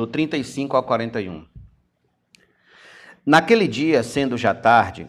do 0.00 0.06
35 0.06 0.74
ao 0.78 0.82
41. 0.82 1.44
Naquele 3.26 3.68
dia, 3.68 4.02
sendo 4.02 4.38
já 4.38 4.54
tarde, 4.54 5.06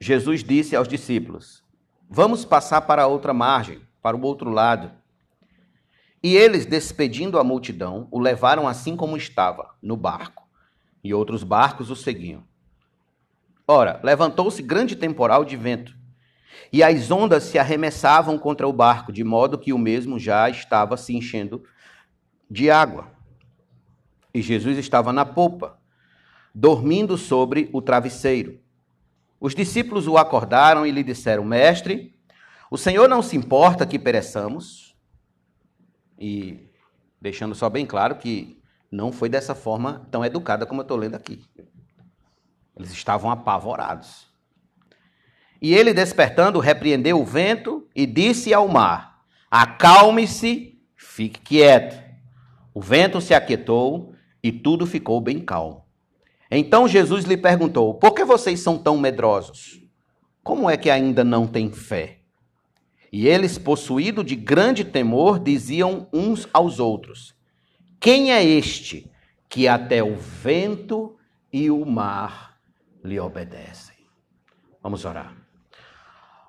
Jesus 0.00 0.42
disse 0.42 0.74
aos 0.74 0.88
discípulos: 0.88 1.62
Vamos 2.08 2.42
passar 2.42 2.80
para 2.80 3.02
a 3.02 3.06
outra 3.06 3.34
margem, 3.34 3.82
para 4.00 4.16
o 4.16 4.22
outro 4.22 4.48
lado. 4.48 4.90
E 6.22 6.34
eles, 6.34 6.64
despedindo 6.64 7.38
a 7.38 7.44
multidão, 7.44 8.08
o 8.10 8.18
levaram 8.18 8.66
assim 8.66 8.96
como 8.96 9.14
estava, 9.14 9.74
no 9.82 9.94
barco, 9.94 10.48
e 11.04 11.12
outros 11.12 11.44
barcos 11.44 11.90
o 11.90 11.96
seguiam. 11.96 12.44
Ora, 13.68 14.00
levantou-se 14.02 14.62
grande 14.62 14.96
temporal 14.96 15.44
de 15.44 15.56
vento, 15.56 15.94
e 16.72 16.82
as 16.82 17.10
ondas 17.10 17.42
se 17.42 17.58
arremessavam 17.58 18.38
contra 18.38 18.66
o 18.66 18.72
barco, 18.72 19.12
de 19.12 19.22
modo 19.22 19.58
que 19.58 19.72
o 19.72 19.78
mesmo 19.78 20.18
já 20.18 20.48
estava 20.48 20.96
se 20.96 21.14
enchendo 21.14 21.62
de 22.50 22.70
água. 22.70 23.20
E 24.34 24.40
Jesus 24.40 24.78
estava 24.78 25.12
na 25.12 25.24
polpa, 25.24 25.78
dormindo 26.54 27.18
sobre 27.18 27.68
o 27.72 27.82
travesseiro. 27.82 28.60
Os 29.40 29.54
discípulos 29.54 30.06
o 30.06 30.16
acordaram 30.16 30.86
e 30.86 30.90
lhe 30.90 31.02
disseram: 31.02 31.44
Mestre, 31.44 32.14
o 32.70 32.78
Senhor 32.78 33.08
não 33.08 33.20
se 33.20 33.36
importa 33.36 33.86
que 33.86 33.98
pereçamos? 33.98 34.96
E 36.18 36.68
deixando 37.20 37.54
só 37.54 37.68
bem 37.68 37.84
claro 37.84 38.16
que 38.16 38.62
não 38.90 39.12
foi 39.12 39.28
dessa 39.28 39.54
forma 39.54 40.06
tão 40.10 40.24
educada 40.24 40.64
como 40.66 40.80
eu 40.80 40.82
estou 40.82 40.96
lendo 40.96 41.14
aqui. 41.14 41.44
Eles 42.76 42.92
estavam 42.92 43.30
apavorados. 43.30 44.30
E 45.60 45.74
ele, 45.74 45.92
despertando, 45.92 46.58
repreendeu 46.58 47.20
o 47.20 47.24
vento 47.24 47.88
e 47.94 48.06
disse 48.06 48.52
ao 48.52 48.66
mar: 48.68 49.24
Acalme-se, 49.50 50.80
fique 50.96 51.40
quieto. 51.40 52.02
O 52.74 52.80
vento 52.80 53.20
se 53.20 53.34
aquietou 53.34 54.11
e 54.42 54.50
tudo 54.50 54.86
ficou 54.86 55.20
bem 55.20 55.38
calmo. 55.38 55.84
Então 56.50 56.88
Jesus 56.88 57.24
lhe 57.24 57.36
perguntou: 57.36 57.94
Por 57.94 58.12
que 58.12 58.24
vocês 58.24 58.60
são 58.60 58.76
tão 58.76 58.98
medrosos? 58.98 59.80
Como 60.42 60.68
é 60.68 60.76
que 60.76 60.90
ainda 60.90 61.22
não 61.22 61.46
têm 61.46 61.70
fé? 61.70 62.18
E 63.12 63.28
eles, 63.28 63.58
possuídos 63.58 64.24
de 64.24 64.34
grande 64.34 64.84
temor, 64.84 65.38
diziam 65.38 66.08
uns 66.12 66.48
aos 66.52 66.80
outros: 66.80 67.34
Quem 68.00 68.32
é 68.32 68.44
este 68.44 69.10
que 69.48 69.68
até 69.68 70.02
o 70.02 70.16
vento 70.16 71.16
e 71.52 71.70
o 71.70 71.84
mar 71.84 72.58
lhe 73.04 73.20
obedecem? 73.20 73.96
Vamos 74.82 75.04
orar. 75.04 75.36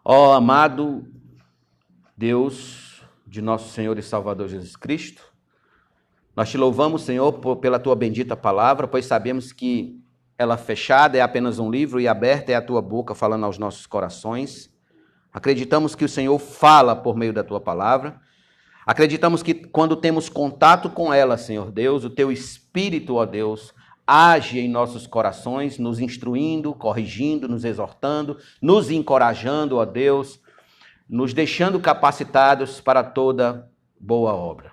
Ó 0.04 0.30
oh, 0.30 0.34
amado 0.34 1.06
Deus 2.18 3.04
de 3.28 3.42
nosso 3.42 3.70
Senhor 3.70 3.98
e 3.98 4.02
Salvador 4.02 4.48
Jesus 4.48 4.76
Cristo, 4.76 5.33
nós 6.36 6.50
te 6.50 6.58
louvamos, 6.58 7.04
Senhor, 7.04 7.34
por, 7.34 7.58
pela 7.58 7.80
tua 7.80 7.96
bendita 7.96 8.36
palavra, 8.36 8.88
pois 8.88 9.06
sabemos 9.06 9.52
que 9.52 10.00
ela 10.38 10.58
fechada 10.58 11.18
é 11.18 11.22
apenas 11.22 11.60
um 11.60 11.70
livro 11.70 12.02
e 12.02 12.08
aberta 12.08 12.52
é 12.52 12.56
a 12.56 12.62
tua 12.62 12.82
boca 12.82 13.14
falando 13.14 13.46
aos 13.46 13.58
nossos 13.58 13.86
corações. 13.86 14.74
Acreditamos 15.32 15.96
que 15.96 16.06
o 16.06 16.10
Senhor 16.10 16.38
fala 16.40 16.96
por 16.96 17.16
meio 17.16 17.34
da 17.34 17.44
tua 17.44 17.62
palavra. 17.62 18.20
Acreditamos 18.86 19.42
que 19.42 19.54
quando 19.54 19.96
temos 19.96 20.28
contato 20.28 20.90
com 20.90 21.14
ela, 21.14 21.38
Senhor 21.38 21.72
Deus, 21.72 22.04
o 22.04 22.10
teu 22.10 22.32
espírito, 22.32 23.16
ó 23.16 23.26
Deus, 23.26 23.74
age 24.06 24.60
em 24.60 24.68
nossos 24.68 25.08
corações, 25.08 25.78
nos 25.78 26.00
instruindo, 26.00 26.74
corrigindo, 26.74 27.48
nos 27.48 27.64
exortando, 27.64 28.38
nos 28.62 28.90
encorajando, 28.92 29.78
ó 29.78 29.86
Deus, 29.86 30.40
nos 31.08 31.34
deixando 31.34 31.80
capacitados 31.80 32.82
para 32.82 33.04
toda 33.04 33.70
boa 34.00 34.34
obra. 34.34 34.73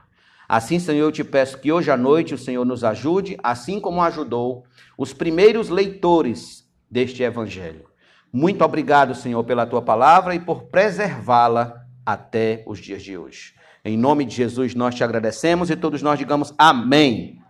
Assim, 0.52 0.80
Senhor, 0.80 1.04
eu 1.04 1.12
te 1.12 1.22
peço 1.22 1.58
que 1.58 1.70
hoje 1.70 1.92
à 1.92 1.96
noite 1.96 2.34
o 2.34 2.38
Senhor 2.38 2.64
nos 2.64 2.82
ajude, 2.82 3.38
assim 3.40 3.78
como 3.78 4.02
ajudou 4.02 4.64
os 4.98 5.12
primeiros 5.12 5.68
leitores 5.68 6.68
deste 6.90 7.22
evangelho. 7.22 7.84
Muito 8.32 8.64
obrigado, 8.64 9.14
Senhor, 9.14 9.44
pela 9.44 9.64
tua 9.64 9.80
palavra 9.80 10.34
e 10.34 10.40
por 10.40 10.64
preservá-la 10.64 11.86
até 12.04 12.64
os 12.66 12.80
dias 12.80 13.00
de 13.00 13.16
hoje. 13.16 13.54
Em 13.84 13.96
nome 13.96 14.24
de 14.24 14.34
Jesus 14.34 14.74
nós 14.74 14.96
te 14.96 15.04
agradecemos 15.04 15.70
e 15.70 15.76
todos 15.76 16.02
nós 16.02 16.18
digamos 16.18 16.52
amém. 16.58 17.40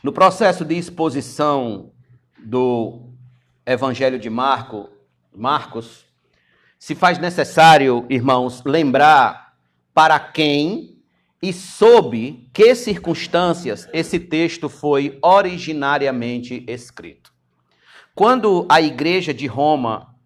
No 0.00 0.12
processo 0.12 0.64
de 0.64 0.78
exposição 0.78 1.90
do 2.38 3.10
Evangelho 3.66 4.20
de 4.20 4.30
Marco, 4.30 4.90
Marcos, 5.34 6.04
se 6.78 6.94
faz 6.94 7.18
necessário, 7.18 8.06
irmãos, 8.08 8.62
lembrar 8.64 9.56
para 9.92 10.20
quem 10.20 10.93
e 11.44 11.52
sob 11.52 12.48
que 12.54 12.74
circunstâncias 12.74 13.86
esse 13.92 14.18
texto 14.18 14.66
foi 14.66 15.18
originariamente 15.20 16.64
escrito. 16.66 17.34
Quando 18.14 18.66
a 18.66 18.80
igreja 18.80 19.34
de 19.34 19.46
Roma 19.46 20.16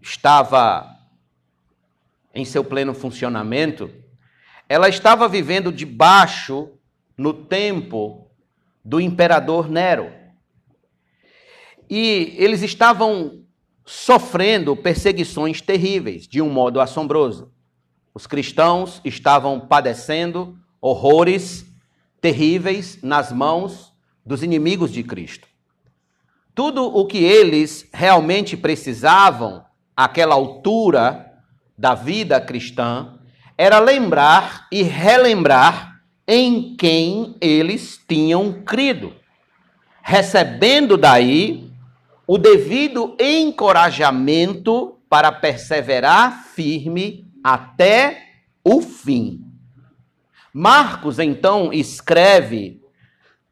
estava 0.00 0.88
em 2.34 2.46
seu 2.46 2.64
pleno 2.64 2.94
funcionamento, 2.94 3.90
ela 4.66 4.88
estava 4.88 5.28
vivendo 5.28 5.70
debaixo, 5.70 6.70
no 7.14 7.34
tempo 7.34 8.30
do 8.82 9.02
imperador 9.02 9.68
Nero. 9.68 10.10
E 11.90 12.36
eles 12.38 12.62
estavam 12.62 13.44
sofrendo 13.84 14.74
perseguições 14.74 15.60
terríveis, 15.60 16.26
de 16.26 16.40
um 16.40 16.48
modo 16.48 16.80
assombroso. 16.80 17.52
Os 18.12 18.26
cristãos 18.26 19.00
estavam 19.04 19.60
padecendo 19.60 20.58
horrores 20.80 21.66
terríveis 22.20 22.98
nas 23.02 23.30
mãos 23.30 23.92
dos 24.24 24.42
inimigos 24.42 24.92
de 24.92 25.02
Cristo. 25.02 25.48
Tudo 26.54 26.84
o 26.84 27.06
que 27.06 27.18
eles 27.18 27.88
realmente 27.92 28.56
precisavam, 28.56 29.64
àquela 29.96 30.34
altura 30.34 31.32
da 31.78 31.94
vida 31.94 32.40
cristã, 32.40 33.18
era 33.56 33.78
lembrar 33.78 34.66
e 34.72 34.82
relembrar 34.82 36.00
em 36.26 36.76
quem 36.76 37.36
eles 37.40 38.00
tinham 38.08 38.62
crido, 38.64 39.14
recebendo 40.02 40.96
daí 40.96 41.70
o 42.26 42.38
devido 42.38 43.16
encorajamento 43.20 44.98
para 45.08 45.32
perseverar 45.32 46.44
firme 46.54 47.29
até 47.42 48.30
o 48.64 48.80
fim. 48.80 49.44
Marcos 50.52 51.18
então 51.18 51.72
escreve 51.72 52.80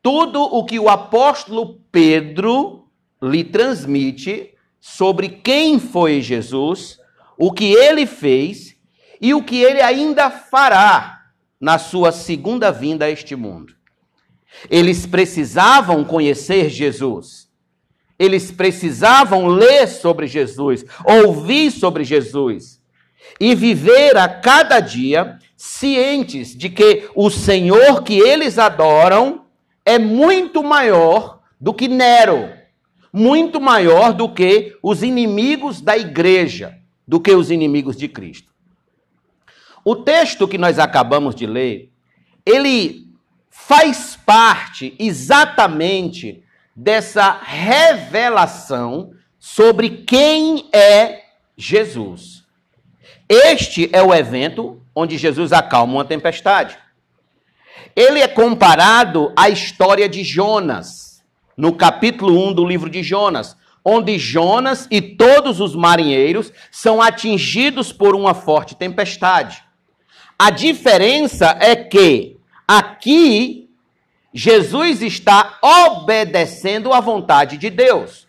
tudo 0.02 0.42
o 0.42 0.64
que 0.64 0.78
o 0.78 0.88
apóstolo 0.88 1.80
Pedro 1.90 2.88
lhe 3.22 3.44
transmite 3.44 4.54
sobre 4.80 5.28
quem 5.28 5.78
foi 5.78 6.20
Jesus, 6.20 6.98
o 7.36 7.52
que 7.52 7.72
ele 7.72 8.06
fez 8.06 8.76
e 9.20 9.34
o 9.34 9.42
que 9.42 9.56
ele 9.56 9.80
ainda 9.80 10.30
fará 10.30 11.32
na 11.60 11.78
sua 11.78 12.12
segunda 12.12 12.70
vinda 12.70 13.04
a 13.04 13.10
este 13.10 13.34
mundo. 13.34 13.74
Eles 14.70 15.06
precisavam 15.06 16.04
conhecer 16.04 16.68
Jesus. 16.68 17.48
Eles 18.18 18.50
precisavam 18.50 19.46
ler 19.46 19.86
sobre 19.86 20.26
Jesus, 20.26 20.84
ouvir 21.04 21.70
sobre 21.70 22.02
Jesus 22.02 22.77
e 23.40 23.54
viver 23.54 24.16
a 24.16 24.28
cada 24.28 24.80
dia 24.80 25.38
cientes 25.56 26.56
de 26.56 26.68
que 26.68 27.08
o 27.14 27.30
Senhor 27.30 28.02
que 28.02 28.18
eles 28.18 28.58
adoram 28.58 29.44
é 29.84 29.98
muito 29.98 30.62
maior 30.62 31.40
do 31.60 31.74
que 31.74 31.88
Nero, 31.88 32.50
muito 33.12 33.60
maior 33.60 34.12
do 34.12 34.28
que 34.28 34.76
os 34.82 35.02
inimigos 35.02 35.80
da 35.80 35.96
igreja, 35.96 36.78
do 37.06 37.20
que 37.20 37.32
os 37.32 37.50
inimigos 37.50 37.96
de 37.96 38.06
Cristo. 38.06 38.52
O 39.84 39.96
texto 39.96 40.46
que 40.46 40.58
nós 40.58 40.78
acabamos 40.78 41.34
de 41.34 41.46
ler, 41.46 41.90
ele 42.44 43.08
faz 43.50 44.16
parte 44.24 44.94
exatamente 44.98 46.44
dessa 46.76 47.40
revelação 47.42 49.12
sobre 49.38 49.88
quem 50.04 50.68
é 50.72 51.24
Jesus. 51.56 52.37
Este 53.28 53.90
é 53.92 54.02
o 54.02 54.14
evento 54.14 54.80
onde 54.94 55.18
Jesus 55.18 55.52
acalma 55.52 55.94
uma 55.94 56.04
tempestade. 56.04 56.78
Ele 57.94 58.20
é 58.20 58.26
comparado 58.26 59.32
à 59.36 59.50
história 59.50 60.08
de 60.08 60.24
Jonas, 60.24 61.22
no 61.56 61.74
capítulo 61.74 62.48
1 62.48 62.54
do 62.54 62.64
livro 62.64 62.88
de 62.88 63.02
Jonas, 63.02 63.54
onde 63.84 64.18
Jonas 64.18 64.88
e 64.90 65.00
todos 65.02 65.60
os 65.60 65.76
marinheiros 65.76 66.52
são 66.70 67.02
atingidos 67.02 67.92
por 67.92 68.14
uma 68.14 68.32
forte 68.32 68.74
tempestade. 68.74 69.62
A 70.38 70.50
diferença 70.50 71.56
é 71.60 71.76
que 71.76 72.38
aqui 72.66 73.68
Jesus 74.32 75.02
está 75.02 75.58
obedecendo 75.60 76.92
à 76.92 77.00
vontade 77.00 77.58
de 77.58 77.68
Deus. 77.68 78.26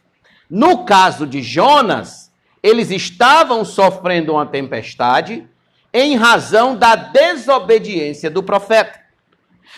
No 0.50 0.84
caso 0.84 1.26
de 1.28 1.42
Jonas, 1.42 2.29
eles 2.62 2.92
estavam 2.92 3.64
sofrendo 3.64 4.34
uma 4.34 4.46
tempestade 4.46 5.48
em 5.94 6.16
razão 6.16 6.76
da 6.76 6.96
desobediência 6.96 8.30
do 8.30 8.44
profeta. 8.44 9.00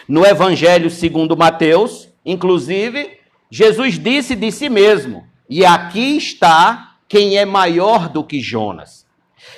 No 0.08 0.26
Evangelho 0.26 0.90
segundo 0.90 1.38
Mateus, 1.38 2.10
inclusive, 2.26 3.20
Jesus 3.50 4.00
disse 4.00 4.36
de 4.36 4.52
si 4.52 4.70
mesmo: 4.70 5.28
E 5.50 5.66
aqui 5.66 6.18
está 6.18 6.96
quem 7.08 7.38
é 7.38 7.46
maior 7.46 8.10
do 8.10 8.24
que 8.24 8.40
Jonas. 8.40 9.06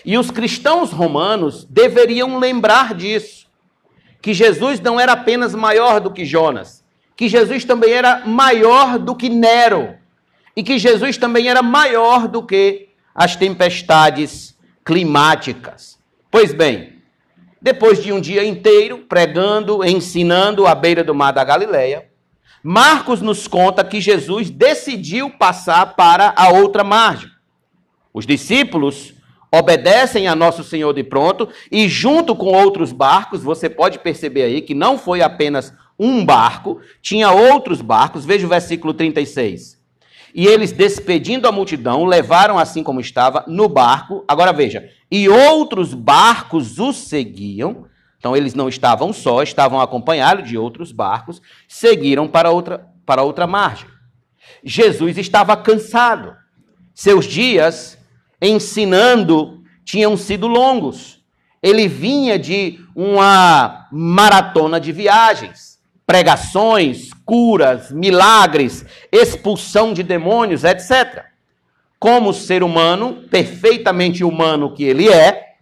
E 0.06 0.18
os 0.18 0.32
cristãos 0.32 0.92
romanos 0.92 1.66
deveriam 1.66 2.40
lembrar 2.40 2.94
disso, 2.94 3.48
que 4.22 4.34
Jesus 4.34 4.80
não 4.80 5.00
era 5.00 5.14
apenas 5.14 5.54
maior 5.54 6.00
do 6.00 6.12
que 6.12 6.26
Jonas, 6.26 6.84
que 7.16 7.30
Jesus 7.30 7.64
também 7.64 7.92
era 7.92 8.26
maior 8.26 8.98
do 8.98 9.16
que 9.16 9.30
Nero, 9.30 9.96
e 10.56 10.64
que 10.64 10.78
Jesus 10.78 11.18
também 11.18 11.48
era 11.48 11.62
maior 11.62 12.28
do 12.28 12.44
que 12.44 12.90
as 13.14 13.36
tempestades 13.36 14.58
climáticas. 14.84 16.00
Pois 16.32 16.54
bem, 16.54 17.02
depois 17.62 18.02
de 18.04 18.12
um 18.12 18.20
dia 18.20 18.44
inteiro 18.44 19.06
pregando, 19.08 19.84
ensinando 19.86 20.68
à 20.68 20.76
beira 20.76 21.04
do 21.04 21.16
mar 21.16 21.32
da 21.32 21.44
Galileia, 21.44 22.10
Marcos 22.66 23.22
nos 23.22 23.46
conta 23.46 23.84
que 23.84 24.00
Jesus 24.00 24.50
decidiu 24.50 25.30
passar 25.30 25.96
para 25.96 26.34
a 26.36 26.50
outra 26.50 26.82
margem. 26.82 27.30
Os 28.14 28.26
discípulos 28.26 29.14
obedecem 29.52 30.28
a 30.28 30.36
Nosso 30.36 30.64
Senhor 30.64 30.94
de 30.94 31.04
pronto 31.04 31.50
e, 31.70 31.90
junto 31.90 32.34
com 32.34 32.48
outros 32.48 32.94
barcos, 32.94 33.44
você 33.44 33.70
pode 33.70 34.00
perceber 34.00 34.44
aí 34.44 34.62
que 34.62 34.74
não 34.74 34.98
foi 34.98 35.22
apenas 35.22 35.74
um 36.00 36.26
barco, 36.26 36.80
tinha 37.02 37.32
outros 37.32 37.82
barcos. 37.82 38.26
Veja 38.26 38.46
o 38.46 38.50
versículo 38.50 38.94
36. 38.94 39.83
E 40.34 40.48
eles, 40.48 40.72
despedindo 40.72 41.48
a 41.48 41.52
multidão, 41.52 42.06
levaram 42.06 42.58
assim 42.58 42.82
como 42.82 43.00
estava 43.00 43.44
no 43.48 43.70
barco. 43.70 44.26
Agora 44.28 44.52
veja, 44.52 44.90
e 45.12 45.30
outros 45.30 45.94
barcos 45.94 46.80
os 46.80 46.98
seguiam. 46.98 47.86
Então 48.18 48.36
eles 48.36 48.56
não 48.56 48.68
estavam 48.68 49.14
só, 49.14 49.44
estavam 49.44 49.80
acompanhados 49.80 50.50
de 50.50 50.58
outros 50.58 50.92
barcos, 50.92 51.42
seguiram 51.68 52.28
para 52.28 52.50
outra, 52.50 52.88
para 53.06 53.22
outra 53.22 53.46
margem. 53.46 53.88
Jesus 54.64 55.18
estava 55.18 55.56
cansado. 55.56 56.36
Seus 56.96 57.26
dias 57.26 57.98
ensinando 58.42 59.62
tinham 59.86 60.18
sido 60.18 60.48
longos. 60.48 61.22
Ele 61.62 61.88
vinha 61.88 62.40
de 62.40 62.80
uma 62.96 63.88
maratona 63.92 64.80
de 64.80 64.92
viagens 64.92 65.73
pregações, 66.06 67.10
curas, 67.26 67.92
milagres, 67.92 68.86
expulsão 69.12 69.94
de 69.94 70.04
demônios, 70.04 70.64
etc. 70.64 71.26
Como 72.00 72.34
ser 72.34 72.64
humano, 72.64 73.24
perfeitamente 73.30 74.24
humano 74.24 74.74
que 74.74 74.84
ele 74.84 75.10
é, 75.10 75.54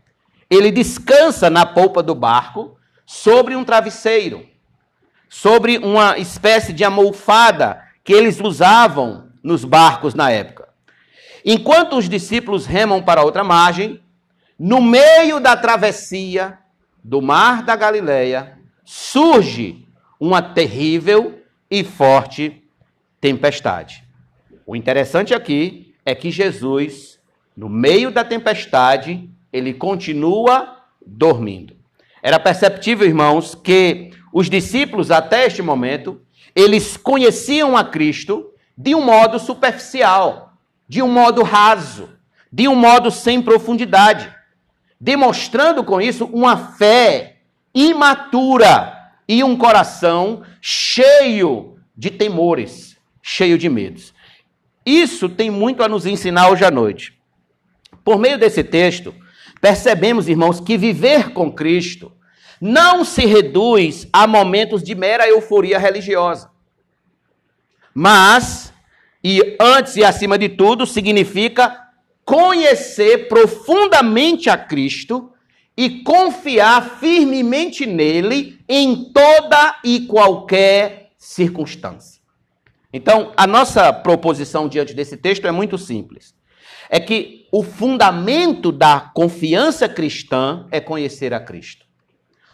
ele 0.49 0.71
descansa 0.71 1.49
na 1.49 1.65
polpa 1.65 2.01
do 2.01 2.15
barco 2.15 2.77
sobre 3.05 3.55
um 3.55 3.63
travesseiro, 3.63 4.45
sobre 5.29 5.77
uma 5.77 6.17
espécie 6.17 6.73
de 6.73 6.83
almofada 6.83 7.81
que 8.03 8.11
eles 8.11 8.39
usavam 8.39 9.29
nos 9.43 9.63
barcos 9.63 10.13
na 10.13 10.31
época. 10.31 10.67
Enquanto 11.45 11.97
os 11.97 12.09
discípulos 12.09 12.65
remam 12.65 13.01
para 13.01 13.23
outra 13.23 13.43
margem, 13.43 14.01
no 14.57 14.81
meio 14.81 15.39
da 15.39 15.55
travessia 15.55 16.57
do 17.03 17.21
mar 17.21 17.63
da 17.63 17.75
Galileia, 17.75 18.59
surge 18.83 19.80
uma 20.21 20.39
terrível 20.39 21.41
e 21.69 21.83
forte 21.83 22.61
tempestade. 23.19 24.03
O 24.67 24.75
interessante 24.75 25.33
aqui 25.33 25.95
é 26.05 26.13
que 26.13 26.29
Jesus, 26.29 27.19
no 27.57 27.67
meio 27.67 28.11
da 28.11 28.23
tempestade, 28.23 29.27
ele 29.51 29.73
continua 29.73 30.77
dormindo. 31.03 31.75
Era 32.21 32.39
perceptível, 32.39 33.07
irmãos, 33.07 33.55
que 33.55 34.11
os 34.31 34.47
discípulos 34.47 35.09
até 35.09 35.47
este 35.47 35.63
momento, 35.63 36.21
eles 36.55 36.95
conheciam 36.95 37.75
a 37.75 37.83
Cristo 37.83 38.51
de 38.77 38.93
um 38.93 39.01
modo 39.01 39.39
superficial, 39.39 40.53
de 40.87 41.01
um 41.01 41.11
modo 41.11 41.41
raso, 41.41 42.09
de 42.53 42.67
um 42.67 42.75
modo 42.75 43.09
sem 43.09 43.41
profundidade, 43.41 44.31
demonstrando 44.99 45.83
com 45.83 45.99
isso 45.99 46.25
uma 46.25 46.55
fé 46.55 47.37
imatura 47.73 49.00
e 49.31 49.45
um 49.45 49.55
coração 49.55 50.43
cheio 50.59 51.77
de 51.95 52.09
temores, 52.09 52.97
cheio 53.23 53.57
de 53.57 53.69
medos. 53.69 54.13
Isso 54.85 55.29
tem 55.29 55.49
muito 55.49 55.81
a 55.81 55.87
nos 55.87 56.05
ensinar 56.05 56.49
hoje 56.49 56.65
à 56.65 56.69
noite. 56.69 57.17
Por 58.03 58.19
meio 58.19 58.37
desse 58.37 58.61
texto, 58.61 59.15
percebemos, 59.61 60.27
irmãos, 60.27 60.59
que 60.59 60.77
viver 60.77 61.29
com 61.29 61.49
Cristo 61.49 62.11
não 62.59 63.05
se 63.05 63.25
reduz 63.25 64.05
a 64.11 64.27
momentos 64.27 64.83
de 64.83 64.93
mera 64.93 65.25
euforia 65.25 65.79
religiosa. 65.79 66.51
Mas, 67.93 68.73
e 69.23 69.55
antes 69.61 69.95
e 69.95 70.03
acima 70.03 70.37
de 70.37 70.49
tudo, 70.49 70.85
significa 70.85 71.87
conhecer 72.25 73.29
profundamente 73.29 74.49
a 74.49 74.57
Cristo 74.57 75.31
e 75.75 76.01
confiar 76.03 76.99
firmemente 76.99 77.85
nele 77.85 78.59
em 78.67 79.11
toda 79.11 79.79
e 79.83 80.01
qualquer 80.01 81.11
circunstância. 81.17 82.21
Então, 82.93 83.31
a 83.37 83.47
nossa 83.47 83.91
proposição 83.93 84.67
diante 84.67 84.93
desse 84.93 85.15
texto 85.15 85.47
é 85.47 85.51
muito 85.51 85.77
simples. 85.77 86.35
É 86.89 86.99
que 86.99 87.47
o 87.51 87.63
fundamento 87.63 88.71
da 88.71 88.99
confiança 88.99 89.87
cristã 89.87 90.67
é 90.71 90.81
conhecer 90.81 91.33
a 91.33 91.39
Cristo. 91.39 91.85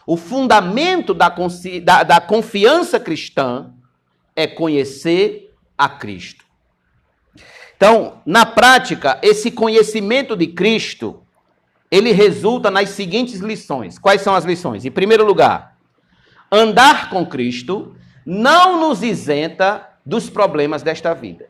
O 0.06 0.16
fundamento 0.16 1.14
da, 1.14 1.36
da, 1.84 2.04
da 2.04 2.22
confiança 2.22 3.00
cristã 3.00 3.74
é 4.36 4.46
conhecer 4.46 5.54
a 5.78 5.90
Cristo. 5.90 6.46
Então, 7.76 8.22
na 8.26 8.46
prática, 8.46 9.20
esse 9.22 9.52
conhecimento 9.52 10.36
de 10.36 10.48
Cristo 10.48 11.27
ele 11.90 12.12
resulta 12.12 12.70
nas 12.70 12.90
seguintes 12.90 13.40
lições. 13.40 13.98
Quais 13.98 14.22
são 14.22 14.36
as 14.36 14.44
lições? 14.44 14.86
Em 14.86 14.92
primeiro 14.92 15.26
lugar, 15.26 15.78
andar 16.52 17.10
com 17.10 17.26
Cristo 17.26 17.96
não 18.26 18.80
nos 18.80 19.04
isenta 19.04 19.88
dos 20.06 20.30
problemas 20.30 20.84
desta 20.84 21.14
vida. 21.14 21.50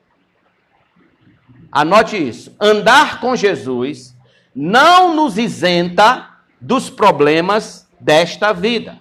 Anote 1.71 2.15
isso. 2.15 2.55
Andar 2.59 3.19
com 3.19 3.35
Jesus 3.35 4.15
não 4.55 5.15
nos 5.15 5.37
isenta 5.37 6.29
dos 6.59 6.89
problemas 6.89 7.87
desta 7.99 8.53
vida. 8.53 8.99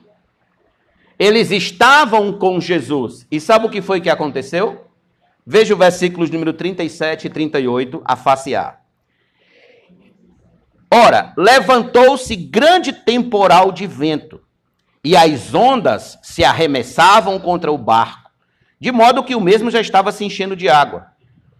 Eles 1.18 1.50
estavam 1.50 2.32
com 2.32 2.60
Jesus. 2.60 3.26
E 3.30 3.40
sabe 3.40 3.66
o 3.66 3.70
que 3.70 3.80
foi 3.80 4.00
que 4.00 4.10
aconteceu? 4.10 4.86
Veja 5.46 5.74
o 5.74 5.76
versículos 5.76 6.28
número 6.30 6.52
37 6.52 7.26
e 7.26 7.30
38, 7.30 8.02
a 8.04 8.16
face 8.16 8.54
A. 8.54 8.78
Ora, 10.96 11.34
levantou-se 11.36 12.34
grande 12.34 12.90
temporal 12.90 13.70
de 13.70 13.86
vento, 13.86 14.40
e 15.04 15.14
as 15.14 15.52
ondas 15.52 16.18
se 16.22 16.42
arremessavam 16.42 17.38
contra 17.38 17.70
o 17.70 17.76
barco, 17.76 18.30
de 18.80 18.90
modo 18.90 19.22
que 19.22 19.34
o 19.34 19.40
mesmo 19.40 19.70
já 19.70 19.78
estava 19.78 20.10
se 20.10 20.24
enchendo 20.24 20.56
de 20.56 20.70
água. 20.70 21.08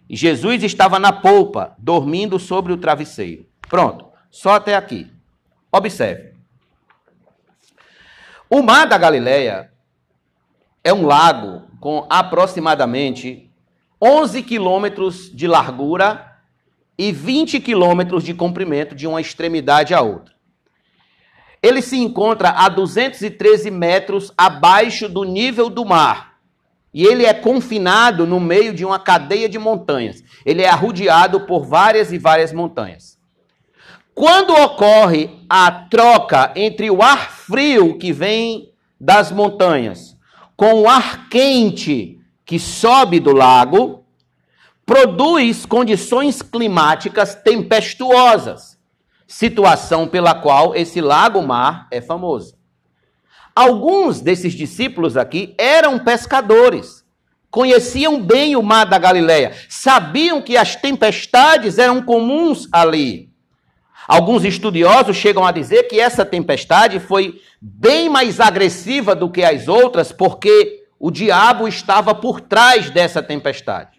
E 0.09 0.17
Jesus 0.17 0.63
estava 0.63 0.99
na 0.99 1.13
polpa, 1.13 1.75
dormindo 1.77 2.39
sobre 2.39 2.73
o 2.73 2.79
travesseiro. 2.79 3.45
Pronto, 3.69 4.07
só 4.31 4.55
até 4.55 4.75
aqui. 4.75 5.13
Observe. 5.71 6.33
O 8.49 8.63
Mar 8.63 8.87
da 8.87 8.97
Galileia 8.97 9.71
é 10.83 10.95
um 10.95 11.05
lago 11.05 11.69
com 11.79 12.07
aproximadamente 12.09 13.51
11 14.01 14.43
quilômetros 14.43 15.31
de 15.31 15.47
largura 15.47 16.36
e 16.99 17.13
20 17.13 17.61
quilômetros 17.61 18.25
de 18.25 18.33
comprimento 18.33 18.95
de 18.95 19.07
uma 19.07 19.21
extremidade 19.21 19.93
à 19.93 20.01
outra. 20.01 20.35
Ele 21.63 21.83
se 21.83 21.97
encontra 21.97 22.51
a 22.51 22.69
213 22.69 23.71
metros 23.71 24.33
abaixo 24.37 25.09
do 25.09 25.25
nível 25.25 25.69
do 25.69 25.85
mar. 25.85 26.37
E 26.95 27.05
ele 27.05 27.27
é 27.27 27.35
confinado 27.35 28.27
no 28.27 28.41
meio 28.41 28.73
de 28.73 28.85
uma 28.85 28.99
cadeia 28.99 29.49
de 29.49 29.59
montanhas. 29.59 30.23
Ele 30.45 30.63
é 30.63 30.69
arrodeado 30.69 31.41
por 31.41 31.65
várias 31.65 32.13
e 32.13 32.19
várias 32.19 32.53
montanhas. 32.53 33.19
Quando 34.15 34.55
ocorre 34.55 35.29
a 35.47 35.71
troca 35.71 36.53
entre 36.57 36.91
o 36.91 37.03
ar 37.03 37.31
frio 37.31 37.99
que 37.99 38.13
vem 38.13 38.73
das 38.99 39.31
montanhas 39.31 40.17
com 40.57 40.73
o 40.73 40.89
ar 40.89 41.29
quente 41.29 42.19
que 42.47 42.59
sobe 42.59 43.21
do 43.21 43.33
lago, 43.33 44.06
produz 44.87 45.67
condições 45.67 46.41
climáticas 46.41 47.35
tempestuosas, 47.35 48.79
situação 49.27 50.07
pela 50.07 50.33
qual 50.33 50.77
esse 50.77 51.01
lago-mar 51.01 51.89
é 51.91 52.01
famoso. 52.01 52.57
Alguns 53.55 54.21
desses 54.21 54.55
discípulos 54.55 55.17
aqui 55.17 55.55
eram 55.59 55.99
pescadores, 55.99 57.05
conheciam 57.51 58.23
bem 58.23 58.55
o 58.55 58.63
mar 58.63 58.85
da 58.85 58.97
Galileia, 58.97 59.57
sabiam 59.69 60.41
que 60.41 60.57
as 60.57 60.77
tempestades 60.77 61.79
eram 61.79 62.01
comuns 62.01 62.69
ali. 62.71 63.31
Alguns 64.07 64.45
estudiosos 64.45 65.17
chegam 65.17 65.45
a 65.45 65.51
dizer 65.51 65.85
que 65.85 65.99
essa 65.99 66.25
tempestade 66.25 67.01
foi 67.01 67.41
bem 67.61 68.09
mais 68.09 68.39
agressiva 68.39 69.17
do 69.17 69.29
que 69.29 69.43
as 69.43 69.67
outras, 69.67 70.13
porque 70.13 70.85
o 70.97 71.11
diabo 71.11 71.67
estava 71.67 72.15
por 72.15 72.41
trás 72.41 72.89
dessa 72.91 73.21
tempestade. 73.21 73.96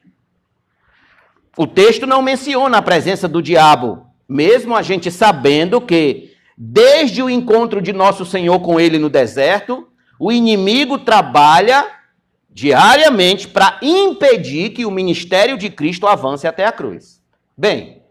O 1.57 1.65
texto 1.65 2.05
não 2.05 2.21
menciona 2.21 2.77
a 2.77 2.81
presença 2.83 3.27
do 3.27 3.41
diabo, 3.41 4.05
mesmo 4.29 4.75
a 4.75 4.83
gente 4.83 5.09
sabendo 5.09 5.81
que, 5.81 6.31
desde 6.55 7.23
o 7.23 7.29
encontro 7.29 7.81
de 7.81 7.91
nosso 7.91 8.23
Senhor 8.23 8.59
com 8.59 8.79
ele 8.79 8.99
no 8.99 9.09
deserto, 9.09 9.87
o 10.19 10.31
inimigo 10.31 10.99
trabalha 10.99 11.87
diariamente 12.47 13.47
para 13.47 13.79
impedir 13.81 14.69
que 14.69 14.85
o 14.85 14.91
ministério 14.91 15.57
de 15.57 15.69
Cristo 15.69 16.05
avance 16.05 16.47
até 16.47 16.65
a 16.65 16.71
cruz. 16.71 17.19
Bem, 17.57 18.03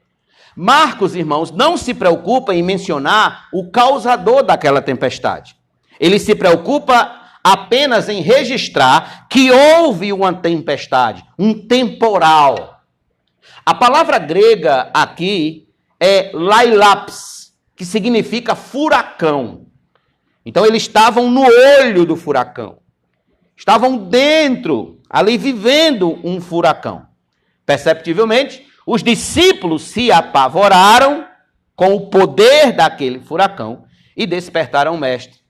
Marcos, 0.56 1.14
irmãos, 1.14 1.50
não 1.50 1.76
se 1.76 1.92
preocupa 1.94 2.54
em 2.54 2.62
mencionar 2.62 3.48
o 3.52 3.70
causador 3.70 4.42
daquela 4.42 4.82
tempestade. 4.82 5.54
Ele 6.00 6.18
se 6.18 6.34
preocupa 6.34 7.22
apenas 7.44 8.08
em 8.08 8.22
registrar 8.22 9.28
que 9.28 9.50
houve 9.52 10.12
uma 10.12 10.32
tempestade, 10.32 11.24
um 11.38 11.54
temporal. 11.54 12.75
A 13.66 13.74
palavra 13.74 14.16
grega 14.20 14.88
aqui 14.94 15.68
é 15.98 16.30
lailaps, 16.32 17.52
que 17.74 17.84
significa 17.84 18.54
furacão. 18.54 19.66
Então 20.44 20.64
eles 20.64 20.82
estavam 20.82 21.28
no 21.28 21.42
olho 21.42 22.06
do 22.06 22.14
furacão. 22.14 22.78
Estavam 23.56 23.96
dentro, 23.98 25.00
ali 25.10 25.36
vivendo 25.36 26.20
um 26.22 26.40
furacão. 26.40 27.08
Perceptivelmente, 27.66 28.64
os 28.86 29.02
discípulos 29.02 29.82
se 29.82 30.12
apavoraram 30.12 31.26
com 31.74 31.94
o 31.94 32.08
poder 32.08 32.70
daquele 32.72 33.18
furacão 33.18 33.84
e 34.16 34.26
despertaram 34.26 34.94
o 34.94 34.98
mestre. 34.98 35.40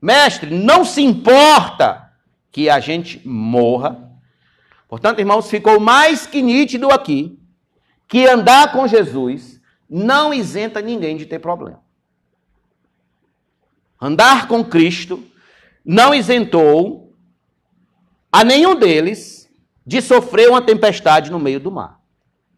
Mestre, 0.00 0.54
não 0.54 0.84
se 0.84 1.02
importa 1.02 2.08
que 2.52 2.70
a 2.70 2.78
gente 2.78 3.20
morra. 3.26 4.11
Portanto, 4.92 5.20
irmãos, 5.20 5.48
ficou 5.48 5.80
mais 5.80 6.26
que 6.26 6.42
nítido 6.42 6.90
aqui 6.90 7.40
que 8.06 8.26
andar 8.26 8.72
com 8.72 8.86
Jesus 8.86 9.58
não 9.88 10.34
isenta 10.34 10.82
ninguém 10.82 11.16
de 11.16 11.24
ter 11.24 11.38
problema. 11.38 11.82
Andar 13.98 14.46
com 14.46 14.62
Cristo 14.62 15.24
não 15.82 16.14
isentou 16.14 17.16
a 18.30 18.44
nenhum 18.44 18.74
deles 18.74 19.50
de 19.86 20.02
sofrer 20.02 20.50
uma 20.50 20.60
tempestade 20.60 21.30
no 21.30 21.40
meio 21.40 21.58
do 21.58 21.72
mar. 21.72 21.98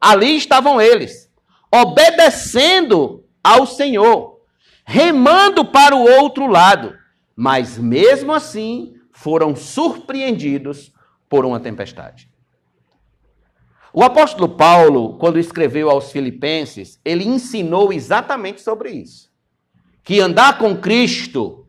Ali 0.00 0.36
estavam 0.36 0.80
eles, 0.80 1.30
obedecendo 1.70 3.24
ao 3.44 3.64
Senhor, 3.64 4.40
remando 4.84 5.64
para 5.64 5.94
o 5.94 6.02
outro 6.02 6.48
lado, 6.48 6.98
mas 7.36 7.78
mesmo 7.78 8.32
assim 8.32 8.96
foram 9.12 9.54
surpreendidos 9.54 10.92
por 11.34 11.44
uma 11.44 11.58
tempestade. 11.58 12.30
O 13.92 14.04
apóstolo 14.04 14.50
Paulo, 14.50 15.18
quando 15.18 15.36
escreveu 15.36 15.90
aos 15.90 16.12
Filipenses, 16.12 17.00
ele 17.04 17.24
ensinou 17.24 17.92
exatamente 17.92 18.60
sobre 18.60 18.92
isso. 18.92 19.32
Que 20.04 20.20
andar 20.20 20.58
com 20.58 20.76
Cristo 20.76 21.66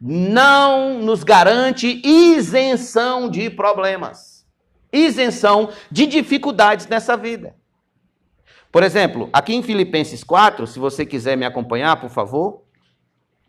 não 0.00 1.02
nos 1.02 1.22
garante 1.22 2.00
isenção 2.02 3.28
de 3.28 3.50
problemas, 3.50 4.46
isenção 4.90 5.68
de 5.90 6.06
dificuldades 6.06 6.86
nessa 6.86 7.14
vida. 7.14 7.54
Por 8.70 8.82
exemplo, 8.82 9.28
aqui 9.30 9.54
em 9.54 9.62
Filipenses 9.62 10.24
4, 10.24 10.66
se 10.66 10.78
você 10.78 11.04
quiser 11.04 11.36
me 11.36 11.44
acompanhar, 11.44 12.00
por 12.00 12.08
favor. 12.08 12.62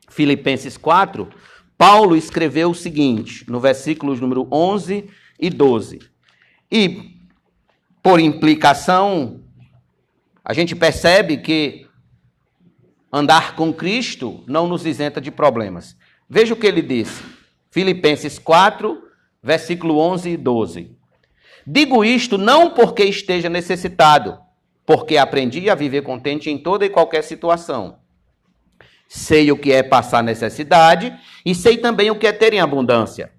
Filipenses 0.10 0.76
4, 0.76 1.30
Paulo 1.78 2.18
escreveu 2.18 2.72
o 2.72 2.76
seguinte, 2.76 3.50
no 3.50 3.62
versículos 3.62 4.20
número 4.20 4.46
11 4.52 5.23
e 5.40 5.50
12. 5.50 6.00
E, 6.72 7.20
por 8.02 8.20
implicação, 8.20 9.44
a 10.44 10.54
gente 10.54 10.76
percebe 10.76 11.38
que 11.38 11.88
andar 13.12 13.56
com 13.56 13.72
Cristo 13.72 14.44
não 14.48 14.68
nos 14.68 14.86
isenta 14.86 15.22
de 15.22 15.30
problemas. 15.30 15.96
Veja 16.30 16.54
o 16.54 16.58
que 16.58 16.66
ele 16.66 16.82
disse. 16.82 17.24
Filipenses 17.70 18.40
4, 18.40 19.02
versículo 19.42 20.00
11 20.00 20.32
e 20.32 20.38
12. 20.38 20.98
Digo 21.66 22.04
isto 22.04 22.38
não 22.38 22.72
porque 22.72 23.04
esteja 23.04 23.50
necessitado, 23.50 24.40
porque 24.86 25.18
aprendi 25.18 25.70
a 25.70 25.76
viver 25.76 26.02
contente 26.02 26.50
em 26.50 26.58
toda 26.58 26.86
e 26.86 26.90
qualquer 26.90 27.24
situação. 27.24 28.00
Sei 29.08 29.52
o 29.52 29.58
que 29.58 29.72
é 29.72 29.84
passar 29.84 30.24
necessidade 30.24 31.16
e 31.46 31.54
sei 31.56 31.78
também 31.78 32.10
o 32.12 32.16
que 32.16 32.28
é 32.28 32.32
ter 32.32 32.54
em 32.54 32.60
abundância. 32.60 33.32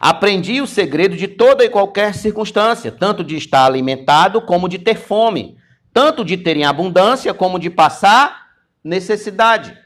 Aprendi 0.00 0.60
o 0.60 0.66
segredo 0.66 1.16
de 1.16 1.26
toda 1.26 1.64
e 1.64 1.70
qualquer 1.70 2.14
circunstância, 2.14 2.92
tanto 2.92 3.24
de 3.24 3.36
estar 3.36 3.64
alimentado 3.64 4.40
como 4.42 4.68
de 4.68 4.78
ter 4.78 4.96
fome, 4.96 5.56
tanto 5.92 6.24
de 6.24 6.36
ter 6.36 6.56
em 6.56 6.64
abundância 6.64 7.32
como 7.32 7.58
de 7.58 7.70
passar 7.70 8.48
necessidade. 8.84 9.76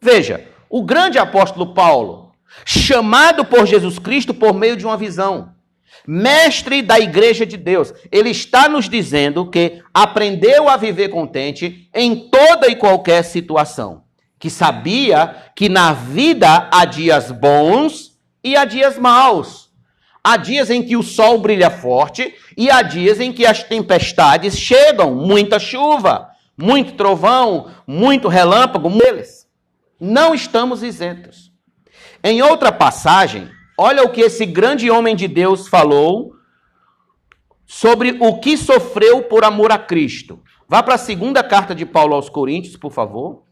Veja, 0.00 0.46
o 0.68 0.82
grande 0.82 1.18
apóstolo 1.18 1.74
Paulo, 1.74 2.32
chamado 2.64 3.44
por 3.44 3.66
Jesus 3.66 3.98
Cristo 3.98 4.32
por 4.32 4.54
meio 4.54 4.76
de 4.76 4.86
uma 4.86 4.96
visão, 4.96 5.54
mestre 6.06 6.82
da 6.82 6.98
igreja 6.98 7.44
de 7.44 7.56
Deus. 7.56 7.92
Ele 8.10 8.30
está 8.30 8.68
nos 8.68 8.88
dizendo 8.88 9.50
que 9.50 9.82
aprendeu 9.92 10.68
a 10.68 10.76
viver 10.76 11.08
contente 11.08 11.88
em 11.94 12.28
toda 12.28 12.68
e 12.68 12.76
qualquer 12.76 13.24
situação. 13.24 14.04
Que 14.38 14.50
sabia 14.50 15.34
que 15.54 15.68
na 15.68 15.92
vida 15.92 16.68
há 16.72 16.84
dias 16.84 17.30
bons 17.30 18.15
e 18.46 18.56
há 18.56 18.64
dias 18.64 18.98
maus. 18.98 19.70
Há 20.22 20.36
dias 20.36 20.70
em 20.70 20.82
que 20.82 20.96
o 20.96 21.02
sol 21.02 21.38
brilha 21.38 21.70
forte 21.70 22.34
e 22.56 22.70
há 22.70 22.82
dias 22.82 23.20
em 23.20 23.32
que 23.32 23.46
as 23.46 23.62
tempestades 23.62 24.58
chegam, 24.58 25.14
muita 25.14 25.58
chuva, 25.58 26.30
muito 26.56 26.94
trovão, 26.94 27.70
muito 27.86 28.26
relâmpago, 28.26 28.90
eles. 29.04 29.46
Não 30.00 30.34
estamos 30.34 30.82
isentos. 30.82 31.52
Em 32.24 32.42
outra 32.42 32.72
passagem, 32.72 33.48
Olha 33.78 34.02
o 34.04 34.10
que 34.10 34.22
esse 34.22 34.46
grande 34.46 34.90
homem 34.90 35.14
de 35.14 35.28
Deus 35.28 35.68
falou 35.68 36.34
sobre 37.66 38.16
o 38.20 38.40
que 38.40 38.56
sofreu 38.56 39.24
por 39.24 39.44
amor 39.44 39.70
a 39.70 39.78
Cristo. 39.78 40.42
Vá 40.66 40.82
para 40.82 40.94
a 40.94 40.98
segunda 40.98 41.44
carta 41.44 41.74
de 41.74 41.84
Paulo 41.84 42.14
aos 42.14 42.30
Coríntios, 42.30 42.76
por 42.76 42.90
favor. 42.90 43.42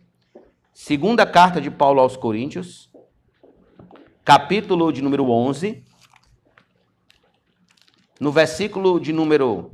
Segunda 0.73 1.27
carta 1.27 1.61
de 1.61 1.71
Paulo 1.71 2.01
aos 2.01 2.17
Coríntios, 2.17 2.91
capítulo 4.25 4.91
de 4.91 5.03
número 5.03 5.29
11, 5.29 5.85
no 8.19 8.33
versículo 8.33 8.99
de 8.99 9.13
número 9.13 9.73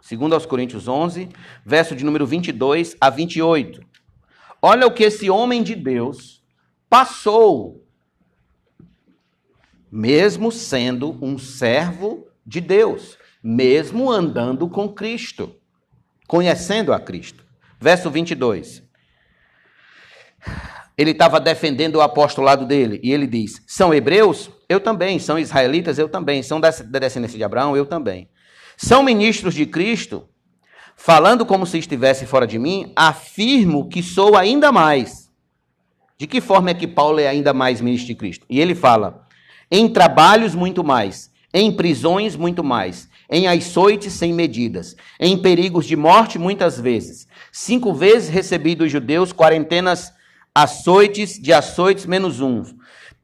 Segundo 0.00 0.34
aos 0.34 0.44
Coríntios 0.44 0.88
11, 0.88 1.28
verso 1.64 1.94
de 1.94 2.04
número 2.04 2.26
22 2.26 2.96
a 3.00 3.10
28. 3.10 3.80
Olha 4.60 4.86
o 4.86 4.92
que 4.92 5.04
esse 5.04 5.30
homem 5.30 5.62
de 5.62 5.76
Deus 5.76 6.42
passou 6.88 7.86
mesmo 9.90 10.50
sendo 10.50 11.16
um 11.24 11.38
servo 11.38 12.28
de 12.44 12.60
Deus, 12.60 13.18
mesmo 13.42 14.10
andando 14.10 14.68
com 14.68 14.88
Cristo, 14.88 15.56
conhecendo 16.26 16.92
a 16.92 17.00
Cristo. 17.00 17.44
Verso 17.80 18.10
22. 18.10 18.82
Ele 20.96 21.12
estava 21.12 21.40
defendendo 21.40 21.96
o 21.96 22.00
apostolado 22.00 22.66
dele 22.66 23.00
e 23.02 23.12
ele 23.12 23.26
diz: 23.26 23.62
São 23.66 23.92
hebreus? 23.92 24.50
Eu 24.68 24.80
também. 24.80 25.18
São 25.18 25.38
israelitas? 25.38 25.98
Eu 25.98 26.08
também. 26.08 26.42
São 26.42 26.60
da 26.60 26.70
descendência 26.98 27.38
de 27.38 27.44
Abraão? 27.44 27.76
Eu 27.76 27.86
também. 27.86 28.28
São 28.76 29.02
ministros 29.02 29.54
de 29.54 29.66
Cristo? 29.66 30.28
Falando 30.96 31.46
como 31.46 31.66
se 31.66 31.78
estivesse 31.78 32.26
fora 32.26 32.46
de 32.46 32.58
mim, 32.58 32.92
afirmo 32.94 33.88
que 33.88 34.02
sou 34.02 34.36
ainda 34.36 34.70
mais. 34.70 35.30
De 36.18 36.26
que 36.26 36.40
forma 36.40 36.68
é 36.68 36.74
que 36.74 36.86
Paulo 36.86 37.18
é 37.18 37.26
ainda 37.26 37.54
mais 37.54 37.80
ministro 37.80 38.08
de 38.08 38.14
Cristo? 38.14 38.44
E 38.50 38.60
ele 38.60 38.74
fala: 38.74 39.26
em 39.70 39.88
trabalhos 39.88 40.54
muito 40.54 40.84
mais, 40.84 41.30
em 41.54 41.72
prisões 41.72 42.36
muito 42.36 42.62
mais, 42.62 43.08
em 43.30 43.48
açoites 43.48 44.12
sem 44.12 44.32
medidas, 44.32 44.94
em 45.18 45.38
perigos 45.38 45.86
de 45.86 45.96
morte 45.96 46.38
muitas 46.38 46.78
vezes. 46.78 47.26
Cinco 47.50 47.94
vezes 47.94 48.28
recebi 48.28 48.74
dos 48.74 48.92
judeus 48.92 49.32
quarentenas 49.32 50.12
açoites 50.62 51.38
de 51.40 51.52
açoites 51.52 52.06
menos 52.06 52.40
um. 52.40 52.62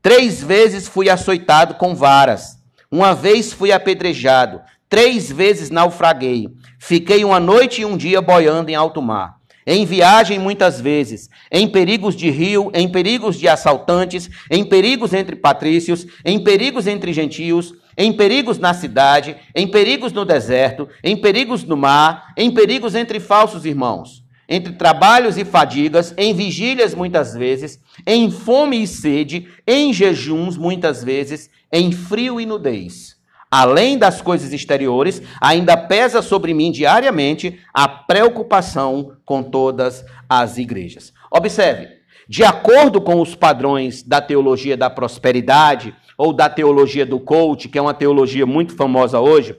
Três 0.03 0.43
vezes 0.43 0.87
fui 0.87 1.11
açoitado 1.11 1.75
com 1.75 1.95
varas. 1.95 2.59
Uma 2.91 3.15
vez 3.15 3.53
fui 3.53 3.73
apedrejado. 3.73 4.61
Três 4.89 5.31
vezes 5.31 5.71
naufraguei. 5.71 6.49
Fiquei 6.79 7.25
uma 7.25 7.41
noite 7.41 7.83
e 7.83 7.85
um 7.85 7.97
dia 7.97 8.21
boiando 8.21 8.71
em 8.71 8.75
alto 8.75 9.03
mar 9.03 9.37
em 9.67 9.85
viagem 9.85 10.39
muitas 10.39 10.81
vezes, 10.81 11.29
em 11.51 11.67
perigos 11.67 12.15
de 12.15 12.31
rio, 12.31 12.71
em 12.73 12.89
perigos 12.89 13.37
de 13.37 13.49
assaltantes, 13.49 14.31
em 14.49 14.65
perigos 14.65 15.13
entre 15.13 15.35
patrícios, 15.35 16.07
em 16.25 16.39
perigos 16.39 16.87
entre 16.87 17.13
gentios, 17.13 17.75
em 17.99 18.13
perigos 18.13 18.59
na 18.59 18.73
cidade, 18.73 19.37
em 19.55 19.67
perigos 19.67 20.13
no 20.13 20.25
deserto, 20.25 20.89
em 21.03 21.17
perigos 21.17 21.65
no 21.65 21.77
mar, 21.77 22.33
em 22.37 22.51
perigos 22.53 22.95
entre 22.95 23.19
falsos 23.19 23.65
irmãos, 23.65 24.23
entre 24.49 24.73
trabalhos 24.75 25.37
e 25.37 25.45
fadigas, 25.45 26.15
em 26.17 26.35
vigílias 26.35 26.95
muitas 26.95 27.35
vezes, 27.35 27.81
em 28.07 28.31
fome 28.31 28.83
e 28.83 28.87
sede, 28.87 29.49
em 29.67 29.93
jejuns 29.93 30.57
muitas 30.57 31.03
vezes, 31.03 31.51
em 31.73 31.91
frio 31.93 32.41
e 32.41 32.47
nudez. 32.47 33.17
Além 33.51 33.97
das 33.97 34.21
coisas 34.21 34.53
exteriores, 34.53 35.23
ainda 35.41 35.77
pesa 35.77 36.21
sobre 36.21 36.53
mim 36.53 36.73
diariamente 36.73 37.61
a 37.73 37.89
preocupação 37.89 39.13
com 39.25 39.43
todas 39.43 40.05
as 40.29 40.59
igrejas. 40.59 41.13
Observe, 41.31 41.89
de 42.29 42.43
acordo 42.43 43.01
com 43.01 43.21
os 43.21 43.35
padrões 43.37 44.03
da 44.03 44.21
teologia 44.21 44.77
da 44.77 44.91
prosperidade 44.91 45.95
ou 46.19 46.33
da 46.33 46.49
teologia 46.49 47.07
do 47.07 47.21
coach, 47.21 47.69
que 47.69 47.79
é 47.79 47.83
uma 47.83 47.95
teologia 47.95 48.45
muito 48.45 48.75
famosa 48.75 49.21
hoje, 49.21 49.57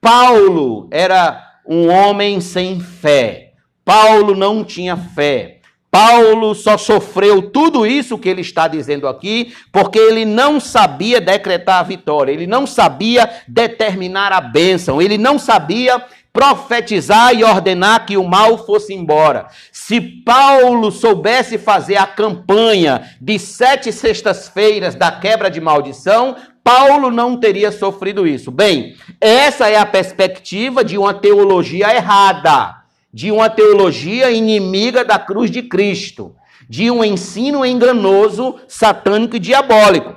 Paulo 0.00 0.88
era 0.92 1.42
um 1.66 1.90
homem 1.90 2.40
sem 2.40 2.78
fé. 2.78 3.43
Paulo 3.84 4.34
não 4.34 4.64
tinha 4.64 4.96
fé. 4.96 5.58
Paulo 5.94 6.56
só 6.56 6.76
sofreu 6.76 7.40
tudo 7.52 7.86
isso 7.86 8.18
que 8.18 8.28
ele 8.28 8.40
está 8.40 8.66
dizendo 8.66 9.06
aqui, 9.06 9.54
porque 9.70 9.96
ele 9.96 10.24
não 10.24 10.58
sabia 10.58 11.20
decretar 11.20 11.78
a 11.78 11.84
vitória, 11.84 12.32
ele 12.32 12.48
não 12.48 12.66
sabia 12.66 13.30
determinar 13.46 14.32
a 14.32 14.40
bênção, 14.40 15.00
ele 15.00 15.16
não 15.16 15.38
sabia 15.38 16.02
profetizar 16.32 17.32
e 17.32 17.44
ordenar 17.44 18.04
que 18.06 18.16
o 18.16 18.24
mal 18.24 18.58
fosse 18.66 18.92
embora. 18.92 19.46
Se 19.70 20.00
Paulo 20.00 20.90
soubesse 20.90 21.58
fazer 21.58 21.96
a 21.96 22.08
campanha 22.08 23.08
de 23.20 23.38
sete 23.38 23.92
sextas-feiras 23.92 24.96
da 24.96 25.12
quebra 25.12 25.48
de 25.48 25.60
maldição, 25.60 26.34
Paulo 26.64 27.08
não 27.08 27.36
teria 27.36 27.70
sofrido 27.70 28.26
isso. 28.26 28.50
Bem, 28.50 28.96
essa 29.20 29.68
é 29.68 29.76
a 29.76 29.86
perspectiva 29.86 30.82
de 30.82 30.98
uma 30.98 31.14
teologia 31.14 31.94
errada 31.94 32.83
de 33.14 33.30
uma 33.30 33.48
teologia 33.48 34.32
inimiga 34.32 35.04
da 35.04 35.20
cruz 35.20 35.48
de 35.48 35.62
Cristo, 35.62 36.34
de 36.68 36.90
um 36.90 37.04
ensino 37.04 37.64
enganoso, 37.64 38.58
satânico 38.66 39.36
e 39.36 39.38
diabólico. 39.38 40.16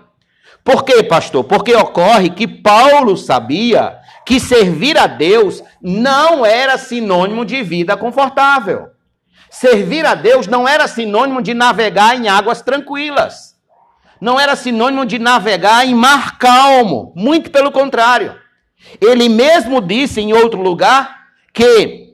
Por 0.63 0.83
quê, 0.83 1.03
pastor? 1.03 1.43
Porque 1.43 1.75
ocorre 1.75 2.31
que 2.31 2.47
Paulo 2.47 3.15
sabia 3.15 3.99
que 4.25 4.39
servir 4.39 4.97
a 4.97 5.05
Deus 5.05 5.63
não 5.79 6.43
era 6.43 6.75
sinônimo 6.75 7.45
de 7.45 7.61
vida 7.61 7.95
confortável. 7.95 8.87
Servir 9.47 10.03
a 10.03 10.15
Deus 10.15 10.47
não 10.47 10.67
era 10.67 10.87
sinônimo 10.87 11.39
de 11.39 11.53
navegar 11.53 12.17
em 12.17 12.27
águas 12.27 12.63
tranquilas. 12.63 13.55
Não 14.19 14.39
era 14.39 14.55
sinônimo 14.55 15.05
de 15.05 15.19
navegar 15.19 15.85
em 15.85 15.93
mar 15.93 16.39
calmo. 16.39 17.13
Muito 17.15 17.51
pelo 17.51 17.71
contrário. 17.71 18.35
Ele 18.99 19.29
mesmo 19.29 19.79
disse 19.81 20.19
em 20.19 20.33
outro 20.33 20.61
lugar 20.61 21.27
que 21.53 22.06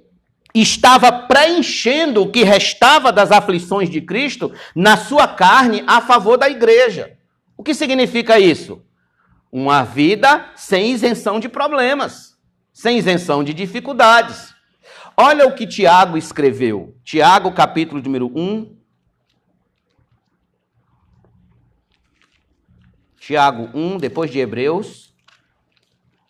estava 0.62 1.12
preenchendo 1.12 2.22
o 2.22 2.32
que 2.32 2.44
restava 2.44 3.12
das 3.12 3.32
aflições 3.32 3.90
de 3.90 4.00
Cristo 4.02 4.54
na 4.76 4.96
sua 4.96 5.28
carne 5.28 5.84
a 5.88 6.00
favor 6.00 6.38
da 6.38 6.48
igreja. 6.48 7.18
O 7.58 7.64
que 7.64 7.74
significa 7.74 8.40
isso? 8.40 8.84
Uma 9.52 9.84
vida 9.84 10.52
sem 10.56 10.92
isenção 10.92 11.40
de 11.40 11.50
problemas, 11.50 12.38
sem 12.72 12.98
isenção 12.98 13.44
de 13.44 13.54
dificuldades. 13.54 14.54
Olha 15.18 15.48
o 15.48 15.56
que 15.56 15.66
Tiago 15.66 16.18
escreveu. 16.18 16.96
Tiago, 17.04 17.52
capítulo 17.52 18.02
número 18.02 18.32
1. 18.36 18.78
Tiago 23.20 23.70
1, 23.74 23.98
depois 23.98 24.30
de 24.30 24.40
Hebreus, 24.40 25.16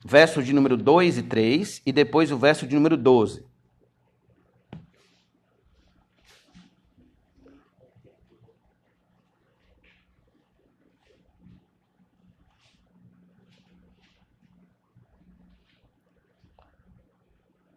verso 0.05 0.43
de 0.43 0.53
número 0.53 0.77
2 0.77 1.17
e 1.17 1.23
3, 1.23 1.81
e 1.85 1.91
depois 1.91 2.31
o 2.31 2.37
verso 2.37 2.67
de 2.67 2.75
número 2.75 2.95
12. 2.95 3.52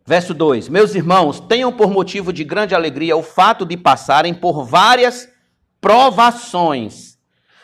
Verso 0.06 0.32
2: 0.32 0.68
Meus 0.68 0.94
irmãos, 0.94 1.40
tenham 1.40 1.72
por 1.72 1.90
motivo 1.90 2.32
de 2.32 2.44
grande 2.44 2.74
alegria 2.74 3.16
o 3.16 3.22
fato 3.22 3.66
de 3.66 3.76
passarem 3.76 4.32
por 4.32 4.64
várias 4.64 5.28
provações, 5.80 7.18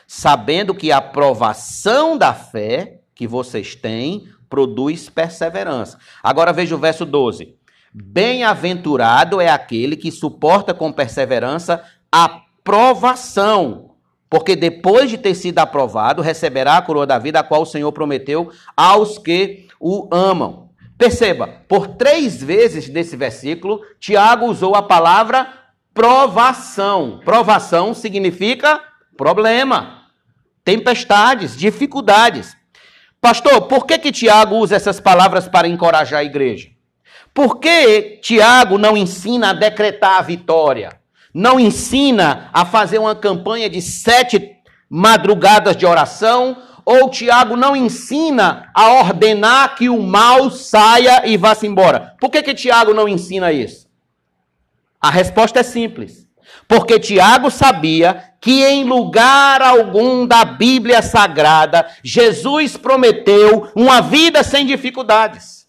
sabendo 0.07 0.75
que 0.75 0.91
a 0.91 1.01
provação 1.01 2.19
da 2.19 2.35
fé 2.35 3.01
que 3.15 3.29
vocês 3.29 3.77
têm 3.77 4.27
produz 4.51 5.09
perseverança. 5.09 5.99
Agora 6.21 6.53
veja 6.53 6.75
o 6.75 6.79
verso 6.79 7.07
12: 7.07 7.55
Bem-aventurado 7.95 9.41
é 9.41 9.49
aquele 9.49 9.97
que 9.97 10.11
suporta 10.11 10.75
com 10.75 10.93
perseverança 10.93 11.85
a 12.11 12.41
provação, 12.65 13.93
porque 14.29 14.57
depois 14.57 15.09
de 15.09 15.17
ter 15.17 15.35
sido 15.37 15.61
aprovado, 15.61 16.21
receberá 16.21 16.79
a 16.79 16.83
coroa 16.83 17.07
da 17.07 17.19
vida, 17.19 17.39
a 17.39 17.45
qual 17.45 17.63
o 17.63 17.67
Senhor 17.67 17.93
prometeu 17.93 18.51
aos 18.77 19.17
que 19.17 19.69
o 19.79 20.09
amam. 20.11 20.72
Perceba, 21.03 21.49
por 21.67 21.89
três 21.89 22.41
vezes 22.41 22.89
nesse 22.89 23.17
versículo, 23.17 23.81
Tiago 23.99 24.47
usou 24.47 24.77
a 24.77 24.83
palavra 24.85 25.53
provação. 25.93 27.21
Provação 27.25 27.93
significa 27.93 28.81
problema, 29.17 30.05
tempestades, 30.65 31.57
dificuldades. 31.57 32.57
Pastor, 33.21 33.63
por 33.63 33.85
que, 33.85 33.99
que 33.99 34.13
Tiago 34.13 34.55
usa 34.55 34.77
essas 34.77 35.01
palavras 35.01 35.49
para 35.49 35.67
encorajar 35.67 36.21
a 36.21 36.25
igreja? 36.25 36.69
Por 37.35 37.59
que 37.59 38.21
Tiago 38.23 38.79
não 38.79 38.97
ensina 38.97 39.51
a 39.51 39.55
decretar 39.55 40.21
a 40.21 40.23
vitória? 40.23 41.01
Não 41.35 41.59
ensina 41.59 42.49
a 42.53 42.65
fazer 42.65 42.99
uma 42.99 43.17
campanha 43.17 43.69
de 43.69 43.83
sete 43.83 44.53
madrugadas 44.89 45.77
de 45.77 45.85
oração 45.85 46.57
ou 46.85 47.09
Tiago 47.11 47.57
não 47.57 47.77
ensina 47.77 48.71
a 48.75 48.93
ordenar 49.01 49.77
que 49.77 49.89
o 49.89 50.03
mal 50.03 50.51
saia 50.51 51.27
e 51.27 51.37
vá-se 51.37 51.67
embora? 51.67 52.15
Por 52.21 52.31
que, 52.31 52.43
que 52.43 52.55
Tiago 52.55 52.93
não 52.93 53.09
ensina 53.09 53.53
isso? 53.53 53.87
A 55.01 55.11
resposta 55.11 55.61
é 55.61 55.63
simples. 55.63 56.27
Porque 56.69 56.99
Tiago 56.99 57.51
sabia 57.51 58.33
que 58.41 58.65
em 58.65 58.85
lugar 58.85 59.63
algum 59.63 60.27
da 60.27 60.45
Bíblia 60.45 61.03
Sagrada, 61.03 61.87
Jesus 62.03 62.77
prometeu 62.77 63.71
uma 63.75 64.01
vida 64.01 64.43
sem 64.43 64.67
dificuldades. 64.67 65.67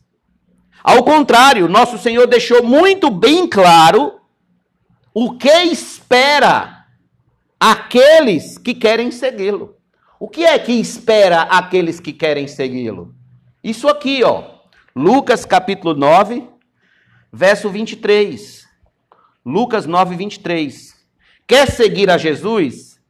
Ao 0.84 1.04
contrário, 1.04 1.68
nosso 1.68 1.98
Senhor 1.98 2.28
deixou 2.28 2.64
muito 2.64 3.10
bem 3.10 3.48
claro 3.48 4.20
o 5.14 5.38
que 5.38 5.64
espera 5.66 6.86
aqueles 7.60 8.58
que 8.58 8.74
querem 8.74 9.12
segui-lo. 9.12 9.76
O 10.24 10.30
que 10.30 10.46
é 10.46 10.58
que 10.58 10.72
espera 10.72 11.42
aqueles 11.42 12.00
que 12.00 12.14
querem 12.14 12.48
segui-lo? 12.48 13.14
Isso 13.62 13.90
aqui, 13.90 14.24
ó. 14.24 14.42
Lucas 14.96 15.44
capítulo 15.44 15.94
9, 15.94 16.48
verso 17.30 17.70
23. 17.70 18.66
Lucas 19.46 19.86
9, 19.86 20.16
23. 20.16 20.96
Quer 21.46 21.70
seguir 21.70 22.10
a 22.10 22.18
Jesus? 22.18 23.02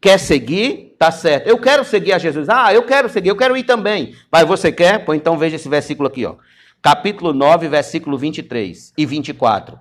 Quer 0.00 0.18
seguir? 0.18 0.96
Tá 0.98 1.12
certo. 1.12 1.46
Eu 1.46 1.56
quero 1.60 1.84
seguir 1.84 2.14
a 2.14 2.18
Jesus. 2.18 2.48
Ah, 2.48 2.74
eu 2.74 2.82
quero 2.82 3.08
seguir, 3.08 3.28
eu 3.28 3.36
quero 3.36 3.56
ir 3.56 3.62
também. 3.62 4.16
Mas 4.28 4.48
você 4.48 4.72
quer? 4.72 5.04
Pois 5.04 5.20
então 5.20 5.38
veja 5.38 5.54
esse 5.54 5.68
versículo 5.68 6.08
aqui, 6.08 6.26
ó. 6.26 6.34
Capítulo 6.82 7.32
9, 7.32 7.68
versículo 7.68 8.18
23 8.18 8.92
e 8.98 9.06
24. 9.06 9.78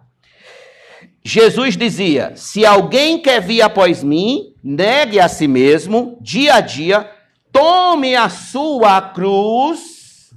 Jesus 1.24 1.76
dizia: 1.76 2.36
Se 2.36 2.64
alguém 2.64 3.20
quer 3.20 3.42
vir 3.42 3.64
após 3.64 4.04
mim, 4.04 4.54
negue 4.66 5.20
a 5.20 5.30
si 5.30 5.48
mesmo, 5.48 6.18
dia 6.20 6.56
a 6.56 6.60
dia, 6.60 7.12
tome 7.52 8.16
a 8.16 8.28
sua 8.30 9.00
cruz 9.00 10.34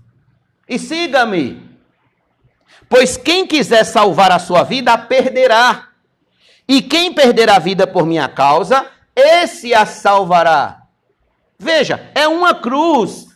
e 0.69 0.79
siga-me. 0.79 1.67
Pois 2.91 3.17
quem 3.17 3.47
quiser 3.47 3.85
salvar 3.85 4.31
a 4.31 4.39
sua 4.39 4.65
vida, 4.65 4.93
a 4.93 4.99
perderá. 4.99 5.89
E 6.69 6.83
quem 6.83 7.15
perder 7.15 7.49
a 7.49 7.59
vida 7.59 7.87
por 7.87 8.05
minha 8.05 8.29
causa, 8.29 8.87
esse 9.17 9.73
a 9.73 9.87
salvará. 9.87 10.83
Veja, 11.59 12.11
é 12.15 12.29
uma 12.29 12.55
cruz. 12.55 13.29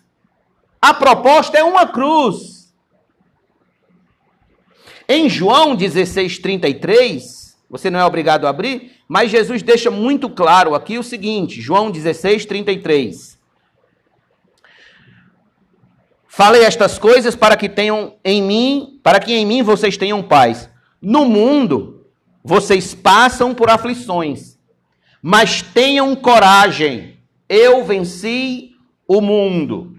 A 0.81 0.93
proposta 0.93 1.57
é 1.57 1.65
uma 1.65 1.87
cruz. 1.87 2.71
Em 5.09 5.29
João 5.29 5.75
16, 5.75 6.39
33, 6.39 7.42
você 7.73 7.89
não 7.89 7.99
é 7.99 8.05
obrigado 8.05 8.47
a 8.47 8.51
abrir, 8.51 8.99
mas 9.09 9.31
Jesus 9.31 9.63
deixa 9.63 9.91
muito 9.91 10.29
claro 10.29 10.75
aqui 10.75 10.99
o 10.99 11.03
seguinte, 11.03 11.59
João 11.59 11.91
16, 11.91 12.45
33. 12.45 13.41
Falei 16.29 16.65
estas 16.65 16.99
coisas 16.99 17.35
para 17.35 17.57
que 17.57 17.71
tenham 17.71 18.15
em 18.23 18.43
mim, 18.43 19.01
para 19.03 19.19
que 19.19 19.33
em 19.33 19.47
mim 19.47 19.63
vocês 19.63 19.97
tenham 19.97 20.23
paz. 20.23 20.69
No 21.01 21.25
mundo 21.25 22.07
vocês 22.45 22.95
passam 22.95 23.55
por 23.55 23.71
aflições, 23.71 24.59
mas 25.23 25.63
tenham 25.63 26.15
coragem. 26.15 27.17
Eu 27.49 27.83
venci 27.87 28.73
o 29.09 29.23
mundo. 29.23 29.97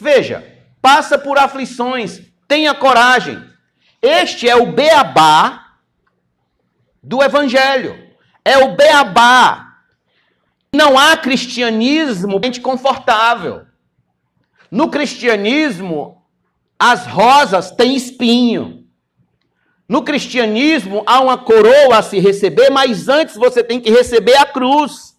Veja, 0.00 0.42
passa 0.80 1.18
por 1.18 1.36
aflições, 1.36 2.22
tenha 2.48 2.72
coragem. 2.72 3.38
Este 4.00 4.48
é 4.48 4.56
o 4.56 4.72
beabá 4.72 5.69
do 7.02 7.22
evangelho. 7.22 8.10
É 8.44 8.58
o 8.58 8.74
beabá. 8.76 9.78
Não 10.72 10.98
há 10.98 11.16
cristianismo 11.16 12.40
confortável. 12.60 13.66
No 14.70 14.88
cristianismo, 14.88 16.22
as 16.78 17.06
rosas 17.06 17.70
têm 17.72 17.96
espinho. 17.96 18.86
No 19.88 20.04
cristianismo, 20.04 21.02
há 21.04 21.20
uma 21.20 21.36
coroa 21.36 21.98
a 21.98 22.02
se 22.02 22.20
receber, 22.20 22.70
mas 22.70 23.08
antes 23.08 23.34
você 23.34 23.64
tem 23.64 23.80
que 23.80 23.90
receber 23.90 24.36
a 24.36 24.46
cruz. 24.46 25.16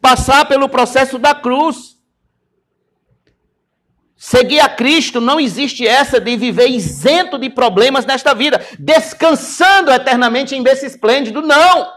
Passar 0.00 0.46
pelo 0.46 0.68
processo 0.68 1.18
da 1.18 1.34
cruz. 1.34 1.95
Seguir 4.16 4.60
a 4.60 4.68
Cristo 4.68 5.20
não 5.20 5.38
existe 5.38 5.86
essa 5.86 6.18
de 6.18 6.36
viver 6.36 6.68
isento 6.68 7.38
de 7.38 7.50
problemas 7.50 8.06
nesta 8.06 8.34
vida, 8.34 8.64
descansando 8.78 9.92
eternamente 9.92 10.54
em 10.54 10.62
berço 10.62 10.86
esplêndido. 10.86 11.42
Não! 11.42 11.92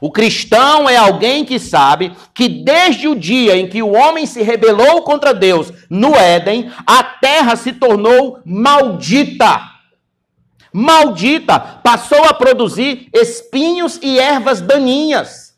O 0.00 0.10
cristão 0.10 0.88
é 0.88 0.96
alguém 0.96 1.44
que 1.44 1.58
sabe 1.58 2.16
que 2.34 2.48
desde 2.48 3.06
o 3.06 3.14
dia 3.14 3.56
em 3.56 3.68
que 3.68 3.82
o 3.82 3.92
homem 3.92 4.26
se 4.26 4.42
rebelou 4.42 5.02
contra 5.02 5.34
Deus 5.34 5.70
no 5.90 6.16
Éden, 6.16 6.72
a 6.86 7.04
terra 7.04 7.54
se 7.54 7.74
tornou 7.74 8.40
maldita. 8.44 9.60
Maldita, 10.72 11.58
passou 11.60 12.24
a 12.24 12.32
produzir 12.32 13.08
espinhos 13.12 13.98
e 14.02 14.18
ervas 14.18 14.60
daninhas, 14.60 15.54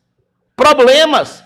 problemas. 0.57 1.45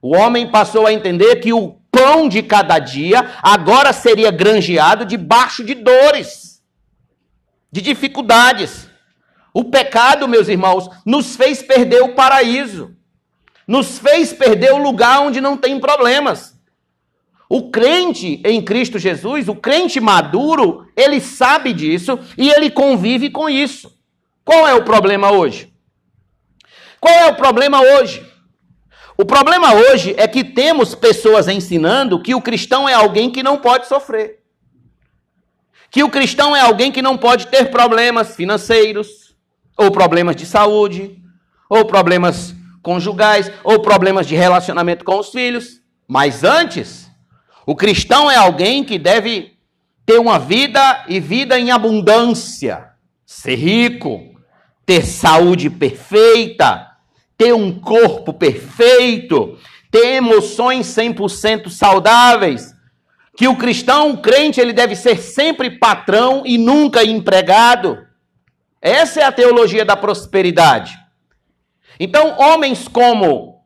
O 0.00 0.14
homem 0.16 0.50
passou 0.50 0.86
a 0.86 0.92
entender 0.92 1.36
que 1.36 1.52
o 1.52 1.79
pão 1.90 2.28
de 2.28 2.42
cada 2.42 2.78
dia 2.78 3.32
agora 3.42 3.92
seria 3.92 4.30
granjeado 4.30 5.04
debaixo 5.04 5.64
de 5.64 5.74
dores, 5.74 6.62
de 7.70 7.80
dificuldades. 7.80 8.88
O 9.52 9.64
pecado, 9.64 10.28
meus 10.28 10.48
irmãos, 10.48 10.88
nos 11.04 11.36
fez 11.36 11.62
perder 11.62 12.02
o 12.02 12.14
paraíso. 12.14 12.94
Nos 13.66 13.98
fez 13.98 14.32
perder 14.32 14.72
o 14.72 14.82
lugar 14.82 15.20
onde 15.20 15.40
não 15.40 15.56
tem 15.56 15.78
problemas. 15.78 16.58
O 17.48 17.70
crente 17.70 18.40
em 18.44 18.62
Cristo 18.62 18.98
Jesus, 18.98 19.48
o 19.48 19.56
crente 19.56 19.98
maduro, 19.98 20.88
ele 20.96 21.20
sabe 21.20 21.72
disso 21.72 22.18
e 22.38 22.48
ele 22.48 22.70
convive 22.70 23.28
com 23.28 23.48
isso. 23.48 23.92
Qual 24.44 24.68
é 24.68 24.74
o 24.74 24.84
problema 24.84 25.32
hoje? 25.32 25.72
Qual 27.00 27.12
é 27.12 27.26
o 27.26 27.34
problema 27.34 27.80
hoje? 27.80 28.24
O 29.20 29.24
problema 29.26 29.74
hoje 29.74 30.14
é 30.16 30.26
que 30.26 30.42
temos 30.42 30.94
pessoas 30.94 31.46
ensinando 31.46 32.22
que 32.22 32.34
o 32.34 32.40
cristão 32.40 32.88
é 32.88 32.94
alguém 32.94 33.30
que 33.30 33.42
não 33.42 33.58
pode 33.58 33.86
sofrer. 33.86 34.38
Que 35.90 36.02
o 36.02 36.08
cristão 36.08 36.56
é 36.56 36.62
alguém 36.62 36.90
que 36.90 37.02
não 37.02 37.18
pode 37.18 37.48
ter 37.48 37.70
problemas 37.70 38.34
financeiros, 38.34 39.36
ou 39.76 39.90
problemas 39.90 40.34
de 40.36 40.46
saúde, 40.46 41.18
ou 41.68 41.84
problemas 41.84 42.54
conjugais, 42.82 43.52
ou 43.62 43.80
problemas 43.80 44.26
de 44.26 44.34
relacionamento 44.34 45.04
com 45.04 45.18
os 45.18 45.28
filhos. 45.28 45.82
Mas 46.08 46.42
antes, 46.42 47.10
o 47.66 47.76
cristão 47.76 48.30
é 48.30 48.36
alguém 48.36 48.82
que 48.82 48.98
deve 48.98 49.52
ter 50.06 50.18
uma 50.18 50.38
vida 50.38 51.04
e 51.06 51.20
vida 51.20 51.60
em 51.60 51.70
abundância, 51.70 52.92
ser 53.26 53.56
rico, 53.56 54.34
ter 54.86 55.04
saúde 55.04 55.68
perfeita, 55.68 56.89
ter 57.40 57.54
um 57.54 57.72
corpo 57.72 58.34
perfeito, 58.34 59.58
ter 59.90 60.16
emoções 60.16 60.86
100% 60.88 61.70
saudáveis. 61.70 62.74
Que 63.34 63.48
o 63.48 63.56
cristão, 63.56 64.10
o 64.10 64.18
crente, 64.18 64.60
ele 64.60 64.74
deve 64.74 64.94
ser 64.94 65.16
sempre 65.16 65.70
patrão 65.70 66.42
e 66.44 66.58
nunca 66.58 67.02
empregado. 67.02 68.06
Essa 68.78 69.20
é 69.20 69.24
a 69.24 69.32
teologia 69.32 69.86
da 69.86 69.96
prosperidade. 69.96 70.98
Então, 71.98 72.38
homens 72.38 72.86
como 72.86 73.64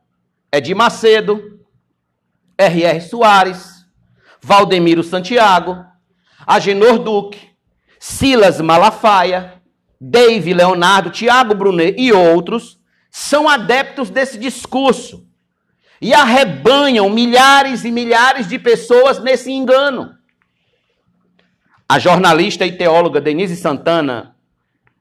Edir 0.53 0.73
Macedo, 0.73 1.59
R.R. 2.57 3.01
Soares, 3.01 3.85
Valdemiro 4.41 5.03
Santiago, 5.03 5.83
Agenor 6.47 6.99
Duque, 6.99 7.49
Silas 7.99 8.61
Malafaia, 8.61 9.61
Dave 9.99 10.53
Leonardo, 10.53 11.09
Tiago 11.09 11.53
Brunet 11.53 11.93
e 11.99 12.13
outros 12.13 12.79
são 13.17 13.47
adeptos 13.47 14.09
desse 14.09 14.37
discurso 14.37 15.25
e 16.01 16.13
arrebanham 16.13 17.09
milhares 17.09 17.85
e 17.85 17.89
milhares 17.89 18.45
de 18.45 18.59
pessoas 18.59 19.19
nesse 19.19 19.49
engano. 19.53 20.13
A 21.87 21.97
jornalista 21.97 22.65
e 22.65 22.73
teóloga 22.73 23.21
Denise 23.21 23.55
Santana 23.55 24.35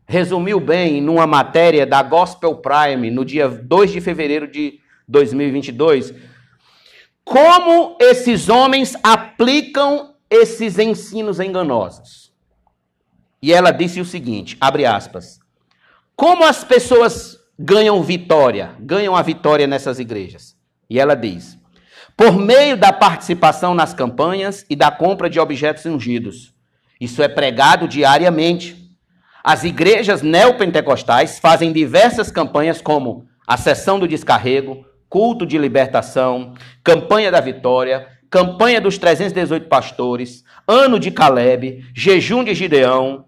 resumiu 0.07 0.61
bem 0.61 1.01
numa 1.01 1.27
matéria 1.27 1.85
da 1.85 2.05
Gospel 2.05 2.55
Prime 2.59 3.11
no 3.11 3.25
dia 3.25 3.49
2 3.49 3.91
de 3.91 4.01
fevereiro 4.01 4.47
de 4.47 4.79
2022 5.09 6.15
como 7.25 7.97
esses 8.01 8.49
homens 8.49 8.95
aplicam 9.03 10.15
esses 10.31 10.79
ensinos 10.79 11.41
enganosos. 11.41 12.33
E 13.43 13.53
ela 13.53 13.73
disse 13.73 14.01
o 14.01 14.05
seguinte, 14.05 14.57
abre 14.61 14.87
aspas: 14.87 15.41
Como 16.15 16.45
as 16.45 16.63
pessoas 16.63 17.34
ganham 17.59 18.03
vitória, 18.03 18.75
ganham 18.81 19.15
a 19.15 19.23
vitória 19.23 19.67
nessas 19.67 19.99
igrejas? 19.99 20.57
E 20.89 20.99
ela 20.99 21.15
diz: 21.15 21.59
Por 22.17 22.37
meio 22.37 22.77
da 22.77 22.93
participação 22.93 23.75
nas 23.75 23.95
campanhas 23.95 24.65
e 24.69 24.77
da 24.77 24.91
compra 24.91 25.29
de 25.29 25.41
objetos 25.41 25.87
ungidos. 25.87 26.53
Isso 27.01 27.23
é 27.23 27.29
pregado 27.29 27.89
diariamente 27.89 28.85
as 29.47 29.63
igrejas 29.63 30.23
neopentecostais 30.23 31.39
fazem 31.39 31.71
diversas 31.71 32.31
campanhas 32.31 32.81
como 32.81 33.27
a 33.47 33.59
sessão 33.59 33.99
do 33.99 34.09
descarrego, 34.09 34.87
culto 35.07 35.45
de 35.45 35.59
libertação, 35.59 36.55
campanha 36.83 37.31
da 37.31 37.43
vitória, 37.43 38.09
campanha 38.31 38.81
dos 38.81 38.97
318 38.97 39.69
pastores, 39.69 40.43
ano 40.67 40.99
de 40.99 41.11
Caleb, 41.11 41.85
jejum 41.95 42.43
de 42.43 42.55
Gideão, 42.55 43.27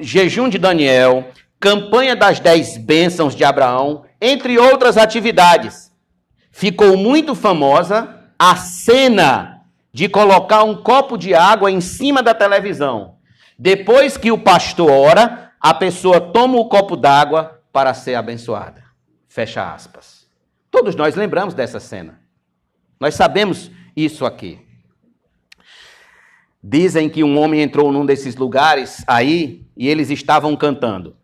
jejum 0.00 0.48
de 0.48 0.58
Daniel, 0.58 1.28
campanha 1.62 2.16
das 2.16 2.40
dez 2.40 2.76
bênçãos 2.76 3.36
de 3.36 3.44
Abraão, 3.44 4.02
entre 4.20 4.58
outras 4.58 4.96
atividades. 4.98 5.92
Ficou 6.50 6.96
muito 6.96 7.36
famosa 7.36 8.18
a 8.36 8.56
cena 8.56 9.60
de 9.92 10.08
colocar 10.08 10.64
um 10.64 10.74
copo 10.82 11.16
de 11.16 11.32
água 11.36 11.70
em 11.70 11.80
cima 11.80 12.20
da 12.20 12.34
televisão. 12.34 13.14
Depois 13.56 14.16
que 14.16 14.32
o 14.32 14.38
pastor 14.38 14.90
ora, 14.90 15.52
a 15.60 15.72
pessoa 15.72 16.20
toma 16.20 16.58
o 16.58 16.68
copo 16.68 16.96
d'água 16.96 17.62
para 17.72 17.94
ser 17.94 18.16
abençoada. 18.16 18.82
Fecha 19.28 19.72
aspas. 19.72 20.26
Todos 20.68 20.96
nós 20.96 21.14
lembramos 21.14 21.54
dessa 21.54 21.78
cena. 21.78 22.18
Nós 22.98 23.14
sabemos 23.14 23.70
isso 23.96 24.26
aqui. 24.26 24.58
Dizem 26.60 27.08
que 27.08 27.22
um 27.22 27.38
homem 27.38 27.62
entrou 27.62 27.92
num 27.92 28.04
desses 28.04 28.34
lugares 28.34 29.04
aí 29.06 29.64
e 29.76 29.86
eles 29.86 30.10
estavam 30.10 30.56
cantando. 30.56 31.21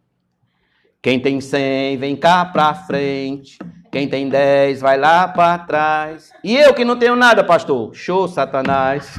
Quem 1.00 1.20
tem 1.20 1.40
cem, 1.40 1.96
vem 1.96 2.16
cá 2.16 2.44
pra 2.44 2.74
frente. 2.74 3.58
Quem 3.90 4.08
tem 4.08 4.28
dez, 4.28 4.80
vai 4.80 4.98
lá 4.98 5.28
para 5.28 5.58
trás. 5.58 6.30
E 6.44 6.56
eu 6.56 6.74
que 6.74 6.84
não 6.84 6.98
tenho 6.98 7.16
nada, 7.16 7.42
pastor? 7.44 7.94
Show, 7.94 8.28
Satanás. 8.28 9.18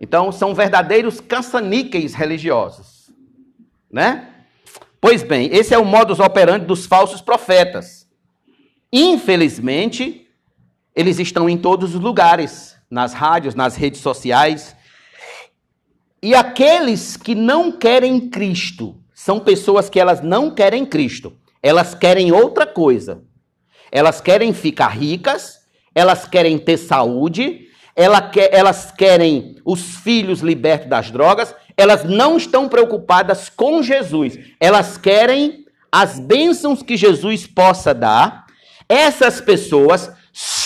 Então, 0.00 0.30
são 0.30 0.54
verdadeiros 0.54 1.20
caça-níqueis 1.20 2.14
religiosos. 2.14 3.10
Né? 3.90 4.28
Pois 5.00 5.22
bem, 5.22 5.48
esse 5.52 5.74
é 5.74 5.78
o 5.78 5.84
modus 5.84 6.20
operandi 6.20 6.66
dos 6.66 6.86
falsos 6.86 7.20
profetas. 7.20 8.08
Infelizmente, 8.92 10.28
eles 10.94 11.18
estão 11.18 11.48
em 11.48 11.58
todos 11.58 11.94
os 11.94 12.00
lugares, 12.00 12.73
nas 12.94 13.12
rádios, 13.12 13.56
nas 13.56 13.74
redes 13.74 14.00
sociais. 14.00 14.76
E 16.22 16.32
aqueles 16.32 17.16
que 17.16 17.34
não 17.34 17.72
querem 17.72 18.30
Cristo, 18.30 18.96
são 19.12 19.40
pessoas 19.40 19.90
que 19.90 19.98
elas 19.98 20.22
não 20.22 20.50
querem 20.50 20.86
Cristo. 20.86 21.32
Elas 21.60 21.94
querem 21.94 22.30
outra 22.30 22.64
coisa. 22.64 23.22
Elas 23.90 24.20
querem 24.20 24.52
ficar 24.54 24.88
ricas, 24.88 25.58
elas 25.94 26.26
querem 26.26 26.56
ter 26.56 26.76
saúde, 26.76 27.68
ela 27.96 28.22
quer, 28.22 28.50
elas 28.52 28.92
querem 28.92 29.56
os 29.64 29.80
filhos 29.80 30.40
libertos 30.40 30.88
das 30.88 31.10
drogas, 31.10 31.54
elas 31.76 32.04
não 32.04 32.36
estão 32.36 32.68
preocupadas 32.68 33.48
com 33.48 33.82
Jesus, 33.82 34.38
elas 34.60 34.96
querem 34.96 35.64
as 35.90 36.18
bênçãos 36.18 36.82
que 36.82 36.96
Jesus 36.96 37.46
possa 37.46 37.92
dar. 37.94 38.46
Essas 38.88 39.40
pessoas 39.40 40.10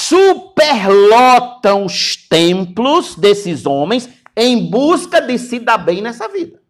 superlotam 0.09 1.85
os 1.85 2.17
templos 2.17 3.15
desses 3.15 3.67
homens 3.67 4.09
em 4.37 4.71
busca 4.71 5.21
de 5.21 5.37
se 5.39 5.59
dar 5.59 5.79
bem 5.79 6.01
nessa 6.01 6.29
vida. 6.29 6.61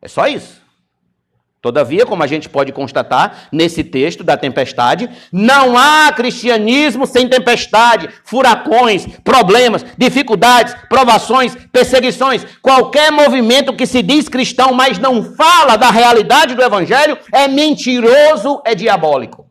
É 0.00 0.06
só 0.06 0.26
isso. 0.28 0.62
Todavia, 1.60 2.04
como 2.04 2.24
a 2.24 2.26
gente 2.26 2.48
pode 2.48 2.72
constatar 2.72 3.48
nesse 3.52 3.84
texto 3.84 4.24
da 4.24 4.36
tempestade, 4.36 5.08
não 5.30 5.78
há 5.78 6.12
cristianismo 6.12 7.06
sem 7.06 7.28
tempestade, 7.28 8.08
furacões, 8.24 9.06
problemas, 9.22 9.84
dificuldades, 9.96 10.74
provações, 10.88 11.54
perseguições. 11.70 12.44
Qualquer 12.60 13.12
movimento 13.12 13.76
que 13.76 13.86
se 13.86 14.02
diz 14.02 14.28
cristão, 14.28 14.72
mas 14.72 14.98
não 14.98 15.22
fala 15.34 15.76
da 15.76 15.88
realidade 15.90 16.56
do 16.56 16.62
evangelho, 16.62 17.16
é 17.32 17.46
mentiroso, 17.46 18.60
é 18.64 18.74
diabólico. 18.74 19.41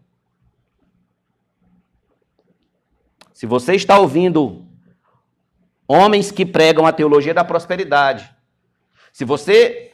Se 3.42 3.48
você 3.48 3.74
está 3.74 3.98
ouvindo 3.98 4.68
homens 5.88 6.32
que 6.32 6.46
pregam 6.46 6.86
a 6.86 6.92
teologia 6.92 7.34
da 7.34 7.44
prosperidade, 7.44 8.30
se 9.12 9.26
você 9.26 9.94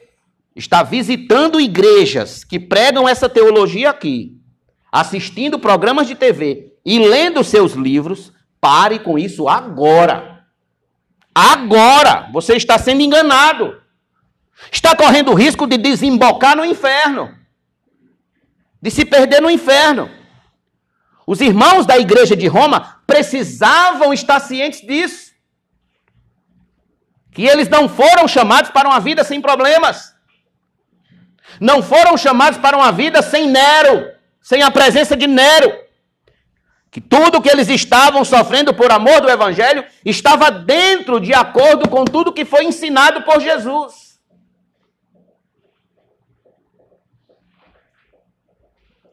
está 0.54 0.82
visitando 0.82 1.58
igrejas 1.58 2.44
que 2.44 2.60
pregam 2.60 3.08
essa 3.08 3.26
teologia 3.26 3.88
aqui, 3.88 4.38
assistindo 4.92 5.58
programas 5.58 6.06
de 6.06 6.14
TV 6.14 6.74
e 6.84 6.98
lendo 6.98 7.42
seus 7.42 7.72
livros, 7.72 8.34
pare 8.60 8.98
com 8.98 9.18
isso 9.18 9.48
agora. 9.48 10.44
Agora! 11.34 12.28
Você 12.34 12.54
está 12.54 12.76
sendo 12.76 13.00
enganado. 13.00 13.80
Está 14.70 14.94
correndo 14.94 15.32
o 15.32 15.34
risco 15.34 15.66
de 15.66 15.78
desembocar 15.78 16.54
no 16.54 16.66
inferno. 16.66 17.34
De 18.82 18.90
se 18.90 19.06
perder 19.06 19.40
no 19.40 19.50
inferno. 19.50 20.17
Os 21.30 21.42
irmãos 21.42 21.84
da 21.84 21.98
igreja 21.98 22.34
de 22.34 22.46
Roma 22.46 23.02
precisavam 23.06 24.14
estar 24.14 24.40
cientes 24.40 24.80
disso. 24.80 25.32
Que 27.30 27.42
eles 27.42 27.68
não 27.68 27.86
foram 27.86 28.26
chamados 28.26 28.70
para 28.70 28.88
uma 28.88 28.98
vida 28.98 29.22
sem 29.22 29.38
problemas. 29.38 30.14
Não 31.60 31.82
foram 31.82 32.16
chamados 32.16 32.58
para 32.58 32.78
uma 32.78 32.90
vida 32.90 33.20
sem 33.20 33.46
Nero, 33.46 34.10
sem 34.40 34.62
a 34.62 34.70
presença 34.70 35.14
de 35.14 35.26
Nero. 35.26 35.70
Que 36.90 36.98
tudo 36.98 37.42
que 37.42 37.50
eles 37.50 37.68
estavam 37.68 38.24
sofrendo 38.24 38.72
por 38.72 38.90
amor 38.90 39.20
do 39.20 39.28
Evangelho 39.28 39.84
estava 40.06 40.50
dentro, 40.50 41.20
de 41.20 41.34
acordo 41.34 41.90
com 41.90 42.06
tudo 42.06 42.32
que 42.32 42.46
foi 42.46 42.64
ensinado 42.64 43.20
por 43.20 43.38
Jesus. 43.38 44.07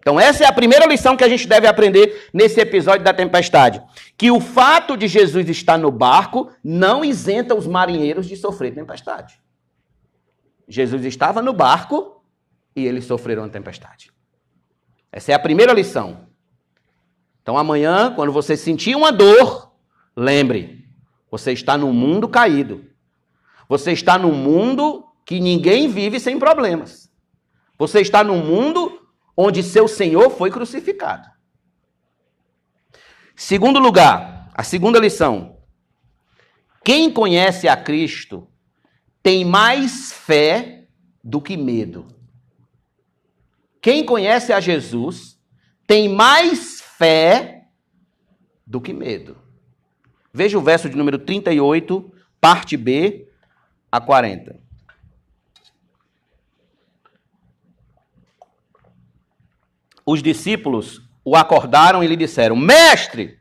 Então, 0.05 0.19
essa 0.19 0.43
é 0.43 0.47
a 0.47 0.53
primeira 0.53 0.85
lição 0.85 1.17
que 1.17 1.23
a 1.23 1.27
gente 1.27 1.47
deve 1.47 1.65
aprender 1.65 2.29
nesse 2.31 2.61
episódio 2.61 3.03
da 3.03 3.11
tempestade. 3.11 3.81
Que 4.15 4.29
o 4.29 4.39
fato 4.39 4.95
de 4.95 5.07
Jesus 5.07 5.49
estar 5.49 5.79
no 5.79 5.89
barco 5.89 6.51
não 6.63 7.03
isenta 7.03 7.55
os 7.55 7.65
marinheiros 7.65 8.27
de 8.27 8.37
sofrer 8.37 8.71
tempestade. 8.71 9.41
Jesus 10.67 11.03
estava 11.05 11.41
no 11.41 11.51
barco 11.53 12.23
e 12.75 12.85
eles 12.85 13.05
sofreram 13.05 13.45
a 13.45 13.49
tempestade. 13.49 14.11
Essa 15.11 15.31
é 15.31 15.35
a 15.35 15.39
primeira 15.39 15.73
lição. 15.73 16.27
Então 17.41 17.57
amanhã, 17.57 18.13
quando 18.15 18.31
você 18.31 18.55
sentir 18.55 18.95
uma 18.95 19.11
dor, 19.11 19.71
lembre, 20.15 20.87
você 21.31 21.51
está 21.51 21.75
num 21.75 21.91
mundo 21.91 22.29
caído. 22.29 22.85
Você 23.67 23.91
está 23.91 24.19
num 24.19 24.35
mundo 24.35 25.03
que 25.25 25.39
ninguém 25.39 25.87
vive 25.87 26.19
sem 26.19 26.37
problemas. 26.37 27.11
Você 27.75 28.01
está 28.01 28.23
num 28.23 28.45
mundo 28.45 29.01
onde 29.35 29.63
seu 29.63 29.87
Senhor 29.87 30.29
foi 30.29 30.49
crucificado. 30.49 31.29
Segundo 33.35 33.79
lugar, 33.79 34.49
a 34.53 34.63
segunda 34.63 34.99
lição. 34.99 35.57
Quem 36.83 37.11
conhece 37.11 37.67
a 37.67 37.75
Cristo 37.75 38.47
tem 39.21 39.43
mais 39.43 40.13
fé 40.13 40.87
do 41.23 41.41
que 41.41 41.57
medo. 41.57 42.07
Quem 43.81 44.05
conhece 44.05 44.53
a 44.53 44.59
Jesus 44.59 45.39
tem 45.85 46.07
mais 46.07 46.81
fé 46.81 47.67
do 48.65 48.79
que 48.79 48.93
medo. 48.93 49.37
Veja 50.33 50.57
o 50.57 50.61
verso 50.61 50.89
de 50.89 50.95
número 50.95 51.19
38, 51.19 52.13
parte 52.39 52.77
B 52.77 53.27
a 53.91 53.99
40. 53.99 54.64
Os 60.05 60.21
discípulos 60.21 61.01
o 61.23 61.35
acordaram 61.35 62.03
e 62.03 62.07
lhe 62.07 62.15
disseram: 62.15 62.55
Mestre, 62.55 63.39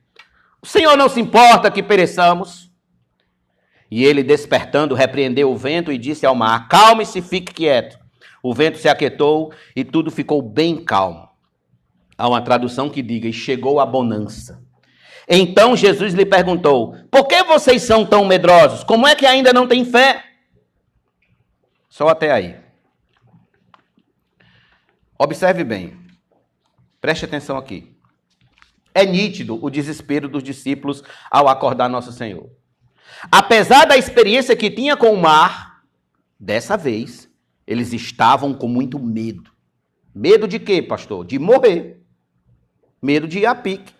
o 0.62 0.66
Senhor 0.66 0.96
não 0.96 1.08
se 1.08 1.20
importa 1.20 1.70
que 1.70 1.82
pereçamos? 1.82 2.70
E 3.90 4.04
ele, 4.04 4.22
despertando, 4.22 4.94
repreendeu 4.94 5.52
o 5.52 5.56
vento 5.56 5.92
e 5.92 5.98
disse 5.98 6.24
ao 6.24 6.34
mar: 6.34 6.68
Calme-se, 6.68 7.20
fique 7.20 7.52
quieto. 7.52 7.98
O 8.42 8.54
vento 8.54 8.78
se 8.78 8.88
aquietou 8.88 9.52
e 9.76 9.84
tudo 9.84 10.10
ficou 10.10 10.40
bem 10.40 10.82
calmo. 10.82 11.28
Há 12.16 12.28
uma 12.28 12.40
tradução 12.40 12.88
que 12.88 13.02
diga: 13.02 13.28
e 13.28 13.32
chegou 13.32 13.78
a 13.78 13.86
bonança. 13.86 14.64
Então 15.28 15.76
Jesus 15.76 16.14
lhe 16.14 16.24
perguntou: 16.24 16.94
Por 17.10 17.26
que 17.26 17.42
vocês 17.44 17.82
são 17.82 18.06
tão 18.06 18.24
medrosos? 18.24 18.82
Como 18.84 19.06
é 19.06 19.14
que 19.14 19.26
ainda 19.26 19.52
não 19.52 19.68
têm 19.68 19.84
fé? 19.84 20.24
Só 21.88 22.08
até 22.08 22.32
aí. 22.32 22.56
Observe 25.18 25.62
bem. 25.62 26.03
Preste 27.04 27.26
atenção 27.26 27.58
aqui. 27.58 27.94
É 28.94 29.04
nítido 29.04 29.62
o 29.62 29.68
desespero 29.68 30.26
dos 30.26 30.42
discípulos 30.42 31.02
ao 31.30 31.48
acordar 31.48 31.86
nosso 31.86 32.10
Senhor. 32.10 32.48
Apesar 33.30 33.84
da 33.84 33.94
experiência 33.94 34.56
que 34.56 34.70
tinha 34.70 34.96
com 34.96 35.12
o 35.12 35.20
mar, 35.20 35.82
dessa 36.40 36.78
vez 36.78 37.30
eles 37.66 37.92
estavam 37.92 38.54
com 38.54 38.66
muito 38.66 38.98
medo. 38.98 39.50
Medo 40.14 40.48
de 40.48 40.58
quê, 40.58 40.80
pastor? 40.80 41.26
De 41.26 41.38
morrer. 41.38 42.02
Medo 43.02 43.28
de 43.28 43.40
ir 43.40 43.44
a 43.44 43.54
pique. 43.54 43.92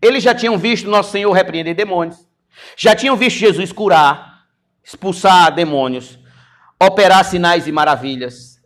Eles 0.00 0.22
já 0.22 0.32
tinham 0.32 0.56
visto 0.56 0.88
nosso 0.88 1.10
Senhor 1.10 1.32
repreender 1.32 1.74
demônios. 1.74 2.24
Já 2.76 2.94
tinham 2.94 3.16
visto 3.16 3.38
Jesus 3.38 3.72
curar, 3.72 4.46
expulsar 4.80 5.52
demônios, 5.52 6.20
operar 6.80 7.24
sinais 7.24 7.66
e 7.66 7.72
maravilhas. 7.72 8.62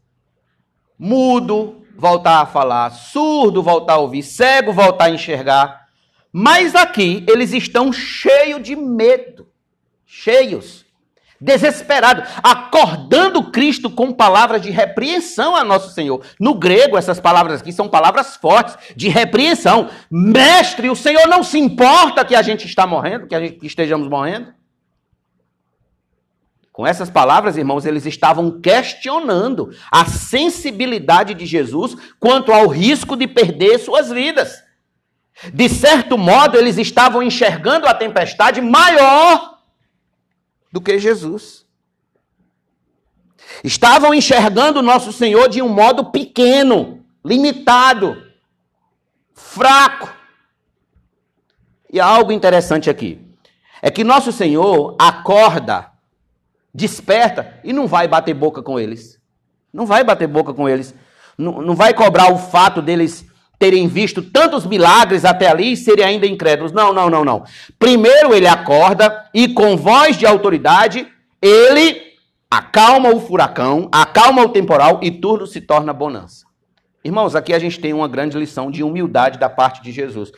Mudo 0.98 1.80
voltar 1.96 2.40
a 2.40 2.46
falar, 2.46 2.90
surdo 2.90 3.62
voltar 3.62 3.94
a 3.94 3.98
ouvir, 3.98 4.22
cego 4.22 4.72
voltar 4.72 5.07
a 5.07 5.11
enxergar. 5.11 5.88
Mas 6.33 6.74
aqui 6.74 7.24
eles 7.29 7.53
estão 7.53 7.92
cheios 7.92 8.62
de 8.62 8.76
medo. 8.76 9.48
Cheios 10.07 10.85
desesperado, 11.40 12.22
acordando 12.42 13.50
Cristo 13.50 13.88
com 13.88 14.12
palavras 14.12 14.61
de 14.61 14.70
repreensão 14.70 15.57
a 15.57 15.64
nosso 15.64 15.94
Senhor. 15.94 16.22
No 16.38 16.55
grego, 16.55 16.98
essas 16.98 17.18
palavras 17.18 17.61
aqui 17.61 17.72
são 17.72 17.88
palavras 17.88 18.37
fortes, 18.37 18.76
de 18.94 19.09
repreensão. 19.09 19.88
Mestre, 20.11 20.90
o 20.90 20.96
Senhor 20.96 21.26
não 21.26 21.42
se 21.42 21.59
importa 21.59 22.24
que 22.24 22.35
a 22.35 22.42
gente 22.42 22.66
está 22.66 22.87
morrendo, 22.87 23.26
que, 23.26 23.38
gente, 23.38 23.59
que 23.59 23.66
estejamos 23.66 24.07
morrendo? 24.09 24.53
Com 26.72 26.87
essas 26.87 27.11
palavras, 27.11 27.56
irmãos, 27.56 27.85
eles 27.85 28.06
estavam 28.06 28.61
questionando 28.61 29.74
a 29.90 30.04
sensibilidade 30.04 31.35
de 31.35 31.44
Jesus 31.44 31.96
quanto 32.18 32.52
ao 32.52 32.68
risco 32.68 33.16
de 33.16 33.26
perder 33.26 33.78
suas 33.78 34.11
vidas. 34.11 34.62
De 35.52 35.68
certo 35.68 36.16
modo, 36.18 36.56
eles 36.56 36.78
estavam 36.78 37.22
enxergando 37.22 37.87
a 37.87 37.94
tempestade 37.94 38.61
maior 38.61 39.59
do 40.70 40.80
que 40.80 40.98
Jesus. 40.98 41.66
Estavam 43.64 44.14
enxergando 44.14 44.83
nosso 44.83 45.12
Senhor 45.12 45.48
de 45.48 45.61
um 45.61 45.68
modo 45.68 46.11
pequeno, 46.11 47.04
limitado, 47.24 48.22
fraco. 49.35 50.14
E 51.92 51.98
há 51.98 52.06
algo 52.06 52.30
interessante 52.30 52.88
aqui. 52.88 53.20
É 53.83 53.90
que 53.90 54.04
nosso 54.04 54.30
Senhor 54.30 54.94
acorda, 54.98 55.89
desperta 56.74 57.59
e 57.64 57.72
não 57.72 57.87
vai 57.87 58.06
bater 58.06 58.35
boca 58.35 58.62
com 58.62 58.78
eles. 58.78 59.18
Não 59.72 59.87
vai 59.87 60.02
bater 60.04 60.26
boca 60.26 60.52
com 60.52 60.68
eles. 60.68 60.94
Não, 61.37 61.62
não 61.62 61.74
vai 61.74 61.94
cobrar 61.94 62.33
o 62.33 62.38
fato 62.38 62.83
deles 62.83 63.26
terem 63.59 63.87
visto 63.87 64.22
tantos 64.22 64.64
milagres 64.64 65.24
até 65.24 65.48
ali 65.48 65.72
e 65.72 65.76
serem 65.76 66.04
ainda 66.04 66.26
incrédulos. 66.26 66.72
Não, 66.72 66.92
não, 66.92 67.11
não, 67.11 67.24
não. 67.24 67.44
Primeiro 67.78 68.35
ele 68.35 68.46
acorda 68.46 69.28
e 69.35 69.48
com 69.48 69.76
voz 69.76 70.16
de 70.16 70.24
autoridade, 70.24 71.06
ele 71.42 72.11
acalma 72.50 73.11
o 73.11 73.20
furacão, 73.20 73.88
acalma 73.92 74.42
o 74.42 74.48
temporal 74.48 74.98
e 75.02 75.11
tudo 75.11 75.46
se 75.46 75.61
torna 75.61 75.92
bonança. 75.92 76.46
Irmãos, 77.04 77.35
aqui 77.35 77.54
a 77.54 77.59
gente 77.59 77.78
tem 77.78 77.92
uma 77.92 78.09
grande 78.09 78.38
lição 78.38 78.70
de 78.70 78.83
humildade 78.83 79.38
da 79.38 79.48
parte 79.48 79.83
de 79.83 79.92
Jesus. 79.92 80.33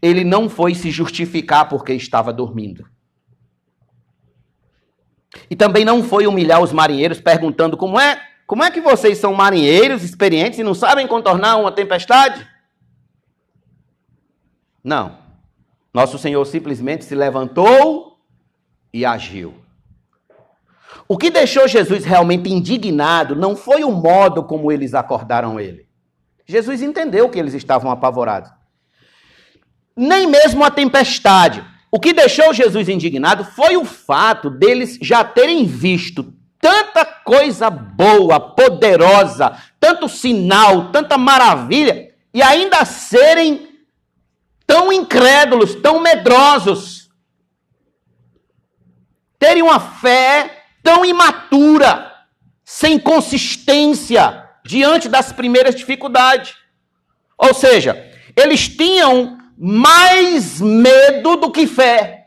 Ele 0.00 0.24
não 0.24 0.48
foi 0.48 0.74
se 0.74 0.90
justificar 0.90 1.68
porque 1.68 1.92
estava 1.92 2.32
dormindo. 2.32 2.86
E 5.50 5.56
também 5.56 5.84
não 5.84 6.02
foi 6.02 6.26
humilhar 6.26 6.60
os 6.60 6.72
marinheiros 6.72 7.20
perguntando 7.20 7.76
como 7.76 7.98
é, 7.98 8.20
como 8.46 8.62
é 8.62 8.70
que 8.70 8.80
vocês 8.80 9.18
são 9.18 9.34
marinheiros 9.34 10.02
experientes 10.02 10.58
e 10.58 10.62
não 10.62 10.74
sabem 10.74 11.06
contornar 11.06 11.56
uma 11.56 11.72
tempestade? 11.72 12.46
Não. 14.82 15.18
Nosso 15.92 16.18
Senhor 16.18 16.44
simplesmente 16.44 17.04
se 17.04 17.14
levantou 17.14 18.18
e 18.92 19.04
agiu. 19.04 19.54
O 21.08 21.18
que 21.18 21.30
deixou 21.30 21.68
Jesus 21.68 22.04
realmente 22.04 22.50
indignado 22.50 23.36
não 23.36 23.54
foi 23.54 23.84
o 23.84 23.90
modo 23.90 24.44
como 24.44 24.72
eles 24.72 24.94
acordaram 24.94 25.60
ele. 25.60 25.86
Jesus 26.46 26.82
entendeu 26.82 27.28
que 27.28 27.38
eles 27.38 27.54
estavam 27.54 27.90
apavorados. 27.90 28.50
Nem 29.96 30.26
mesmo 30.26 30.64
a 30.64 30.70
tempestade. 30.70 31.64
O 31.94 32.00
que 32.00 32.14
deixou 32.14 32.54
Jesus 32.54 32.88
indignado 32.88 33.44
foi 33.44 33.76
o 33.76 33.84
fato 33.84 34.48
deles 34.48 34.98
já 35.02 35.22
terem 35.22 35.66
visto 35.66 36.32
tanta 36.58 37.04
coisa 37.04 37.68
boa, 37.68 38.40
poderosa, 38.40 39.60
tanto 39.78 40.08
sinal, 40.08 40.90
tanta 40.90 41.18
maravilha, 41.18 42.14
e 42.32 42.42
ainda 42.42 42.82
serem 42.86 43.68
tão 44.66 44.90
incrédulos, 44.90 45.74
tão 45.74 46.00
medrosos, 46.00 47.10
terem 49.38 49.62
uma 49.62 49.78
fé 49.78 50.62
tão 50.82 51.04
imatura, 51.04 52.10
sem 52.64 52.98
consistência 52.98 54.48
diante 54.64 55.10
das 55.10 55.30
primeiras 55.30 55.74
dificuldades. 55.74 56.54
Ou 57.36 57.52
seja, 57.52 58.10
eles 58.34 58.66
tinham 58.66 59.41
mais 59.56 60.60
medo 60.60 61.36
do 61.36 61.50
que 61.50 61.66
fé. 61.66 62.22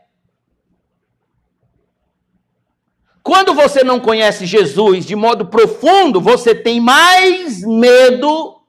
Quando 3.22 3.54
você 3.54 3.82
não 3.82 3.98
conhece 3.98 4.46
Jesus 4.46 5.04
de 5.04 5.16
modo 5.16 5.46
profundo, 5.46 6.20
você 6.20 6.54
tem 6.54 6.80
mais 6.80 7.60
medo 7.62 8.62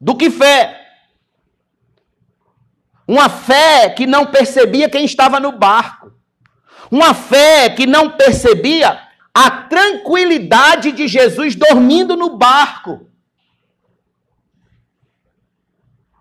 do 0.00 0.16
que 0.16 0.30
fé. 0.30 0.84
Uma 3.06 3.28
fé 3.28 3.88
que 3.88 4.06
não 4.06 4.26
percebia 4.26 4.90
quem 4.90 5.04
estava 5.04 5.40
no 5.40 5.52
barco. 5.52 6.12
Uma 6.90 7.14
fé 7.14 7.70
que 7.70 7.86
não 7.86 8.10
percebia 8.10 9.00
a 9.32 9.50
tranquilidade 9.50 10.92
de 10.92 11.06
Jesus 11.06 11.54
dormindo 11.54 12.16
no 12.16 12.36
barco. 12.36 13.07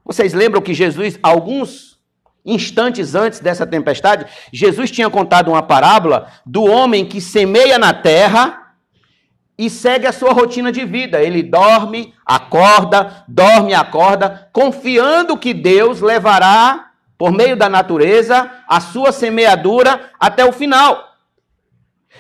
Vocês 0.08 0.34
lembram 0.34 0.62
que 0.62 0.74
Jesus, 0.74 1.20
alguns 1.22 2.00
instantes 2.46 3.14
antes 3.14 3.42
dessa 3.42 3.68
tempestade, 3.68 4.26
Jesus 4.54 4.90
tinha 4.90 5.10
contado 5.10 5.50
uma 5.50 5.62
parábola 5.62 6.32
do 6.46 6.64
homem 6.64 7.06
que 7.06 7.20
semeia 7.20 7.78
na 7.78 7.94
terra 7.94 8.74
e 9.58 9.70
segue 9.70 10.08
a 10.08 10.14
sua 10.14 10.32
rotina 10.32 10.72
de 10.72 10.86
vida. 10.86 11.22
Ele 11.22 11.44
dorme, 11.44 12.14
acorda, 12.26 13.26
dorme, 13.28 13.74
acorda, 13.74 14.48
confiando 14.54 15.38
que 15.38 15.54
Deus 15.54 16.00
levará, 16.00 16.92
por 17.18 17.34
meio 17.34 17.58
da 17.58 17.68
natureza, 17.68 18.50
a 18.66 18.80
sua 18.80 19.12
semeadura 19.12 20.12
até 20.18 20.46
o 20.46 20.54
final. 20.54 21.04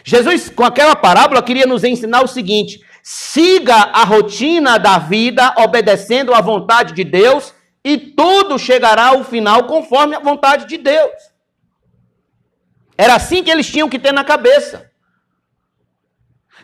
Jesus, 0.04 0.50
com 0.50 0.65
aquela 0.65 0.95
parábola, 0.95 1.41
queria 1.41 1.65
nos 1.65 1.86
ensinar 1.86 2.21
o 2.21 2.28
seguinte: 2.28 2.82
siga 3.02 3.76
a 3.76 4.04
rotina 4.04 4.78
da 4.78 4.97
vida, 4.97 5.54
obedecendo 5.60 6.34
à 6.34 6.41
vontade 6.41 6.93
de 6.93 7.06
Deus 7.06 7.56
e 7.84 7.98
tudo 7.98 8.60
chegará 8.60 9.08
ao 9.08 9.24
final 9.24 9.66
conforme 9.66 10.16
a 10.16 10.20
vontade 10.20 10.66
de 10.66 10.78
Deus. 10.78 11.13
Era 12.98 13.16
assim 13.16 13.44
que 13.44 13.52
eles 13.52 13.70
tinham 13.70 13.90
que 13.90 14.00
ter 14.00 14.12
na 14.12 14.24
cabeça. 14.24 14.92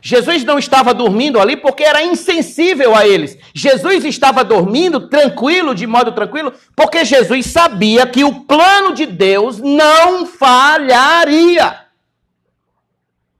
Jesus 0.06 0.44
não 0.44 0.60
estava 0.60 0.94
dormindo 0.94 1.40
ali 1.40 1.56
porque 1.56 1.82
era 1.82 2.04
insensível 2.04 2.94
a 2.94 3.08
eles. 3.08 3.38
Jesus 3.54 4.04
estava 4.04 4.44
dormindo 4.44 5.08
tranquilo, 5.08 5.74
de 5.74 5.88
modo 5.88 6.12
tranquilo, 6.12 6.54
porque 6.76 7.06
Jesus 7.06 7.46
sabia 7.46 8.06
que 8.06 8.22
o 8.26 8.42
plano 8.42 8.94
de 8.94 9.06
Deus 9.06 9.60
não 9.60 10.26
falharia. 10.26 11.86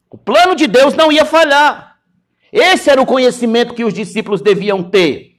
O 0.10 0.18
plano 0.18 0.56
de 0.56 0.66
Deus 0.66 0.94
não 0.94 1.12
ia 1.12 1.26
falhar. 1.26 1.98
Esse 2.50 2.90
era 2.90 3.02
o 3.02 3.06
conhecimento 3.06 3.74
que 3.74 3.84
os 3.84 3.94
discípulos 3.94 4.40
deviam 4.40 4.84
ter. 4.84 5.33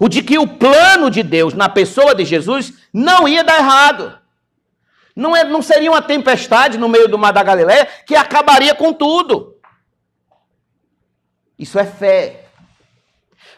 O 0.00 0.08
de 0.08 0.22
que 0.22 0.38
o 0.38 0.46
plano 0.46 1.10
de 1.10 1.22
Deus 1.22 1.54
na 1.54 1.68
pessoa 1.68 2.14
de 2.14 2.24
Jesus 2.24 2.74
não 2.92 3.26
ia 3.26 3.42
dar 3.42 3.58
errado. 3.58 4.18
Não, 5.14 5.36
é, 5.36 5.42
não 5.42 5.60
seria 5.60 5.90
uma 5.90 6.00
tempestade 6.00 6.78
no 6.78 6.88
meio 6.88 7.08
do 7.08 7.18
mar 7.18 7.32
da 7.32 7.42
Galileia 7.42 7.88
que 8.06 8.14
acabaria 8.14 8.74
com 8.74 8.92
tudo. 8.92 9.56
Isso 11.58 11.78
é 11.78 11.84
fé. 11.84 12.44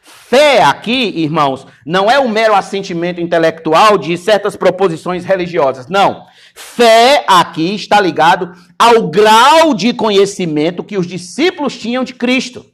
Fé 0.01 0.63
aqui, 0.63 1.13
irmãos, 1.17 1.67
não 1.85 2.11
é 2.11 2.19
um 2.19 2.29
mero 2.29 2.55
assentimento 2.55 3.21
intelectual 3.21 3.99
de 3.99 4.17
certas 4.17 4.57
proposições 4.57 5.25
religiosas. 5.25 5.89
Não. 5.89 6.25
Fé 6.55 7.25
aqui 7.27 7.75
está 7.75 8.01
ligado 8.01 8.55
ao 8.79 9.09
grau 9.09 9.75
de 9.75 9.93
conhecimento 9.93 10.85
que 10.85 10.97
os 10.97 11.07
discípulos 11.07 11.77
tinham 11.77 12.05
de 12.05 12.15
Cristo. 12.15 12.65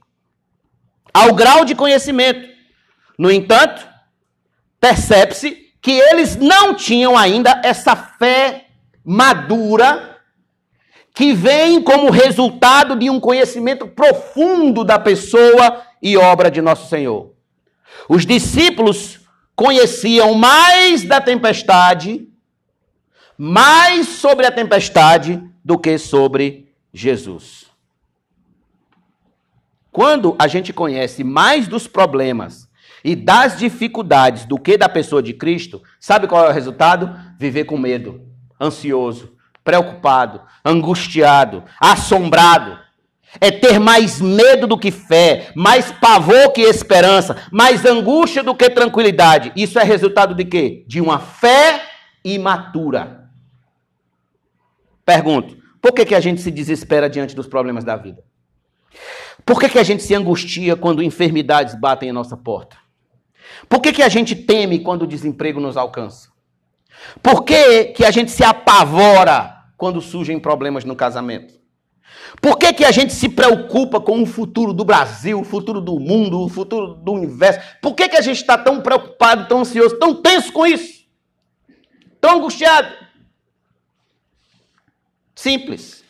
Ao 1.13 1.35
grau 1.35 1.65
de 1.65 1.75
conhecimento. 1.75 2.56
No 3.19 3.31
entanto, 3.31 3.87
percebe-se 4.81 5.73
que 5.81 5.93
eles 5.93 6.37
não 6.37 6.75
tinham 6.75 7.17
ainda 7.17 7.61
essa 7.65 7.95
fé 7.95 8.67
madura 9.05 10.19
que 11.15 11.33
vem 11.33 11.83
como 11.83 12.11
resultado 12.11 12.95
de 12.95 13.09
um 13.09 13.19
conhecimento 13.19 13.87
profundo 13.87 14.85
da 14.85 14.99
pessoa 14.99 15.83
e 16.03 16.17
obra 16.17 16.51
de 16.51 16.61
nosso 16.61 16.91
Senhor. 16.91 17.33
Os 18.09 18.27
discípulos 18.27 19.21
conheciam 19.55 20.35
mais 20.35 21.05
da 21.05 21.21
tempestade, 21.21 22.29
mais 23.39 24.09
sobre 24.09 24.47
a 24.47 24.53
tempestade 24.53 25.43
do 25.65 25.79
que 25.79 25.97
sobre 25.97 26.71
Jesus. 26.93 27.65
Quando 29.91 30.37
a 30.39 30.47
gente 30.47 30.73
conhece 30.73 31.25
mais 31.25 31.67
dos 31.67 31.87
problemas 31.87 32.66
e 33.07 33.15
das 33.15 33.57
dificuldades 33.57 34.45
do 34.47 34.59
que 34.59 34.77
da 34.77 34.89
pessoa 34.89 35.23
de 35.23 35.33
Cristo, 35.33 35.81
sabe 36.01 36.27
qual 36.27 36.45
é 36.45 36.49
o 36.49 36.53
resultado? 36.53 37.17
Viver 37.39 37.63
com 37.63 37.79
medo, 37.79 38.21
ansioso, 38.61 39.33
preocupado, 39.63 40.41
angustiado, 40.65 41.63
assombrado. 41.81 42.77
É 43.41 43.53
ter 43.53 43.79
mais 43.79 44.21
medo 44.21 44.67
do 44.67 44.77
que 44.77 44.91
fé, 44.91 45.53
mais 45.55 45.93
pavor 45.93 46.51
que 46.53 46.63
esperança, 46.63 47.37
mais 47.53 47.85
angústia 47.85 48.43
do 48.43 48.57
que 48.57 48.69
tranquilidade. 48.69 49.53
Isso 49.55 49.79
é 49.79 49.85
resultado 49.85 50.35
de 50.35 50.45
quê? 50.45 50.85
De 50.89 51.01
uma 51.01 51.21
fé 51.21 51.83
imatura. 52.25 53.31
Pergunto, 55.05 55.57
por 55.81 55.93
que, 55.93 56.05
que 56.05 56.15
a 56.15 56.21
gente 56.21 56.41
se 56.41 56.51
desespera 56.51 57.09
diante 57.09 57.37
dos 57.37 57.47
problemas 57.47 57.85
da 57.85 57.95
vida? 57.95 58.25
Por 59.45 59.61
que, 59.61 59.69
que 59.69 59.79
a 59.79 59.85
gente 59.85 60.03
se 60.03 60.13
angustia 60.13 60.75
quando 60.75 61.05
enfermidades 61.05 61.79
batem 61.79 62.09
em 62.09 62.13
nossa 62.13 62.37
porta? 62.37 62.85
Por 63.69 63.81
que, 63.81 63.93
que 63.93 64.03
a 64.03 64.09
gente 64.09 64.35
teme 64.35 64.81
quando 64.81 65.03
o 65.03 65.07
desemprego 65.07 65.61
nos 65.61 65.77
alcança? 65.77 66.29
Por 67.23 67.45
que, 67.45 67.87
que 67.87 68.05
a 68.05 68.11
gente 68.11 68.31
se 68.31 68.45
apavora 68.45 69.65
quando 69.77 70.01
surgem 70.01 70.39
problemas 70.39 70.85
no 70.85 70.97
casamento? 70.97 71.55
Por 72.41 72.59
que, 72.59 72.73
que 72.73 72.85
a 72.85 72.91
gente 72.91 73.13
se 73.13 73.29
preocupa 73.29 74.01
com 74.01 74.23
o 74.23 74.27
futuro 74.27 74.73
do 74.73 74.85
Brasil, 74.85 75.41
o 75.41 75.45
futuro 75.45 75.81
do 75.81 75.99
mundo, 75.99 76.41
o 76.41 76.49
futuro 76.49 76.95
do 76.95 77.13
universo? 77.13 77.61
Por 77.81 77.95
que, 77.95 78.09
que 78.09 78.17
a 78.17 78.21
gente 78.21 78.41
está 78.41 78.59
tão 78.59 78.81
preocupado, 78.81 79.49
tão 79.49 79.61
ansioso, 79.61 79.99
tão 79.99 80.15
tenso 80.15 80.53
com 80.53 80.67
isso? 80.67 81.05
Tão 82.21 82.37
angustiado? 82.37 82.93
Simples. 85.35 86.05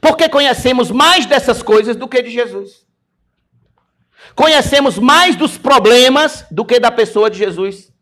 Porque 0.00 0.28
conhecemos 0.28 0.90
mais 0.90 1.26
dessas 1.26 1.62
coisas 1.62 1.96
do 1.96 2.08
que 2.08 2.22
de 2.22 2.30
Jesus. 2.30 2.87
Conhecemos 4.34 4.98
mais 4.98 5.36
dos 5.36 5.58
problemas 5.58 6.44
do 6.50 6.64
que 6.64 6.78
da 6.78 6.90
pessoa 6.90 7.30
de 7.30 7.38
Jesus. 7.38 7.92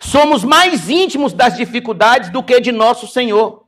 Somos 0.00 0.44
mais 0.44 0.88
íntimos 0.88 1.32
das 1.32 1.56
dificuldades 1.56 2.30
do 2.30 2.42
que 2.42 2.60
de 2.60 2.72
nosso 2.72 3.06
Senhor. 3.06 3.66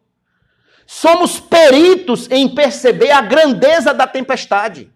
Somos 0.87 1.39
peritos 1.39 2.29
em 2.31 2.49
perceber 2.49 3.13
a 3.13 3.21
grandeza 3.21 3.95
da 3.95 4.07
tempestade. 4.07 4.91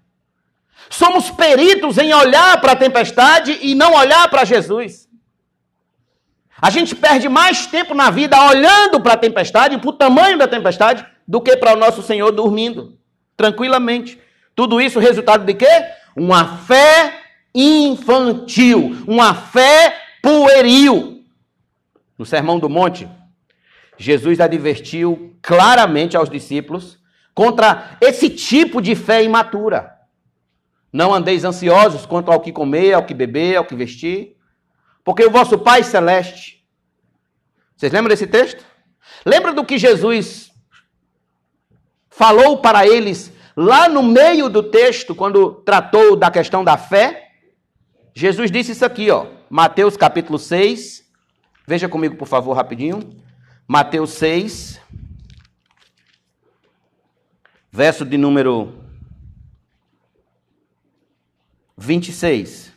Somos 0.90 1.30
peritos 1.30 1.98
em 1.98 2.12
olhar 2.12 2.60
para 2.60 2.72
a 2.72 2.76
tempestade 2.76 3.58
e 3.62 3.74
não 3.74 3.94
olhar 3.94 4.28
para 4.28 4.44
Jesus. 4.44 5.08
A 6.60 6.70
gente 6.70 6.94
perde 6.94 7.28
mais 7.28 7.66
tempo 7.66 7.94
na 7.94 8.10
vida 8.10 8.40
olhando 8.42 9.00
para 9.00 9.14
a 9.14 9.16
tempestade, 9.18 9.78
para 9.78 9.90
o 9.90 9.92
tamanho 9.92 10.38
da 10.38 10.48
tempestade, 10.48 11.04
do 11.26 11.40
que 11.40 11.56
para 11.56 11.74
o 11.74 11.76
nosso 11.76 12.02
Senhor 12.02 12.30
dormindo, 12.32 12.98
tranquilamente. 13.36 14.20
Tudo 14.54 14.80
isso 14.80 14.98
resultado 14.98 15.44
de 15.44 15.54
quê? 15.54 15.84
Uma 16.16 16.58
fé 16.58 17.20
infantil, 17.54 19.04
uma 19.06 19.34
fé 19.34 19.96
pueril. 20.22 21.24
No 22.16 22.24
Sermão 22.24 22.58
do 22.58 22.68
Monte, 22.68 23.08
Jesus 23.96 24.40
advertiu 24.40 25.36
claramente 25.42 26.16
aos 26.16 26.30
discípulos 26.30 26.98
contra 27.34 27.96
esse 28.00 28.30
tipo 28.30 28.80
de 28.80 28.94
fé 28.94 29.22
imatura. 29.22 29.92
Não 30.92 31.12
andeis 31.12 31.44
ansiosos 31.44 32.06
quanto 32.06 32.30
ao 32.30 32.40
que 32.40 32.52
comer, 32.52 32.92
ao 32.92 33.04
que 33.04 33.12
beber, 33.12 33.56
ao 33.56 33.64
que 33.64 33.74
vestir, 33.74 34.36
porque 35.04 35.24
o 35.24 35.30
vosso 35.30 35.58
Pai 35.58 35.82
Celeste. 35.82 36.64
Vocês 37.76 37.92
lembram 37.92 38.10
desse 38.10 38.26
texto? 38.26 38.64
Lembra 39.26 39.52
do 39.52 39.64
que 39.64 39.76
Jesus 39.76 40.52
falou 42.08 42.58
para 42.58 42.86
eles 42.86 43.32
Lá 43.56 43.88
no 43.88 44.02
meio 44.02 44.48
do 44.48 44.62
texto, 44.62 45.14
quando 45.14 45.52
tratou 45.62 46.16
da 46.16 46.30
questão 46.30 46.64
da 46.64 46.76
fé, 46.76 47.30
Jesus 48.12 48.50
disse 48.50 48.72
isso 48.72 48.84
aqui, 48.84 49.10
ó. 49.10 49.26
Mateus 49.48 49.96
capítulo 49.96 50.38
6. 50.38 51.04
Veja 51.66 51.88
comigo, 51.88 52.16
por 52.16 52.26
favor, 52.26 52.52
rapidinho. 52.52 53.10
Mateus 53.66 54.10
6, 54.10 54.78
verso 57.72 58.04
de 58.04 58.18
número 58.18 58.74
26. 61.76 62.72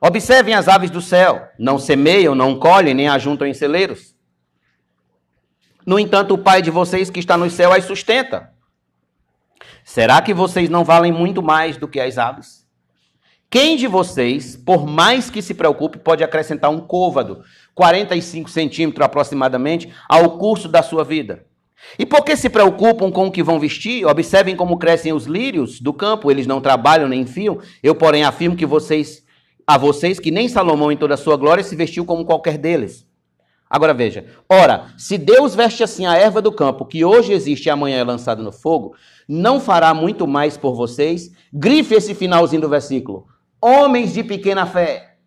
Observem 0.00 0.54
as 0.54 0.68
aves 0.68 0.90
do 0.90 1.02
céu, 1.02 1.48
não 1.58 1.78
semeiam, 1.78 2.34
não 2.34 2.58
colhem, 2.58 2.94
nem 2.94 3.08
ajuntam 3.08 3.46
em 3.46 3.52
celeiros. 3.52 4.16
No 5.84 5.98
entanto, 5.98 6.32
o 6.32 6.38
Pai 6.38 6.62
de 6.62 6.70
vocês 6.70 7.10
que 7.10 7.20
está 7.20 7.36
no 7.36 7.50
céu 7.50 7.72
as 7.72 7.84
sustenta. 7.84 8.50
Será 9.84 10.20
que 10.22 10.34
vocês 10.34 10.68
não 10.68 10.84
valem 10.84 11.12
muito 11.12 11.42
mais 11.42 11.76
do 11.76 11.88
que 11.88 12.00
as 12.00 12.18
aves? 12.18 12.66
Quem 13.50 13.76
de 13.76 13.88
vocês, 13.88 14.56
por 14.56 14.86
mais 14.86 15.28
que 15.28 15.42
se 15.42 15.54
preocupe, 15.54 15.98
pode 15.98 16.22
acrescentar 16.22 16.70
um 16.70 16.78
côvado, 16.78 17.42
45 17.74 18.48
centímetros 18.48 19.04
aproximadamente, 19.04 19.92
ao 20.08 20.38
curso 20.38 20.68
da 20.68 20.82
sua 20.82 21.02
vida? 21.02 21.44
E 21.98 22.06
por 22.06 22.24
que 22.24 22.36
se 22.36 22.48
preocupam 22.48 23.10
com 23.10 23.26
o 23.26 23.30
que 23.32 23.42
vão 23.42 23.58
vestir? 23.58 24.06
Observem 24.06 24.54
como 24.54 24.78
crescem 24.78 25.12
os 25.12 25.24
lírios 25.26 25.80
do 25.80 25.92
campo, 25.92 26.30
eles 26.30 26.46
não 26.46 26.60
trabalham 26.60 27.08
nem 27.08 27.26
fiam. 27.26 27.58
Eu, 27.82 27.94
porém, 27.94 28.22
afirmo 28.22 28.54
que 28.54 28.66
vocês, 28.66 29.24
a 29.66 29.76
vocês 29.76 30.20
que 30.20 30.30
nem 30.30 30.48
Salomão 30.48 30.92
em 30.92 30.96
toda 30.96 31.14
a 31.14 31.16
sua 31.16 31.36
glória 31.36 31.64
se 31.64 31.74
vestiu 31.74 32.04
como 32.04 32.24
qualquer 32.24 32.56
deles. 32.56 33.04
Agora 33.70 33.94
veja, 33.94 34.26
ora, 34.48 34.92
se 34.98 35.16
Deus 35.16 35.54
veste 35.54 35.84
assim 35.84 36.04
a 36.04 36.16
erva 36.16 36.42
do 36.42 36.50
campo, 36.50 36.84
que 36.84 37.04
hoje 37.04 37.32
existe 37.32 37.66
e 37.66 37.70
amanhã 37.70 37.98
é 37.98 38.04
lançada 38.04 38.42
no 38.42 38.50
fogo, 38.50 38.96
não 39.28 39.60
fará 39.60 39.94
muito 39.94 40.26
mais 40.26 40.56
por 40.56 40.74
vocês? 40.74 41.30
Grife 41.52 41.94
esse 41.94 42.12
finalzinho 42.12 42.62
do 42.62 42.68
versículo. 42.68 43.28
Homens 43.62 44.12
de 44.12 44.24
pequena 44.24 44.66
fé. 44.66 45.18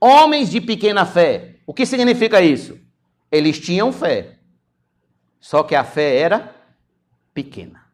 Homens 0.00 0.50
de 0.50 0.60
pequena 0.60 1.06
fé. 1.06 1.60
O 1.64 1.72
que 1.72 1.86
significa 1.86 2.42
isso? 2.42 2.76
Eles 3.30 3.60
tinham 3.60 3.92
fé. 3.92 4.40
Só 5.38 5.62
que 5.62 5.76
a 5.76 5.84
fé 5.84 6.16
era 6.16 6.56
pequena. 7.32 7.84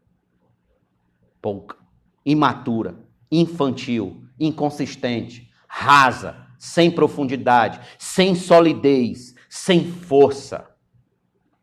Pouca. 1.42 1.76
Imatura. 2.24 2.94
Infantil. 3.30 4.24
Inconsistente. 4.38 5.50
Rasa. 5.68 6.49
Sem 6.60 6.90
profundidade. 6.90 7.80
Sem 7.98 8.34
solidez. 8.34 9.34
Sem 9.48 9.90
força. 9.90 10.68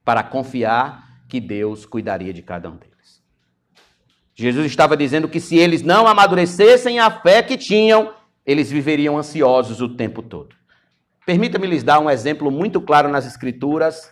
Para 0.03 0.23
confiar 0.23 1.21
que 1.29 1.39
Deus 1.39 1.85
cuidaria 1.85 2.33
de 2.33 2.41
cada 2.41 2.67
um 2.69 2.77
deles. 2.77 3.21
Jesus 4.33 4.65
estava 4.65 4.97
dizendo 4.97 5.29
que 5.29 5.39
se 5.39 5.55
eles 5.55 5.83
não 5.83 6.07
amadurecessem 6.07 6.99
a 6.99 7.11
fé 7.11 7.43
que 7.43 7.57
tinham, 7.57 8.13
eles 8.45 8.71
viveriam 8.71 9.17
ansiosos 9.17 9.81
o 9.81 9.95
tempo 9.95 10.23
todo. 10.23 10.55
Permita-me 11.25 11.67
lhes 11.67 11.83
dar 11.83 11.99
um 11.99 12.09
exemplo 12.09 12.49
muito 12.49 12.81
claro 12.81 13.09
nas 13.09 13.25
Escrituras 13.25 14.11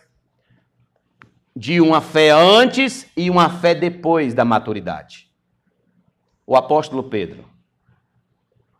de 1.56 1.80
uma 1.80 2.02
fé 2.02 2.30
antes 2.30 3.10
e 3.16 3.30
uma 3.30 3.48
fé 3.48 3.74
depois 3.74 4.34
da 4.34 4.44
maturidade. 4.44 5.26
O 6.46 6.54
apóstolo 6.54 7.04
Pedro. 7.04 7.44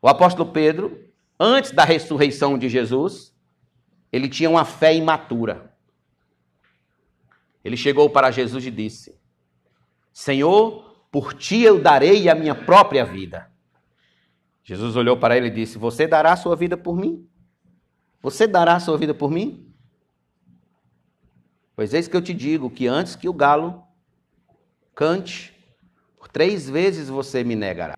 O 0.03 0.09
apóstolo 0.09 0.53
Pedro, 0.53 1.06
antes 1.39 1.71
da 1.73 1.85
ressurreição 1.85 2.59
de 2.59 2.69
Jesus, 2.69 3.35
ele 4.13 4.29
tinha 4.29 4.49
uma 4.49 4.65
fé 4.65 4.95
imatura. 4.95 5.75
Ele 7.65 7.77
chegou 7.77 8.09
para 8.09 8.31
Jesus 8.31 8.65
e 8.65 8.71
disse: 8.71 9.19
Senhor, 10.13 11.07
por 11.11 11.35
ti 11.35 11.63
eu 11.63 11.81
darei 11.81 12.29
a 12.29 12.35
minha 12.35 12.55
própria 12.55 13.05
vida. 13.05 13.51
Jesus 14.63 14.97
olhou 14.97 15.17
para 15.17 15.37
ele 15.37 15.49
e 15.49 15.51
disse: 15.51 15.79
Você 15.79 16.07
dará 16.07 16.33
a 16.33 16.37
sua 16.37 16.57
vida 16.57 16.77
por 16.77 16.97
mim? 16.97 17.29
Você 18.23 18.47
dará 18.47 18.77
a 18.77 18.81
sua 18.81 18.97
vida 18.97 19.15
por 19.15 19.31
mim? 19.31 19.73
Pois 21.75 21.93
eis 21.93 22.09
que 22.09 22.17
eu 22.17 22.23
te 22.23 22.33
digo 22.33 22.71
que 22.71 22.87
antes 22.87 23.15
que 23.15 23.29
o 23.29 23.33
galo 23.33 23.85
cante, 24.95 25.55
por 26.17 26.27
três 26.27 26.69
vezes 26.69 27.09
você 27.09 27.45
me 27.45 27.55
negará. 27.55 27.95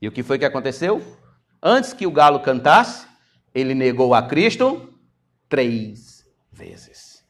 E 0.00 0.08
o 0.08 0.12
que 0.12 0.22
foi 0.22 0.38
que 0.38 0.44
aconteceu? 0.44 1.02
Antes 1.62 1.92
que 1.92 2.06
o 2.06 2.12
galo 2.12 2.40
cantasse, 2.40 3.06
ele 3.54 3.74
negou 3.74 4.14
a 4.14 4.22
Cristo 4.22 4.94
três 5.48 6.26
vezes. 6.52 7.24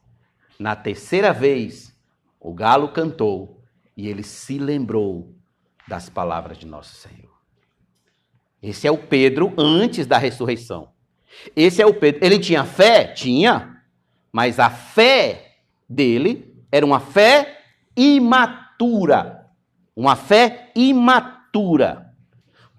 Na 0.58 0.76
terceira 0.76 1.32
vez, 1.32 1.96
o 2.40 2.52
galo 2.52 2.88
cantou 2.88 3.62
e 3.96 4.08
ele 4.08 4.22
se 4.22 4.58
lembrou 4.58 5.34
das 5.86 6.08
palavras 6.08 6.58
de 6.58 6.66
nosso 6.66 6.94
Senhor. 6.94 7.38
Esse 8.62 8.86
é 8.86 8.90
o 8.90 8.98
Pedro 8.98 9.54
antes 9.56 10.06
da 10.06 10.18
ressurreição. 10.18 10.90
Esse 11.54 11.80
é 11.80 11.86
o 11.86 11.94
Pedro. 11.94 12.24
Ele 12.24 12.38
tinha 12.38 12.64
fé? 12.64 13.06
Tinha. 13.06 13.82
Mas 14.32 14.58
a 14.58 14.68
fé 14.68 15.58
dele 15.88 16.62
era 16.70 16.84
uma 16.84 17.00
fé 17.00 17.62
imatura. 17.96 19.46
Uma 19.96 20.16
fé 20.16 20.70
imatura. 20.74 22.12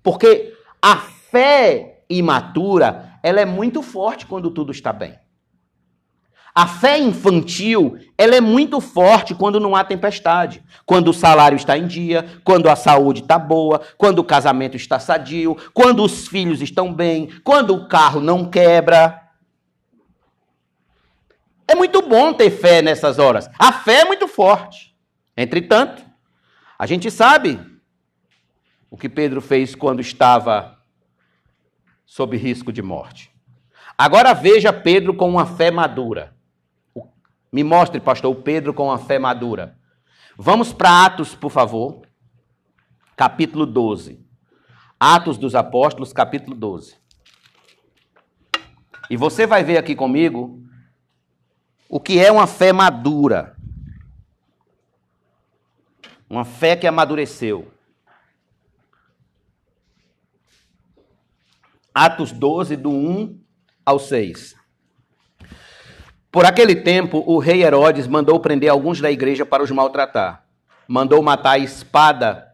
Porque 0.04 0.54
a 0.82 0.98
fé 1.32 2.04
imatura, 2.10 3.20
ela 3.22 3.40
é 3.40 3.46
muito 3.46 3.82
forte 3.82 4.26
quando 4.26 4.52
tudo 4.52 4.72
está 4.72 4.92
bem. 4.92 5.18
A 6.54 6.68
fé 6.68 6.98
infantil, 6.98 7.98
ela 8.18 8.36
é 8.36 8.42
muito 8.42 8.82
forte 8.82 9.36
quando 9.36 9.60
não 9.60 9.76
há 9.76 9.84
tempestade, 9.84 10.64
quando 10.86 11.10
o 11.10 11.14
salário 11.14 11.56
está 11.56 11.78
em 11.78 11.86
dia, 11.86 12.26
quando 12.44 12.68
a 12.70 12.76
saúde 12.76 13.22
está 13.22 13.38
boa, 13.38 13.82
quando 13.98 14.20
o 14.20 14.24
casamento 14.24 14.76
está 14.76 15.00
sadio, 15.00 15.56
quando 15.74 16.04
os 16.04 16.28
filhos 16.28 16.62
estão 16.62 16.94
bem, 16.94 17.30
quando 17.44 17.76
o 17.76 17.88
carro 17.88 18.20
não 18.20 18.50
quebra. 18.50 19.22
É 21.68 21.76
muito 21.76 22.02
bom 22.02 22.34
ter 22.34 22.50
fé 22.50 22.82
nessas 22.82 23.20
horas. 23.20 23.48
A 23.60 23.72
fé 23.72 24.02
é 24.02 24.06
muito 24.06 24.28
forte. 24.28 24.96
Entretanto, 25.38 26.04
a 26.78 26.88
gente 26.88 27.12
sabe 27.12 27.60
o 28.90 28.98
que 28.98 29.08
Pedro 29.08 29.40
fez 29.40 29.76
quando 29.76 30.02
estava 30.02 30.79
sob 32.10 32.36
risco 32.36 32.74
de 32.74 32.82
morte. 32.82 33.32
Agora 33.96 34.34
veja 34.34 34.74
Pedro 34.74 35.14
com 35.14 35.30
uma 35.30 35.46
fé 35.46 35.70
madura. 35.70 36.36
Me 37.52 37.64
mostre, 37.64 38.00
pastor, 38.00 38.34
Pedro 38.38 38.74
com 38.74 38.92
a 38.92 38.98
fé 38.98 39.20
madura. 39.20 39.78
Vamos 40.36 40.74
para 40.74 41.06
Atos, 41.06 41.36
por 41.36 41.52
favor. 41.52 42.02
Capítulo 43.16 43.64
12. 43.64 44.26
Atos 45.00 45.38
dos 45.38 45.54
Apóstolos, 45.54 46.12
capítulo 46.12 46.56
12. 46.56 46.98
E 49.08 49.16
você 49.16 49.46
vai 49.46 49.64
ver 49.64 49.78
aqui 49.78 49.96
comigo 49.96 50.64
o 51.88 52.00
que 52.00 52.20
é 52.20 52.32
uma 52.32 52.48
fé 52.48 52.74
madura. 52.74 53.56
Uma 56.28 56.44
fé 56.44 56.76
que 56.76 56.88
amadureceu. 56.88 57.72
Atos 61.94 62.32
12, 62.32 62.76
do 62.76 62.90
1 62.90 63.40
ao 63.86 64.00
6. 64.00 64.56
Por 66.32 66.46
aquele 66.46 66.76
tempo, 66.76 67.24
o 67.26 67.40
rei 67.40 67.64
Herodes 67.64 68.08
mandou 68.08 68.40
prender 68.40 68.70
alguns 68.70 69.02
da 69.02 69.12
igreja 69.12 69.46
para 69.46 69.64
os 69.64 69.72
maltratar. 69.72 70.46
Mandou 70.88 71.22
matar 71.24 71.52
a 71.52 71.58
espada 71.58 72.46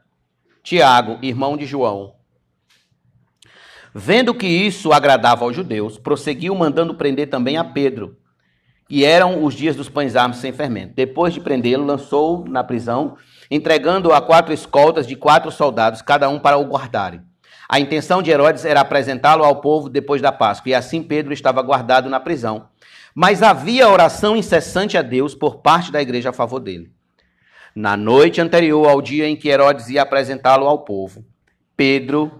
Tiago, 0.63 1.19
irmão 1.21 1.57
de 1.57 1.65
João. 1.65 2.15
Vendo 3.93 4.33
que 4.33 4.47
isso 4.47 4.91
agradava 4.91 5.45
aos 5.45 5.55
judeus, 5.55 5.97
prosseguiu 5.97 6.55
mandando 6.55 6.95
prender 6.95 7.29
também 7.29 7.57
a 7.57 7.63
Pedro. 7.63 8.17
E 8.89 9.03
eram 9.03 9.43
os 9.43 9.53
dias 9.53 9.75
dos 9.75 9.89
pães 9.89 10.15
armos 10.15 10.38
sem 10.38 10.51
fermento. 10.51 10.93
Depois 10.95 11.33
de 11.33 11.41
prendê-lo, 11.41 11.86
lançou 11.86 12.45
na 12.47 12.63
prisão, 12.63 13.17
entregando-o 13.49 14.13
a 14.13 14.21
quatro 14.21 14.53
escoltas 14.53 15.07
de 15.07 15.15
quatro 15.15 15.51
soldados, 15.51 16.01
cada 16.01 16.29
um 16.29 16.39
para 16.39 16.57
o 16.57 16.65
guardarem. 16.65 17.21
A 17.68 17.80
intenção 17.80 18.22
de 18.22 18.32
Herodes 18.32 18.66
era 18.66 18.82
apresentá-lo 18.82 19.43
ao 19.43 19.61
povo 19.61 19.89
depois 19.89 20.22
da 20.22 20.32
Páscoa, 20.32 20.70
e 20.70 20.76
assim 20.76 21.01
Pedro 21.01 21.34
estava 21.34 21.61
guardado 21.61 22.09
na 22.09 22.20
prisão. 22.20 22.70
Mas 23.13 23.41
havia 23.41 23.89
oração 23.89 24.36
incessante 24.36 24.97
a 24.97 25.01
Deus 25.01 25.34
por 25.34 25.57
parte 25.57 25.91
da 25.91 26.01
igreja 26.01 26.30
a 26.30 26.34
favor 26.34 26.59
dele. 26.59 26.91
Na 27.76 27.97
noite 27.97 28.39
anterior 28.39 28.88
ao 28.88 29.01
dia 29.01 29.28
em 29.28 29.36
que 29.36 29.49
Herodes 29.49 29.89
ia 29.89 30.01
apresentá-lo 30.01 30.68
ao 30.68 30.86
povo, 30.86 31.26
Pedro 31.76 32.39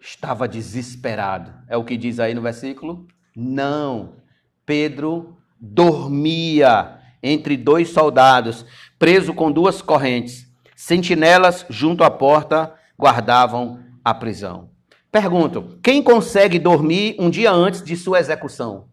estava 0.00 0.46
desesperado. 0.46 1.52
É 1.68 1.76
o 1.76 1.84
que 1.84 1.96
diz 1.96 2.20
aí 2.20 2.34
no 2.34 2.42
versículo? 2.42 3.06
Não. 3.34 4.16
Pedro 4.64 5.36
dormia 5.60 6.98
entre 7.22 7.56
dois 7.56 7.88
soldados, 7.88 8.64
preso 8.98 9.32
com 9.32 9.50
duas 9.50 9.80
correntes. 9.80 10.46
Sentinelas 10.76 11.64
junto 11.70 12.04
à 12.04 12.10
porta 12.10 12.74
guardavam 12.98 13.80
a 14.04 14.14
prisão. 14.14 14.70
Pergunto: 15.10 15.78
quem 15.82 16.02
consegue 16.02 16.58
dormir 16.58 17.16
um 17.18 17.30
dia 17.30 17.52
antes 17.52 17.82
de 17.82 17.96
sua 17.96 18.20
execução? 18.20 18.88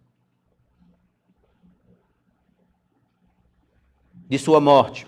de 4.31 4.39
sua 4.39 4.61
morte. 4.61 5.05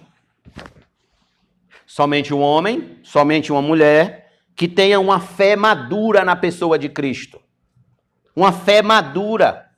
Somente 1.88 2.34
um 2.34 2.42
homem, 2.42 3.00
somente 3.04 3.54
uma 3.54 3.62
mulher 3.62 4.34
que 4.54 4.68
tenha 4.68 5.00
uma 5.00 5.18
fé 5.18 5.56
madura 5.56 6.26
na 6.26 6.36
pessoa 6.36 6.78
de 6.78 6.90
Cristo. 6.90 7.40
Uma 8.36 8.52
fé 8.52 8.82
madura 8.82 9.70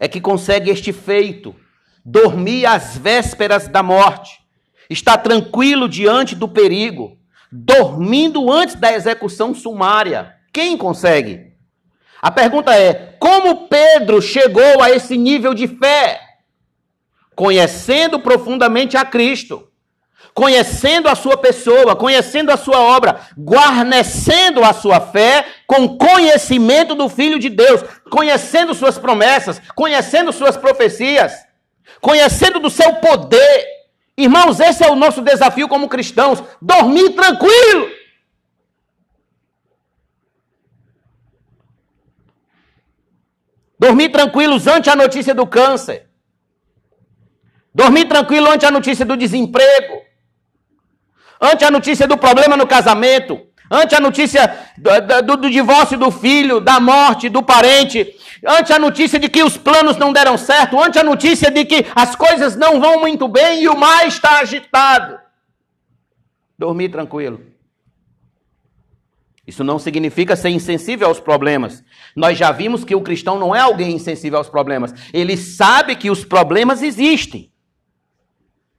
é 0.00 0.08
que 0.08 0.22
consegue 0.22 0.70
este 0.70 0.90
feito: 0.90 1.54
dormir 2.02 2.64
às 2.64 2.96
vésperas 2.96 3.68
da 3.68 3.82
morte, 3.82 4.40
estar 4.88 5.18
tranquilo 5.18 5.86
diante 5.86 6.34
do 6.34 6.48
perigo, 6.48 7.18
dormindo 7.50 8.50
antes 8.50 8.74
da 8.74 8.92
execução 8.92 9.54
sumária. 9.54 10.34
Quem 10.52 10.76
consegue? 10.76 11.52
A 12.20 12.30
pergunta 12.30 12.74
é: 12.74 13.16
como 13.18 13.68
Pedro 13.68 14.20
chegou 14.20 14.82
a 14.82 14.90
esse 14.90 15.16
nível 15.16 15.54
de 15.54 15.68
fé? 15.68 16.20
Conhecendo 17.34 18.18
profundamente 18.18 18.96
a 18.96 19.04
Cristo, 19.04 19.68
conhecendo 20.34 21.08
a 21.08 21.14
sua 21.14 21.36
pessoa, 21.36 21.94
conhecendo 21.94 22.50
a 22.50 22.56
sua 22.56 22.80
obra, 22.80 23.20
guarnecendo 23.38 24.64
a 24.64 24.72
sua 24.72 25.00
fé 25.00 25.44
com 25.66 25.96
conhecimento 25.96 26.94
do 26.94 27.08
Filho 27.08 27.38
de 27.38 27.48
Deus, 27.48 27.82
conhecendo 28.10 28.74
suas 28.74 28.98
promessas, 28.98 29.60
conhecendo 29.74 30.32
suas 30.32 30.56
profecias, 30.56 31.32
conhecendo 32.00 32.58
do 32.58 32.70
seu 32.70 32.94
poder. 32.94 33.75
Irmãos, 34.16 34.58
esse 34.60 34.82
é 34.82 34.90
o 34.90 34.96
nosso 34.96 35.20
desafio 35.20 35.68
como 35.68 35.88
cristãos: 35.88 36.42
dormir 36.60 37.10
tranquilo. 37.10 37.90
Dormir 43.78 44.08
tranquilos 44.08 44.66
ante 44.66 44.88
a 44.88 44.96
notícia 44.96 45.34
do 45.34 45.46
câncer. 45.46 46.08
Dormir 47.74 48.08
tranquilo 48.08 48.50
ante 48.50 48.64
a 48.64 48.70
notícia 48.70 49.04
do 49.04 49.18
desemprego. 49.18 50.00
Ante 51.38 51.62
a 51.66 51.70
notícia 51.70 52.06
do 52.06 52.16
problema 52.16 52.56
no 52.56 52.66
casamento. 52.66 53.46
Ante 53.70 53.94
a 53.94 54.00
notícia 54.00 54.70
do, 54.78 55.22
do, 55.22 55.36
do 55.36 55.50
divórcio 55.50 55.98
do 55.98 56.10
filho, 56.10 56.58
da 56.58 56.80
morte 56.80 57.28
do 57.28 57.42
parente. 57.42 58.16
Ante 58.44 58.72
a 58.72 58.78
notícia 58.78 59.18
de 59.18 59.28
que 59.28 59.42
os 59.42 59.56
planos 59.56 59.96
não 59.96 60.12
deram 60.12 60.36
certo. 60.36 60.80
Ante 60.80 60.98
a 60.98 61.04
notícia 61.04 61.50
de 61.50 61.64
que 61.64 61.86
as 61.94 62.16
coisas 62.16 62.56
não 62.56 62.80
vão 62.80 63.00
muito 63.00 63.28
bem 63.28 63.62
e 63.62 63.68
o 63.68 63.76
mar 63.76 64.06
está 64.06 64.40
agitado. 64.40 65.18
Dormir 66.58 66.88
tranquilo. 66.88 67.40
Isso 69.46 69.62
não 69.62 69.78
significa 69.78 70.34
ser 70.34 70.48
insensível 70.48 71.06
aos 71.06 71.20
problemas. 71.20 71.84
Nós 72.16 72.36
já 72.36 72.50
vimos 72.50 72.84
que 72.84 72.96
o 72.96 73.00
cristão 73.00 73.38
não 73.38 73.54
é 73.54 73.60
alguém 73.60 73.94
insensível 73.94 74.38
aos 74.38 74.48
problemas. 74.48 74.92
Ele 75.12 75.36
sabe 75.36 75.94
que 75.94 76.10
os 76.10 76.24
problemas 76.24 76.82
existem. 76.82 77.52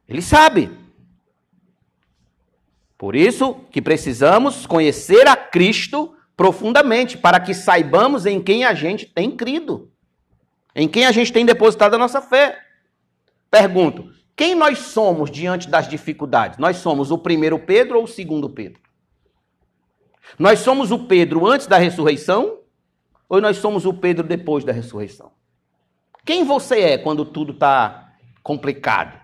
Ele 0.09 0.21
sabe. 0.21 0.69
Por 2.97 3.15
isso 3.15 3.53
que 3.71 3.81
precisamos 3.81 4.65
conhecer 4.65 5.27
a 5.27 5.37
Cristo 5.37 6.16
profundamente, 6.37 7.17
para 7.17 7.39
que 7.39 7.53
saibamos 7.55 8.27
em 8.27 8.39
quem 8.39 8.63
a 8.63 8.75
gente 8.75 9.07
tem 9.07 9.35
crido, 9.35 9.91
em 10.75 10.87
quem 10.87 11.07
a 11.07 11.11
gente 11.11 11.33
tem 11.33 11.43
depositado 11.43 11.95
a 11.95 11.97
nossa 11.97 12.21
fé. 12.21 12.59
Pergunto: 13.49 14.11
quem 14.35 14.53
nós 14.53 14.77
somos 14.77 15.31
diante 15.31 15.67
das 15.67 15.89
dificuldades? 15.89 16.59
Nós 16.59 16.77
somos 16.77 17.09
o 17.09 17.17
primeiro 17.17 17.57
Pedro 17.57 17.97
ou 17.97 18.03
o 18.03 18.07
segundo 18.07 18.47
Pedro? 18.47 18.79
Nós 20.37 20.59
somos 20.59 20.91
o 20.91 21.07
Pedro 21.07 21.47
antes 21.47 21.65
da 21.65 21.77
ressurreição 21.77 22.59
ou 23.27 23.41
nós 23.41 23.57
somos 23.57 23.85
o 23.85 23.93
Pedro 23.93 24.27
depois 24.27 24.63
da 24.63 24.71
ressurreição? 24.71 25.31
Quem 26.23 26.43
você 26.43 26.81
é 26.81 26.97
quando 26.97 27.25
tudo 27.25 27.53
está 27.53 28.13
complicado? 28.43 29.19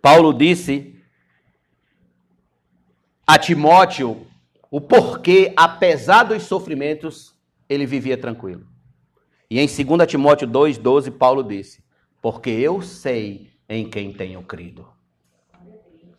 Paulo 0.00 0.32
disse 0.32 0.95
a 3.26 3.38
Timóteo 3.38 4.26
o 4.70 4.80
porquê, 4.80 5.52
apesar 5.56 6.24
dos 6.24 6.42
sofrimentos, 6.44 7.34
ele 7.68 7.86
vivia 7.86 8.16
tranquilo. 8.16 8.66
E 9.50 9.58
em 9.60 9.66
2 9.66 10.06
Timóteo 10.08 10.46
2,12, 10.48 11.10
Paulo 11.16 11.42
disse: 11.42 11.82
Porque 12.20 12.50
eu 12.50 12.82
sei 12.82 13.52
em 13.68 13.88
quem 13.88 14.12
tenho 14.12 14.42
crido. 14.42 14.86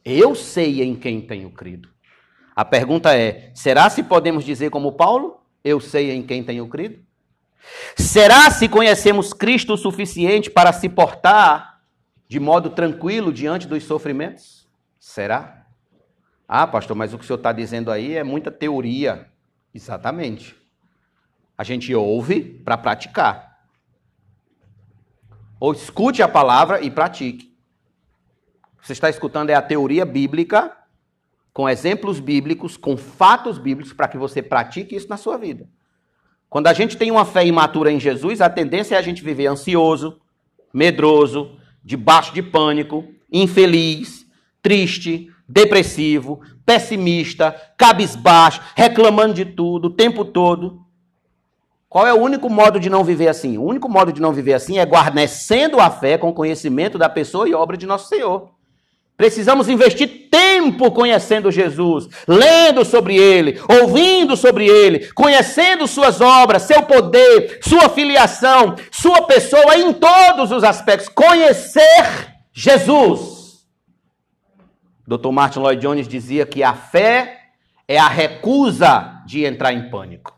Eu 0.04 0.34
sei 0.34 0.82
em 0.82 0.96
quem 0.96 1.22
tenho 1.22 1.50
crido. 1.52 1.90
A 2.56 2.64
pergunta 2.64 3.16
é: 3.16 3.52
será 3.54 3.90
se 3.90 4.02
podemos 4.02 4.44
dizer 4.44 4.70
como 4.70 4.94
Paulo? 4.94 5.42
Eu 5.64 5.80
sei 5.80 6.12
em 6.12 6.24
quem 6.24 6.44
tenho 6.44 6.68
crido? 6.68 7.06
Será 7.96 8.50
se 8.50 8.70
conhecemos 8.70 9.34
Cristo 9.34 9.74
o 9.74 9.78
suficiente 9.78 10.50
para 10.50 10.72
se 10.72 10.88
portar 10.88 11.82
de 12.28 12.40
modo 12.40 12.70
tranquilo 12.70 13.34
diante 13.34 13.68
dos 13.68 13.84
sofrimentos? 13.84 14.68
Será? 14.98 15.67
Ah, 16.48 16.66
pastor, 16.66 16.96
mas 16.96 17.14
o 17.14 17.18
que 17.18 17.24
o 17.24 17.28
senhor 17.28 17.38
está 17.38 17.52
dizendo 17.52 17.92
aí 17.92 18.16
é 18.16 18.24
muita 18.24 18.50
teoria. 18.50 19.28
Exatamente. 19.74 20.56
A 21.58 21.64
gente 21.64 21.94
ouve 21.94 22.42
para 22.42 22.78
praticar. 22.78 23.58
Ou 25.60 25.74
escute 25.74 26.22
a 26.22 26.28
palavra 26.28 26.82
e 26.82 26.90
pratique. 26.90 27.54
Você 28.82 28.94
está 28.94 29.10
escutando 29.10 29.50
é 29.50 29.56
a 29.56 29.62
teoria 29.62 30.06
bíblica, 30.06 30.78
com 31.52 31.68
exemplos 31.68 32.20
bíblicos, 32.20 32.78
com 32.78 32.96
fatos 32.96 33.58
bíblicos, 33.58 33.92
para 33.92 34.08
que 34.08 34.18
você 34.18 34.42
pratique 34.42 34.96
isso 34.96 35.10
na 35.10 35.18
sua 35.18 35.38
vida. 35.38 35.68
Quando 36.50 36.68
a 36.68 36.74
gente 36.74 36.96
tem 36.96 37.12
uma 37.12 37.26
fé 37.26 37.46
imatura 37.46 37.92
em 37.92 38.00
Jesus, 38.00 38.40
a 38.40 38.50
tendência 38.50 38.96
é 38.96 38.98
a 38.98 39.02
gente 39.02 39.24
viver 39.24 39.48
ansioso, 39.48 40.22
medroso, 40.74 41.60
debaixo 41.84 42.34
de 42.34 42.42
pânico, 42.42 43.06
infeliz, 43.32 44.26
triste, 44.62 45.30
depressivo, 45.48 46.42
pessimista, 46.66 47.56
cabisbaixo, 47.78 48.62
reclamando 48.76 49.34
de 49.34 49.46
tudo 49.46 49.86
o 49.86 49.94
tempo 49.94 50.26
todo. 50.26 50.82
Qual 51.90 52.06
é 52.06 52.14
o 52.14 52.22
único 52.22 52.50
modo 52.50 52.80
de 52.80 52.90
não 52.90 53.04
viver 53.04 53.30
assim? 53.30 53.58
O 53.58 53.64
único 53.64 53.88
modo 53.88 54.12
de 54.12 54.22
não 54.22 54.34
viver 54.34 54.54
assim 54.54 54.78
é 54.78 54.84
guarnecendo 54.84 55.80
a 55.80 55.90
fé 55.90 56.18
com 56.18 56.34
conhecimento 56.34 56.98
da 56.98 57.08
pessoa 57.08 57.48
e 57.48 57.54
obra 57.54 57.78
de 57.78 57.86
nosso 57.86 58.10
Senhor. 58.10 58.50
Precisamos 59.16 59.68
investir 59.68 60.30
tempo 60.30 60.92
conhecendo 60.92 61.50
Jesus, 61.50 62.08
lendo 62.28 62.86
sobre 62.86 63.16
ele, 63.16 63.60
ouvindo 63.82 64.38
sobre 64.38 64.68
ele, 64.68 65.12
conhecendo 65.14 65.88
suas 65.88 66.22
obras, 66.22 66.64
seu 66.64 66.84
poder, 66.84 67.60
sua 67.64 67.90
filiação, 67.90 68.76
sua 68.92 69.24
pessoa 69.24 69.76
em 69.76 69.92
todos 69.92 70.52
os 70.52 70.64
aspectos. 70.64 71.10
Conhecer 71.10 72.36
Jesus. 72.54 73.37
Dr. 75.08 75.32
Martin 75.32 75.60
Lloyd 75.60 75.82
Jones 75.82 76.08
dizia 76.08 76.46
que 76.46 76.62
a 76.62 76.74
fé 76.74 77.52
é 77.88 77.98
a 77.98 78.10
recusa 78.10 79.24
de 79.26 79.46
entrar 79.46 79.72
em 79.72 79.90
pânico. 79.90 80.38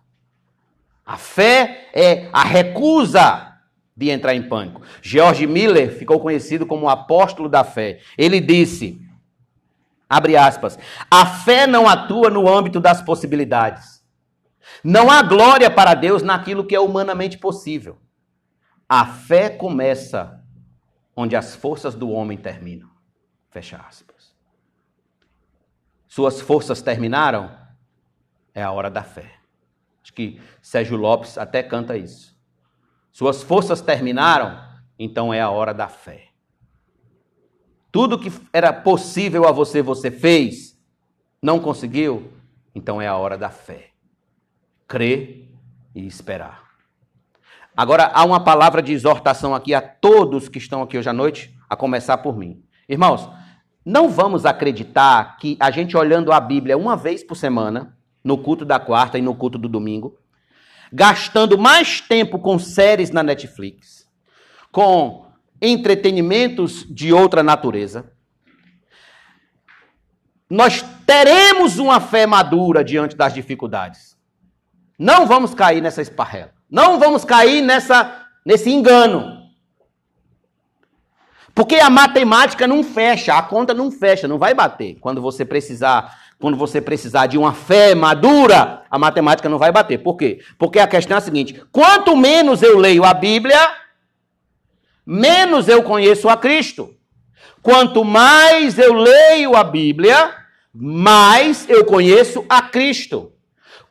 A 1.03 1.17
fé 1.17 1.89
é 1.91 2.30
a 2.32 2.43
recusa 2.43 3.57
de 3.97 4.11
entrar 4.11 4.36
em 4.36 4.47
pânico. 4.47 4.82
George 5.01 5.47
Miller 5.47 5.97
ficou 5.97 6.20
conhecido 6.20 6.67
como 6.67 6.86
o 6.86 6.89
apóstolo 6.89 7.49
da 7.49 7.63
fé. 7.63 7.99
Ele 8.15 8.39
disse, 8.39 9.01
abre 10.07 10.38
aspas, 10.38 10.78
a 11.09 11.26
fé 11.26 11.65
não 11.65 11.89
atua 11.89 12.30
no 12.30 12.47
âmbito 12.47 12.80
das 12.80 13.01
possibilidades. 13.01 14.05
Não 14.84 15.09
há 15.09 15.24
glória 15.24 15.70
para 15.72 15.95
Deus 15.95 16.22
naquilo 16.22 16.63
que 16.63 16.76
é 16.76 16.80
humanamente 16.80 17.39
possível. 17.39 17.97
A 18.88 19.05
fé 19.05 19.49
começa 19.49 20.39
onde 21.15 21.36
as 21.36 21.55
forças 21.55 21.95
do 21.95 22.11
homem 22.11 22.38
terminam. 22.38 22.88
Fecha 23.49 23.78
aspas. 23.78 24.09
Suas 26.10 26.41
forças 26.41 26.82
terminaram? 26.82 27.55
É 28.53 28.64
a 28.64 28.72
hora 28.72 28.89
da 28.89 29.03
fé. 29.03 29.32
Acho 30.01 30.12
que 30.12 30.41
Sérgio 30.60 30.97
Lopes 30.97 31.38
até 31.38 31.62
canta 31.62 31.95
isso. 31.95 32.36
Suas 33.12 33.43
forças 33.43 33.80
terminaram, 33.80 34.60
então 34.97 35.32
é 35.32 35.39
a 35.39 35.51
hora 35.51 35.72
da 35.72 35.88
fé. 35.88 36.30
Tudo 37.91 38.18
que 38.18 38.32
era 38.51 38.74
possível 38.74 39.47
a 39.47 39.51
você, 39.51 39.84
você 39.84 40.10
fez. 40.10 40.76
Não 41.41 41.60
conseguiu? 41.60 42.34
Então 42.74 42.99
é 42.99 43.07
a 43.07 43.16
hora 43.16 43.38
da 43.38 43.51
fé. 43.51 43.91
Crer 44.88 45.47
e 45.93 46.07
esperar. 46.07 46.70
Agora, 47.78 48.05
há 48.07 48.26
uma 48.26 48.43
palavra 48.43 48.82
de 48.82 48.93
exortação 48.93 49.53
aqui 49.53 49.76
a 49.76 49.82
todos 49.82 50.49
que 50.49 50.57
estão 50.57 50.82
aqui 50.82 50.97
hoje 50.97 51.10
à 51.10 51.14
noite, 51.14 51.55
a 51.70 51.76
começar 51.76 52.18
por 52.18 52.36
mim. 52.36 52.64
Irmãos, 52.88 53.30
não 53.86 54.09
vamos 54.09 54.45
acreditar 54.45 55.38
que 55.38 55.57
a 55.59 55.71
gente 55.71 55.95
olhando 55.95 56.32
a 56.32 56.39
Bíblia 56.39 56.77
uma 56.77 56.95
vez 56.95 57.23
por 57.23 57.36
semana, 57.36 57.97
no 58.23 58.38
culto 58.38 58.65
da 58.65 58.80
quarta 58.80 59.17
e 59.17 59.21
no 59.21 59.34
culto 59.34 59.57
do 59.57 59.69
domingo, 59.69 60.17
gastando 60.91 61.57
mais 61.57 62.01
tempo 62.01 62.39
com 62.39 62.59
séries 62.59 63.11
na 63.11 63.23
Netflix, 63.23 64.07
com 64.71 65.25
entretenimentos 65.61 66.86
de 66.89 67.13
outra 67.13 67.43
natureza, 67.43 68.11
nós 70.49 70.84
teremos 71.05 71.77
uma 71.77 71.99
fé 71.99 72.25
madura 72.25 72.84
diante 72.84 73.15
das 73.15 73.34
dificuldades. 73.34 74.17
Não 74.97 75.27
vamos 75.27 75.53
cair 75.53 75.82
nessa 75.82 76.01
esparrela. 76.01 76.53
Não 76.69 76.99
vamos 76.99 77.23
cair 77.23 77.61
nessa, 77.61 78.27
nesse 78.45 78.69
engano. 78.69 79.39
Porque 81.60 81.76
a 81.76 81.89
matemática 81.89 82.66
não 82.66 82.82
fecha, 82.82 83.34
a 83.34 83.41
conta 83.41 83.74
não 83.74 83.91
fecha, 83.91 84.30
não 84.30 84.38
vai 84.38 84.53
bater. 84.53 84.95
Quando 85.01 85.22
você 85.22 85.43
precisar, 85.43 86.18
quando 86.39 86.55
você 86.55 86.80
precisar 86.80 87.28
de 87.28 87.38
uma 87.38 87.51
fé 87.53 87.93
madura, 87.93 88.84
a 88.89 88.97
matemática 88.97 89.49
não 89.49 89.57
vai 89.57 89.70
bater. 89.70 89.97
Por 89.97 90.16
quê? 90.16 90.39
Porque 90.57 90.80
a 90.80 90.88
questão 90.88 91.16
é 91.16 91.18
a 91.18 91.22
seguinte: 91.22 91.62
quanto 91.70 92.16
menos 92.16 92.64
eu 92.64 92.78
leio 92.78 93.03
a 93.03 93.14
Bíblia, 93.14 93.60
menos 95.05 95.68
eu 95.68 95.84
conheço 95.84 96.30
a 96.30 96.38
Cristo. 96.38 96.95
Quanto 97.62 98.05
mais 98.05 98.80
eu 98.80 98.93
leio 98.93 99.53
a 99.53 99.64
Bíblia, 99.66 100.34
mais 100.74 101.70
eu 101.70 101.84
conheço 101.84 102.45
a 102.47 102.62
Cristo. 102.62 103.34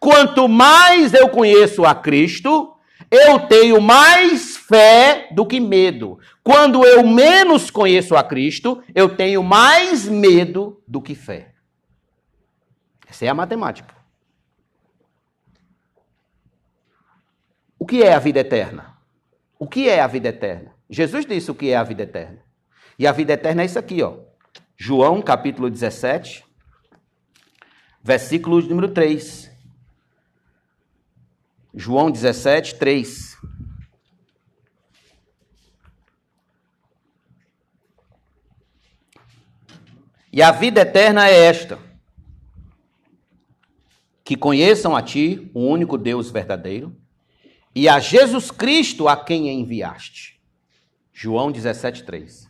Quanto 0.00 0.48
mais 0.48 1.12
eu 1.12 1.28
conheço 1.28 1.84
a 1.84 1.94
Cristo, 1.94 2.72
eu 3.10 3.40
tenho 3.40 3.78
mais 3.78 4.56
fé 4.56 5.28
do 5.32 5.46
que 5.46 5.60
medo. 5.60 6.18
Quando 6.48 6.82
eu 6.82 7.06
menos 7.06 7.70
conheço 7.70 8.16
a 8.16 8.24
Cristo, 8.24 8.82
eu 8.94 9.14
tenho 9.14 9.42
mais 9.42 10.08
medo 10.08 10.82
do 10.88 11.02
que 11.02 11.14
fé. 11.14 11.52
Essa 13.06 13.26
é 13.26 13.28
a 13.28 13.34
matemática. 13.34 13.94
O 17.78 17.84
que 17.84 18.02
é 18.02 18.14
a 18.14 18.18
vida 18.18 18.40
eterna? 18.40 18.96
O 19.58 19.68
que 19.68 19.90
é 19.90 20.00
a 20.00 20.06
vida 20.06 20.28
eterna? 20.30 20.74
Jesus 20.88 21.26
disse 21.26 21.50
o 21.50 21.54
que 21.54 21.68
é 21.68 21.76
a 21.76 21.82
vida 21.82 22.04
eterna. 22.04 22.42
E 22.98 23.06
a 23.06 23.12
vida 23.12 23.34
eterna 23.34 23.60
é 23.60 23.66
isso 23.66 23.78
aqui, 23.78 24.02
ó. 24.02 24.16
João 24.74 25.20
capítulo 25.20 25.68
17, 25.68 26.46
versículo 28.02 28.62
número 28.62 28.88
3. 28.88 29.50
João 31.74 32.10
17, 32.10 32.76
3. 32.76 33.27
E 40.38 40.42
a 40.42 40.52
vida 40.52 40.82
eterna 40.82 41.28
é 41.28 41.46
esta: 41.46 41.80
que 44.22 44.36
conheçam 44.36 44.94
a 44.94 45.02
Ti, 45.02 45.50
o 45.52 45.66
único 45.66 45.98
Deus 45.98 46.30
verdadeiro, 46.30 46.96
e 47.74 47.88
a 47.88 47.98
Jesus 47.98 48.48
Cristo 48.52 49.08
a 49.08 49.16
quem 49.16 49.48
enviaste. 49.48 50.40
João 51.12 51.50
17, 51.50 52.04
3. 52.04 52.48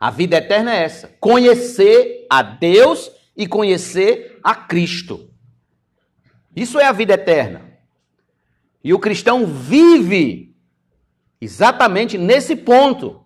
A 0.00 0.10
vida 0.10 0.38
eterna 0.38 0.74
é 0.74 0.82
essa: 0.84 1.14
conhecer 1.20 2.26
a 2.30 2.40
Deus 2.40 3.10
e 3.36 3.46
conhecer 3.46 4.40
a 4.42 4.54
Cristo. 4.54 5.30
Isso 6.56 6.80
é 6.80 6.86
a 6.86 6.92
vida 6.92 7.12
eterna. 7.12 7.78
E 8.82 8.94
o 8.94 8.98
cristão 8.98 9.44
vive 9.44 10.56
exatamente 11.38 12.16
nesse 12.16 12.56
ponto, 12.56 13.22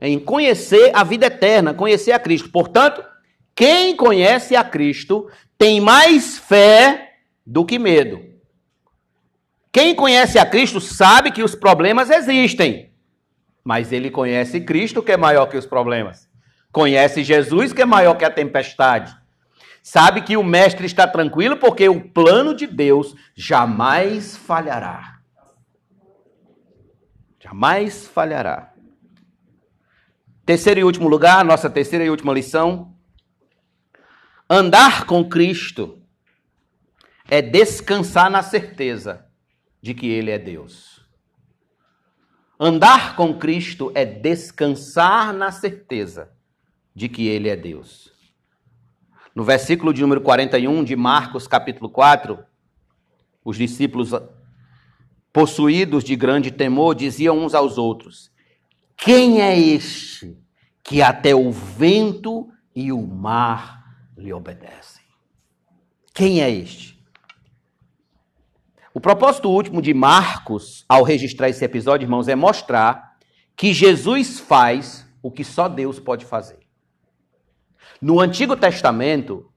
em 0.00 0.18
conhecer 0.18 0.90
a 0.94 1.02
vida 1.02 1.26
eterna, 1.26 1.74
conhecer 1.74 2.12
a 2.12 2.18
Cristo. 2.18 2.50
Portanto, 2.50 3.04
quem 3.54 3.96
conhece 3.96 4.54
a 4.54 4.62
Cristo 4.62 5.30
tem 5.56 5.80
mais 5.80 6.38
fé 6.38 7.14
do 7.44 7.64
que 7.64 7.78
medo. 7.78 8.20
Quem 9.72 9.94
conhece 9.94 10.38
a 10.38 10.46
Cristo 10.46 10.80
sabe 10.80 11.30
que 11.30 11.42
os 11.42 11.54
problemas 11.54 12.10
existem, 12.10 12.92
mas 13.62 13.92
ele 13.92 14.10
conhece 14.10 14.60
Cristo 14.60 15.02
que 15.02 15.12
é 15.12 15.16
maior 15.16 15.46
que 15.46 15.56
os 15.56 15.66
problemas. 15.66 16.28
Conhece 16.72 17.24
Jesus 17.24 17.72
que 17.72 17.82
é 17.82 17.86
maior 17.86 18.14
que 18.14 18.24
a 18.24 18.30
tempestade. 18.30 19.16
Sabe 19.82 20.22
que 20.22 20.36
o 20.36 20.42
mestre 20.42 20.84
está 20.84 21.06
tranquilo 21.06 21.56
porque 21.56 21.88
o 21.88 22.08
plano 22.10 22.54
de 22.54 22.66
Deus 22.66 23.14
jamais 23.34 24.36
falhará. 24.36 25.20
Jamais 27.38 28.06
falhará. 28.06 28.75
Terceiro 30.46 30.78
e 30.78 30.84
último 30.84 31.08
lugar, 31.08 31.44
nossa 31.44 31.68
terceira 31.68 32.04
e 32.04 32.08
última 32.08 32.32
lição. 32.32 32.94
Andar 34.48 35.04
com 35.04 35.28
Cristo 35.28 36.00
é 37.28 37.42
descansar 37.42 38.30
na 38.30 38.44
certeza 38.44 39.26
de 39.82 39.92
que 39.92 40.06
Ele 40.06 40.30
é 40.30 40.38
Deus. 40.38 41.04
Andar 42.60 43.16
com 43.16 43.36
Cristo 43.36 43.90
é 43.92 44.04
descansar 44.04 45.34
na 45.34 45.50
certeza 45.50 46.30
de 46.94 47.08
que 47.08 47.26
Ele 47.26 47.48
é 47.48 47.56
Deus. 47.56 48.12
No 49.34 49.42
versículo 49.42 49.92
de 49.92 50.00
número 50.00 50.20
41 50.20 50.84
de 50.84 50.94
Marcos, 50.94 51.48
capítulo 51.48 51.90
4, 51.90 52.38
os 53.44 53.56
discípulos, 53.56 54.12
possuídos 55.32 56.04
de 56.04 56.14
grande 56.14 56.52
temor, 56.52 56.94
diziam 56.94 57.36
uns 57.36 57.52
aos 57.52 57.76
outros: 57.78 58.30
Quem 58.96 59.42
é 59.42 59.58
este 59.58 60.36
que 60.82 61.02
até 61.02 61.34
o 61.34 61.50
vento 61.50 62.48
e 62.74 62.90
o 62.92 63.06
mar 63.06 63.84
lhe 64.16 64.32
obedecem? 64.32 65.04
Quem 66.14 66.40
é 66.40 66.50
este? 66.50 66.96
O 68.94 69.00
propósito 69.00 69.50
último 69.50 69.82
de 69.82 69.92
Marcos, 69.92 70.84
ao 70.88 71.02
registrar 71.02 71.50
esse 71.50 71.62
episódio, 71.62 72.06
irmãos, 72.06 72.28
é 72.28 72.34
mostrar 72.34 73.18
que 73.54 73.74
Jesus 73.74 74.40
faz 74.40 75.06
o 75.22 75.30
que 75.30 75.44
só 75.44 75.68
Deus 75.68 76.00
pode 76.00 76.24
fazer. 76.24 76.60
No 78.00 78.20
Antigo 78.20 78.56
Testamento, 78.56 79.52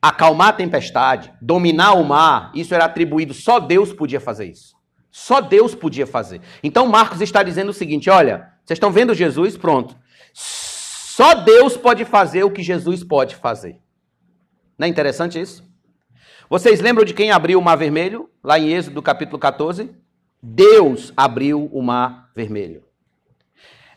acalmar 0.00 0.48
a 0.48 0.52
tempestade, 0.54 1.32
dominar 1.42 1.92
o 1.92 2.04
mar, 2.04 2.50
isso 2.54 2.74
era 2.74 2.86
atribuído, 2.86 3.34
só 3.34 3.60
Deus 3.60 3.92
podia 3.92 4.20
fazer 4.20 4.46
isso. 4.46 4.74
Só 5.10 5.40
Deus 5.40 5.74
podia 5.74 6.06
fazer. 6.06 6.40
Então 6.62 6.86
Marcos 6.86 7.20
está 7.20 7.42
dizendo 7.42 7.70
o 7.70 7.74
seguinte: 7.74 8.08
olha, 8.08 8.52
vocês 8.64 8.76
estão 8.76 8.92
vendo 8.92 9.14
Jesus? 9.14 9.56
Pronto. 9.56 9.96
Só 10.32 11.34
Deus 11.34 11.76
pode 11.76 12.04
fazer 12.04 12.44
o 12.44 12.50
que 12.50 12.62
Jesus 12.62 13.02
pode 13.02 13.36
fazer. 13.36 13.78
Não 14.78 14.86
é 14.86 14.88
interessante 14.88 15.40
isso? 15.40 15.68
Vocês 16.48 16.80
lembram 16.80 17.04
de 17.04 17.14
quem 17.14 17.30
abriu 17.30 17.58
o 17.58 17.62
mar 17.62 17.76
vermelho? 17.76 18.30
Lá 18.42 18.58
em 18.58 18.72
Êxodo 18.72 19.02
capítulo 19.02 19.38
14? 19.38 19.90
Deus 20.42 21.12
abriu 21.16 21.68
o 21.72 21.82
mar 21.82 22.30
vermelho. 22.34 22.82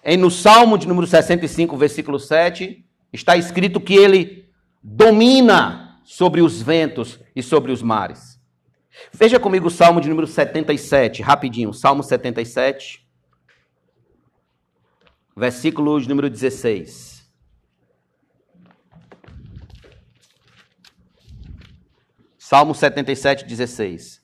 E 0.03 0.17
no 0.17 0.29
Salmo 0.29 0.77
de 0.77 0.87
número 0.87 1.07
65, 1.07 1.77
versículo 1.77 2.19
7, 2.19 2.83
está 3.13 3.37
escrito 3.37 3.79
que 3.79 3.95
ele 3.95 4.49
domina 4.81 5.99
sobre 6.03 6.41
os 6.41 6.61
ventos 6.61 7.19
e 7.33 7.41
sobre 7.41 7.71
os 7.71 7.81
mares. 7.81 8.32
Veja 9.11 9.39
comigo 9.39 9.67
o 9.67 9.71
Salmo 9.71 9.99
de 9.99 10.09
número 10.09 10.27
77, 10.27 11.21
rapidinho. 11.21 11.73
Salmo 11.73 12.03
77, 12.03 13.07
versículo 15.35 15.99
de 15.99 16.07
número 16.07 16.29
16. 16.29 17.23
Salmo 22.37 22.75
77, 22.75 23.45
16. 23.45 24.21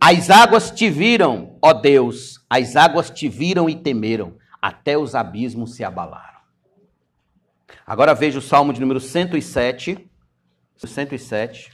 As 0.00 0.30
águas 0.30 0.72
te 0.72 0.90
viram, 0.90 1.56
ó 1.62 1.72
Deus, 1.72 2.44
as 2.50 2.74
águas 2.74 3.08
te 3.08 3.28
viram 3.28 3.70
e 3.70 3.76
temeram, 3.76 4.36
até 4.60 4.98
os 4.98 5.14
abismos 5.14 5.76
se 5.76 5.84
abalaram. 5.84 6.40
Agora 7.86 8.14
veja 8.14 8.40
o 8.40 8.42
Salmo 8.42 8.72
de 8.72 8.80
número 8.80 8.98
107, 8.98 10.10
107, 10.76 11.70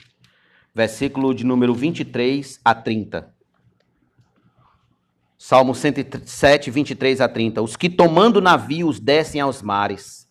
versículo 0.79 1.35
de 1.35 1.45
número 1.45 1.75
23 1.75 2.61
a 2.65 2.73
30. 2.73 3.35
Salmo 5.37 5.75
107, 5.75 6.71
23 6.71 7.21
a 7.21 7.29
30. 7.29 7.61
Os 7.61 7.75
que 7.75 7.91
tomando 7.91 8.41
navios 8.41 9.01
descem 9.01 9.41
aos 9.41 9.61
mares, 9.61 10.29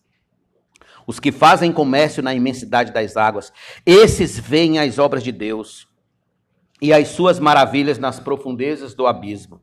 os 1.06 1.20
que 1.20 1.30
fazem 1.30 1.70
comércio 1.70 2.22
na 2.22 2.32
imensidade 2.32 2.94
das 2.94 3.14
águas, 3.14 3.52
esses 3.84 4.38
veem 4.38 4.78
as 4.78 4.98
obras 4.98 5.22
de 5.22 5.32
Deus 5.32 5.86
e 6.80 6.94
as 6.94 7.08
suas 7.08 7.38
maravilhas 7.38 7.98
nas 7.98 8.18
profundezas 8.18 8.94
do 8.94 9.06
abismo. 9.06 9.60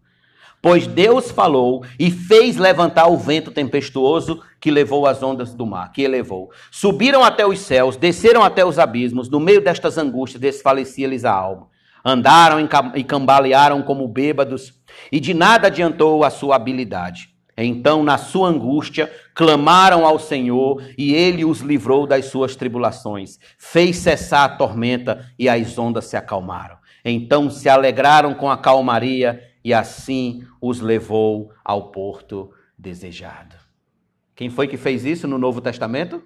Pois 0.62 0.88
Deus 0.88 1.30
falou 1.30 1.86
e 2.00 2.10
fez 2.10 2.58
levantar 2.58 3.08
o 3.08 3.18
vento 3.18 3.52
tempestuoso 3.52 4.42
que 4.60 4.72
levou 4.72 5.06
as 5.06 5.22
ondas 5.22 5.54
do 5.54 5.66
mar, 5.66 5.92
que 5.92 6.02
elevou. 6.02 6.50
Subiram 6.72 7.24
até 7.24 7.46
os 7.46 7.60
céus, 7.60 7.96
desceram 7.96 8.44
até 8.44 8.66
os 8.66 8.80
abismos, 8.80 9.30
no 9.30 9.40
meio 9.40 9.62
destas 9.62 9.98
angústias 9.98 10.42
desfalecia-lhes 10.42 11.24
a 11.24 11.32
alma. 11.32 11.68
Andaram 12.04 12.58
e 12.96 13.04
cambalearam 13.04 13.82
como 13.84 14.08
bêbados, 14.08 14.74
e 15.12 15.20
de 15.20 15.34
nada 15.34 15.68
adiantou 15.68 16.24
a 16.24 16.30
sua 16.30 16.56
habilidade. 16.56 17.30
Então, 17.58 18.04
na 18.04 18.18
sua 18.18 18.50
angústia, 18.50 19.12
clamaram 19.34 20.06
ao 20.06 20.20
Senhor, 20.20 20.84
e 20.98 21.14
ele 21.14 21.46
os 21.46 21.62
livrou 21.62 22.06
das 22.06 22.26
suas 22.26 22.56
tribulações. 22.56 23.40
Fez 23.58 23.98
cessar 23.98 24.44
a 24.46 24.50
tormenta, 24.50 25.26
e 25.40 25.48
as 25.48 25.78
ondas 25.78 26.06
se 26.06 26.18
acalmaram. 26.18 26.78
Então 27.04 27.52
se 27.52 27.70
alegraram 27.70 28.34
com 28.34 28.50
a 28.50 28.58
calmaria 28.58 29.40
e 29.66 29.74
assim 29.74 30.48
os 30.62 30.80
levou 30.80 31.52
ao 31.64 31.90
porto 31.90 32.54
desejado. 32.78 33.56
Quem 34.36 34.48
foi 34.48 34.68
que 34.68 34.78
fez 34.78 35.04
isso 35.04 35.28
no 35.28 35.40
Novo 35.40 35.60
Testamento? 35.60 36.22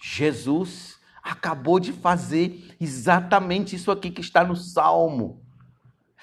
Jesus 0.00 0.96
acabou 1.20 1.80
de 1.80 1.92
fazer 1.92 2.76
exatamente 2.80 3.74
isso 3.74 3.90
aqui 3.90 4.12
que 4.12 4.20
está 4.20 4.44
no 4.44 4.54
Salmo. 4.54 5.42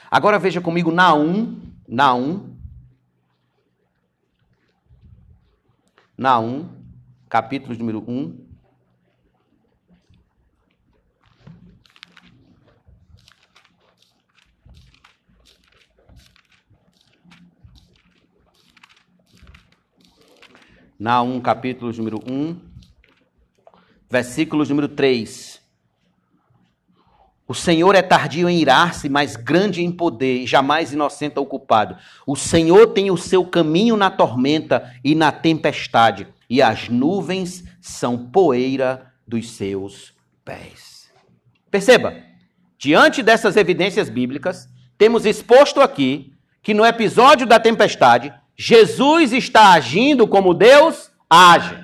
Agora 0.09 0.39
veja 0.39 0.61
comigo 0.61 0.93
Naum, 0.93 1.61
Naum, 1.85 2.55
Naum, 6.17 6.69
capítulo 7.27 7.77
número 7.77 8.01
1. 8.07 8.42
Naum, 21.03 21.41
capítulo 21.41 21.91
número 21.91 22.17
1, 22.25 22.55
versículo 24.09 24.63
número 24.63 24.87
3. 24.87 25.61
O 27.45 27.53
Senhor 27.53 27.93
é 27.93 28.01
tardio 28.01 28.47
em 28.47 28.57
irar-se, 28.57 29.09
mas 29.09 29.35
grande 29.35 29.83
em 29.83 29.91
poder, 29.91 30.43
e 30.43 30.47
jamais 30.47 30.93
inocente 30.93 31.37
ou 31.37 31.45
culpado. 31.45 31.97
O 32.25 32.37
Senhor 32.37 32.93
tem 32.93 33.11
o 33.11 33.17
seu 33.17 33.45
caminho 33.45 33.97
na 33.97 34.09
tormenta 34.09 34.93
e 35.03 35.13
na 35.13 35.29
tempestade, 35.29 36.25
e 36.49 36.61
as 36.61 36.87
nuvens 36.87 37.65
são 37.81 38.17
poeira 38.17 39.11
dos 39.27 39.51
seus 39.51 40.13
pés. 40.45 41.11
Perceba, 41.69 42.15
diante 42.77 43.21
dessas 43.21 43.57
evidências 43.57 44.07
bíblicas, 44.07 44.69
temos 44.97 45.25
exposto 45.25 45.81
aqui 45.81 46.33
que 46.61 46.73
no 46.73 46.85
episódio 46.85 47.45
da 47.45 47.59
tempestade, 47.59 48.33
Jesus 48.57 49.33
está 49.33 49.73
agindo 49.73 50.27
como 50.27 50.53
Deus 50.53 51.11
age, 51.29 51.77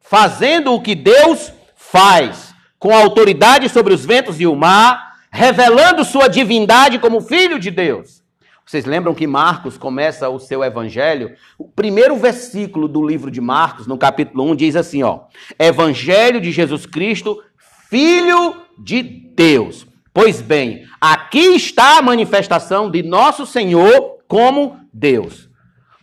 fazendo 0.00 0.72
o 0.72 0.80
que 0.80 0.94
Deus 0.94 1.52
faz, 1.74 2.54
com 2.78 2.94
autoridade 2.94 3.68
sobre 3.68 3.92
os 3.92 4.04
ventos 4.04 4.40
e 4.40 4.46
o 4.46 4.56
mar, 4.56 5.16
revelando 5.30 6.04
sua 6.04 6.28
divindade 6.28 6.98
como 6.98 7.20
filho 7.20 7.58
de 7.58 7.70
Deus. 7.70 8.22
Vocês 8.64 8.84
lembram 8.84 9.14
que 9.14 9.28
Marcos 9.28 9.78
começa 9.78 10.28
o 10.28 10.40
seu 10.40 10.64
evangelho? 10.64 11.36
O 11.56 11.68
primeiro 11.68 12.16
versículo 12.16 12.88
do 12.88 13.06
livro 13.06 13.30
de 13.30 13.40
Marcos, 13.40 13.86
no 13.86 13.96
capítulo 13.96 14.42
1, 14.50 14.56
diz 14.56 14.74
assim, 14.74 15.04
ó: 15.04 15.20
Evangelho 15.56 16.40
de 16.40 16.50
Jesus 16.50 16.84
Cristo, 16.84 17.40
filho 17.88 18.56
de 18.76 19.02
Deus. 19.02 19.86
Pois 20.12 20.40
bem, 20.40 20.84
aqui 21.00 21.54
está 21.54 21.98
a 21.98 22.02
manifestação 22.02 22.90
de 22.90 23.04
nosso 23.04 23.46
Senhor 23.46 24.18
como 24.26 24.80
Deus. 24.92 25.45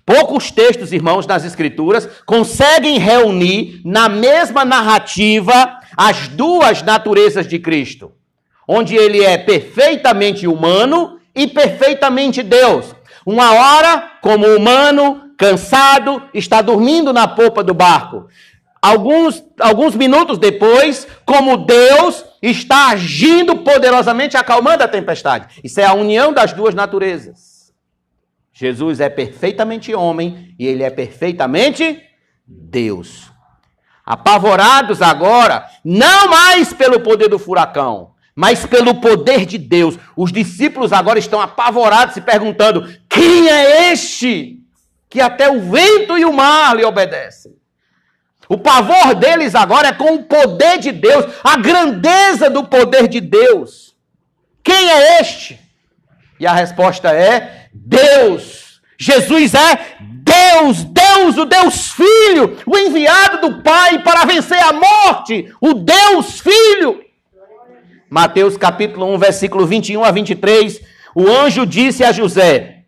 Poucos 0.05 0.51
textos, 0.51 0.91
irmãos, 0.91 1.25
das 1.25 1.45
Escrituras 1.45 2.09
conseguem 2.25 2.99
reunir 2.99 3.81
na 3.85 4.09
mesma 4.09 4.65
narrativa 4.65 5.79
as 5.95 6.27
duas 6.27 6.81
naturezas 6.81 7.47
de 7.47 7.57
Cristo, 7.57 8.11
onde 8.67 8.95
ele 8.95 9.23
é 9.23 9.37
perfeitamente 9.37 10.45
humano 10.45 11.19
e 11.33 11.47
perfeitamente 11.47 12.43
Deus. 12.43 12.93
Uma 13.25 13.53
hora, 13.53 14.11
como 14.21 14.45
humano, 14.45 15.31
cansado, 15.37 16.21
está 16.33 16.61
dormindo 16.61 17.13
na 17.13 17.25
popa 17.25 17.63
do 17.63 17.73
barco. 17.73 18.27
Alguns, 18.81 19.41
alguns 19.61 19.95
minutos 19.95 20.37
depois, 20.37 21.07
como 21.25 21.55
Deus, 21.65 22.25
está 22.41 22.89
agindo 22.89 23.55
poderosamente, 23.59 24.35
acalmando 24.35 24.83
a 24.83 24.87
tempestade. 24.89 25.61
Isso 25.63 25.79
é 25.79 25.85
a 25.85 25.93
união 25.93 26.33
das 26.33 26.51
duas 26.51 26.75
naturezas. 26.75 27.52
Jesus 28.53 28.99
é 28.99 29.09
perfeitamente 29.09 29.93
homem 29.95 30.55
e 30.59 30.67
ele 30.67 30.83
é 30.83 30.89
perfeitamente 30.91 32.01
Deus. 32.45 33.31
Apavorados 34.05 35.01
agora, 35.01 35.65
não 35.83 36.29
mais 36.29 36.71
pelo 36.71 36.99
poder 36.99 37.29
do 37.29 37.39
furacão, 37.39 38.11
mas 38.35 38.65
pelo 38.65 38.95
poder 38.95 39.45
de 39.45 39.57
Deus. 39.57 39.97
Os 40.15 40.31
discípulos 40.31 40.93
agora 40.93 41.17
estão 41.17 41.41
apavorados, 41.41 42.13
se 42.13 42.21
perguntando: 42.21 42.87
quem 43.09 43.49
é 43.49 43.91
este 43.91 44.59
que 45.09 45.19
até 45.19 45.49
o 45.49 45.61
vento 45.61 46.17
e 46.17 46.25
o 46.25 46.33
mar 46.33 46.75
lhe 46.75 46.85
obedecem? 46.85 47.53
O 48.49 48.57
pavor 48.57 49.15
deles 49.15 49.55
agora 49.55 49.87
é 49.87 49.93
com 49.93 50.15
o 50.15 50.23
poder 50.23 50.77
de 50.77 50.91
Deus, 50.91 51.25
a 51.43 51.57
grandeza 51.57 52.49
do 52.49 52.65
poder 52.65 53.07
de 53.07 53.21
Deus. 53.21 53.95
Quem 54.63 54.89
é 54.91 55.21
este? 55.21 55.59
E 56.39 56.47
a 56.47 56.53
resposta 56.53 57.09
é 57.09 57.67
Deus. 57.73 58.81
Jesus 58.97 59.53
é 59.53 59.97
Deus, 59.99 60.83
Deus, 60.83 61.37
o 61.37 61.45
Deus 61.45 61.91
Filho, 61.91 62.57
o 62.65 62.77
enviado 62.77 63.49
do 63.49 63.61
Pai 63.61 64.01
para 64.03 64.25
vencer 64.25 64.59
a 64.59 64.73
morte, 64.73 65.53
o 65.59 65.73
Deus 65.73 66.39
Filho. 66.39 67.01
Mateus 68.09 68.55
capítulo 68.55 69.13
1, 69.15 69.17
versículo 69.17 69.65
21 69.65 70.03
a 70.03 70.11
23, 70.11 70.81
o 71.15 71.27
anjo 71.27 71.65
disse 71.65 72.03
a 72.03 72.11
José: 72.11 72.83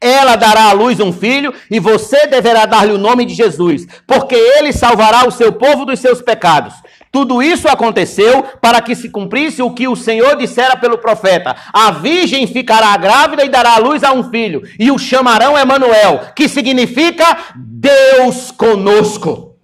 ela 0.00 0.36
dará 0.36 0.64
à 0.64 0.72
luz 0.72 1.00
um 1.00 1.12
filho 1.12 1.54
e 1.70 1.80
você 1.80 2.26
deverá 2.26 2.66
dar-lhe 2.66 2.92
o 2.92 2.98
nome 2.98 3.24
de 3.24 3.34
Jesus, 3.34 3.86
porque 4.06 4.34
ele 4.34 4.72
salvará 4.72 5.26
o 5.26 5.30
seu 5.30 5.52
povo 5.52 5.84
dos 5.86 6.00
seus 6.00 6.20
pecados. 6.20 6.74
Tudo 7.16 7.42
isso 7.42 7.66
aconteceu 7.66 8.42
para 8.60 8.78
que 8.82 8.94
se 8.94 9.08
cumprisse 9.08 9.62
o 9.62 9.70
que 9.70 9.88
o 9.88 9.96
Senhor 9.96 10.36
dissera 10.36 10.76
pelo 10.76 10.98
profeta: 10.98 11.56
A 11.72 11.90
virgem 11.90 12.46
ficará 12.46 12.94
grávida 12.98 13.42
e 13.42 13.48
dará 13.48 13.76
à 13.76 13.78
luz 13.78 14.04
a 14.04 14.12
um 14.12 14.28
filho, 14.28 14.62
e 14.78 14.90
o 14.90 14.98
chamarão 14.98 15.56
Emanuel, 15.56 16.20
que 16.36 16.46
significa 16.46 17.38
Deus 17.56 18.50
conosco. 18.50 19.56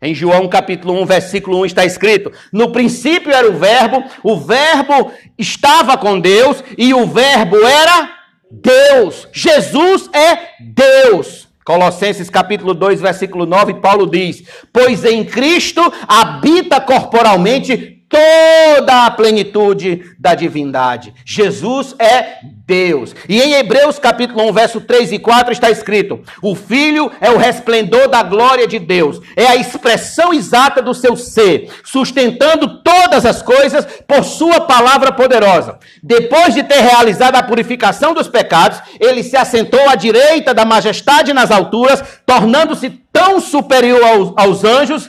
Em 0.00 0.14
João 0.14 0.46
capítulo 0.46 1.02
1, 1.02 1.04
versículo 1.04 1.58
1 1.62 1.66
está 1.66 1.84
escrito: 1.84 2.30
No 2.52 2.70
princípio 2.70 3.32
era 3.32 3.50
o 3.50 3.58
Verbo, 3.58 4.04
o 4.22 4.36
Verbo 4.36 5.10
estava 5.36 5.98
com 5.98 6.20
Deus 6.20 6.62
e 6.78 6.94
o 6.94 7.08
Verbo 7.08 7.56
era 7.56 8.08
Deus. 8.48 9.26
Jesus 9.32 10.08
é 10.12 10.38
Deus. 10.60 11.47
Colossenses 11.68 12.30
capítulo 12.30 12.72
2, 12.72 12.98
versículo 12.98 13.44
9, 13.44 13.74
Paulo 13.74 14.06
diz: 14.06 14.42
Pois 14.72 15.04
em 15.04 15.22
Cristo 15.22 15.82
habita 16.08 16.80
corporalmente 16.80 17.97
toda 18.08 19.04
a 19.04 19.10
plenitude 19.10 20.14
da 20.18 20.34
divindade. 20.34 21.12
Jesus 21.24 21.94
é 21.98 22.38
Deus. 22.66 23.14
E 23.28 23.40
em 23.40 23.54
Hebreus 23.54 23.98
capítulo 23.98 24.48
1, 24.48 24.52
verso 24.52 24.80
3 24.80 25.12
e 25.12 25.18
4 25.18 25.52
está 25.52 25.70
escrito: 25.70 26.20
O 26.42 26.54
Filho 26.54 27.10
é 27.20 27.30
o 27.30 27.36
resplendor 27.36 28.08
da 28.08 28.22
glória 28.22 28.66
de 28.66 28.78
Deus, 28.78 29.20
é 29.36 29.46
a 29.46 29.56
expressão 29.56 30.32
exata 30.32 30.80
do 30.80 30.94
seu 30.94 31.16
ser, 31.16 31.70
sustentando 31.84 32.82
todas 32.82 33.26
as 33.26 33.42
coisas 33.42 33.86
por 34.06 34.24
sua 34.24 34.60
palavra 34.60 35.12
poderosa. 35.12 35.78
Depois 36.02 36.54
de 36.54 36.62
ter 36.62 36.80
realizado 36.80 37.36
a 37.36 37.42
purificação 37.42 38.14
dos 38.14 38.28
pecados, 38.28 38.80
ele 38.98 39.22
se 39.22 39.36
assentou 39.36 39.88
à 39.88 39.94
direita 39.94 40.54
da 40.54 40.64
majestade 40.64 41.32
nas 41.32 41.50
alturas, 41.50 42.02
tornando-se 42.24 42.90
tão 43.12 43.40
superior 43.40 44.02
aos, 44.02 44.32
aos 44.36 44.64
anjos 44.64 45.08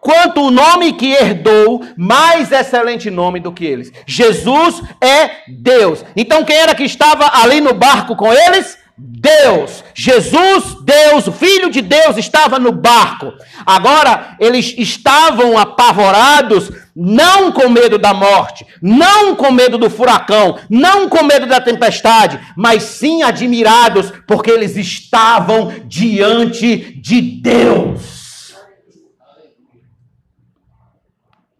quanto 0.00 0.42
o 0.42 0.50
nome 0.50 0.92
que 0.94 1.12
herdou, 1.12 1.82
mais 1.96 2.52
excelente 2.52 3.10
nome 3.10 3.40
do 3.40 3.52
que 3.52 3.64
eles. 3.64 3.92
Jesus 4.06 4.82
é 5.00 5.30
Deus. 5.48 6.04
Então 6.16 6.44
quem 6.44 6.56
era 6.56 6.74
que 6.74 6.84
estava 6.84 7.30
ali 7.42 7.60
no 7.60 7.74
barco 7.74 8.16
com 8.16 8.32
eles? 8.32 8.78
Deus, 9.00 9.84
Jesus, 9.94 10.76
Deus, 10.82 11.28
o 11.28 11.32
Filho 11.32 11.70
de 11.70 11.80
Deus 11.80 12.16
estava 12.16 12.58
no 12.58 12.72
barco. 12.72 13.32
Agora 13.64 14.34
eles 14.40 14.74
estavam 14.76 15.56
apavorados, 15.56 16.72
não 16.96 17.52
com 17.52 17.68
medo 17.68 17.96
da 17.96 18.12
morte, 18.12 18.66
não 18.82 19.36
com 19.36 19.52
medo 19.52 19.78
do 19.78 19.88
furacão, 19.88 20.58
não 20.68 21.08
com 21.08 21.22
medo 21.22 21.46
da 21.46 21.60
tempestade, 21.60 22.40
mas 22.56 22.82
sim 22.82 23.22
admirados, 23.22 24.12
porque 24.26 24.50
eles 24.50 24.76
estavam 24.76 25.72
diante 25.86 27.00
de 27.00 27.20
Deus. 27.20 28.17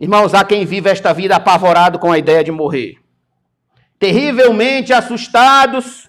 Irmãos, 0.01 0.32
há 0.32 0.44
quem 0.44 0.64
vive 0.64 0.88
esta 0.88 1.12
vida 1.12 1.36
apavorado 1.36 1.99
com 1.99 2.12
a 2.12 2.18
ideia 2.18 2.44
de 2.44 2.53
morrer. 2.53 2.99
Terrivelmente 3.99 4.92
assustados 4.92 6.09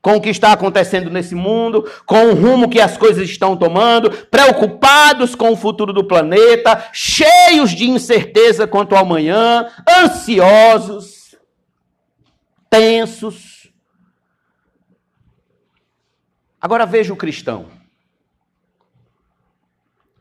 com 0.00 0.16
o 0.16 0.20
que 0.20 0.28
está 0.28 0.52
acontecendo 0.52 1.10
nesse 1.10 1.34
mundo, 1.34 1.90
com 2.06 2.28
o 2.28 2.34
rumo 2.34 2.70
que 2.70 2.80
as 2.80 2.96
coisas 2.96 3.28
estão 3.28 3.56
tomando, 3.56 4.10
preocupados 4.28 5.34
com 5.34 5.50
o 5.50 5.56
futuro 5.56 5.92
do 5.92 6.06
planeta, 6.06 6.88
cheios 6.92 7.72
de 7.72 7.90
incerteza 7.90 8.66
quanto 8.66 8.94
ao 8.94 9.02
amanhã, 9.02 9.68
ansiosos, 10.02 11.36
tensos. 12.70 13.70
Agora 16.60 16.86
veja 16.86 17.12
o 17.12 17.16
cristão. 17.16 17.77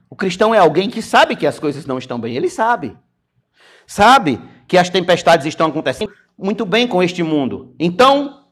O 0.09 0.15
cristão 0.15 0.53
é 0.53 0.57
alguém 0.57 0.89
que 0.89 1.01
sabe 1.01 1.35
que 1.35 1.45
as 1.45 1.59
coisas 1.59 1.85
não 1.85 1.97
estão 1.97 2.19
bem, 2.19 2.35
ele 2.35 2.49
sabe. 2.49 2.97
Sabe 3.85 4.39
que 4.67 4.77
as 4.77 4.89
tempestades 4.89 5.45
estão 5.45 5.67
acontecendo 5.67 6.11
muito 6.37 6.65
bem 6.65 6.87
com 6.87 7.01
este 7.01 7.23
mundo. 7.23 7.75
Então, 7.79 8.45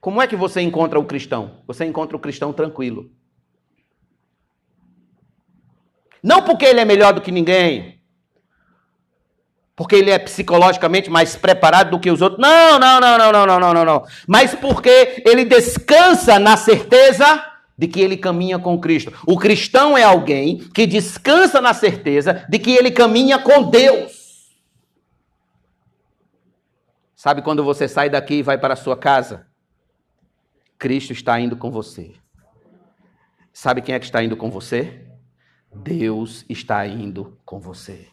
como 0.00 0.20
é 0.20 0.26
que 0.26 0.36
você 0.36 0.60
encontra 0.60 0.98
o 0.98 1.04
cristão? 1.04 1.62
Você 1.66 1.84
encontra 1.84 2.16
o 2.16 2.20
cristão 2.20 2.52
tranquilo. 2.52 3.10
Não 6.22 6.42
porque 6.42 6.64
ele 6.64 6.80
é 6.80 6.84
melhor 6.84 7.12
do 7.12 7.20
que 7.20 7.30
ninguém, 7.30 8.00
porque 9.76 9.96
ele 9.96 10.10
é 10.10 10.18
psicologicamente 10.18 11.10
mais 11.10 11.36
preparado 11.36 11.90
do 11.90 12.00
que 12.00 12.10
os 12.10 12.22
outros. 12.22 12.40
Não, 12.40 12.78
não, 12.78 13.00
não, 13.00 13.18
não, 13.18 13.32
não, 13.32 13.46
não, 13.60 13.74
não, 13.74 13.84
não. 13.84 14.04
Mas 14.26 14.54
porque 14.54 15.22
ele 15.26 15.44
descansa 15.44 16.38
na 16.38 16.56
certeza 16.56 17.53
de 17.76 17.88
que 17.88 18.00
ele 18.00 18.16
caminha 18.16 18.58
com 18.58 18.78
Cristo. 18.78 19.12
O 19.26 19.38
cristão 19.38 19.96
é 19.98 20.02
alguém 20.02 20.58
que 20.58 20.86
descansa 20.86 21.60
na 21.60 21.74
certeza 21.74 22.46
de 22.48 22.58
que 22.58 22.70
ele 22.70 22.90
caminha 22.90 23.38
com 23.38 23.68
Deus. 23.68 24.54
Sabe 27.14 27.42
quando 27.42 27.64
você 27.64 27.88
sai 27.88 28.08
daqui 28.08 28.34
e 28.34 28.42
vai 28.42 28.58
para 28.58 28.74
a 28.74 28.76
sua 28.76 28.96
casa? 28.96 29.46
Cristo 30.78 31.12
está 31.12 31.40
indo 31.40 31.56
com 31.56 31.70
você. 31.70 32.14
Sabe 33.52 33.80
quem 33.80 33.94
é 33.94 33.98
que 33.98 34.04
está 34.04 34.22
indo 34.22 34.36
com 34.36 34.50
você? 34.50 35.06
Deus 35.74 36.44
está 36.48 36.86
indo 36.86 37.38
com 37.44 37.58
você. 37.58 38.08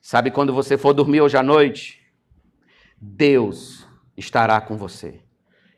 Sabe 0.00 0.30
quando 0.30 0.52
você 0.52 0.78
for 0.78 0.92
dormir 0.92 1.20
hoje 1.20 1.36
à 1.36 1.42
noite? 1.42 2.00
Deus 3.00 3.86
estará 4.16 4.60
com 4.60 4.76
você. 4.76 5.22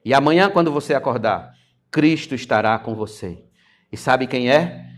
E 0.05 0.14
amanhã, 0.14 0.51
quando 0.51 0.72
você 0.72 0.95
acordar, 0.95 1.52
Cristo 1.93 2.34
estará 2.34 2.78
com 2.78 2.95
você. 2.95 3.45
E 3.93 3.97
sabe 3.99 4.26
quem 4.26 4.51
é? 4.51 4.90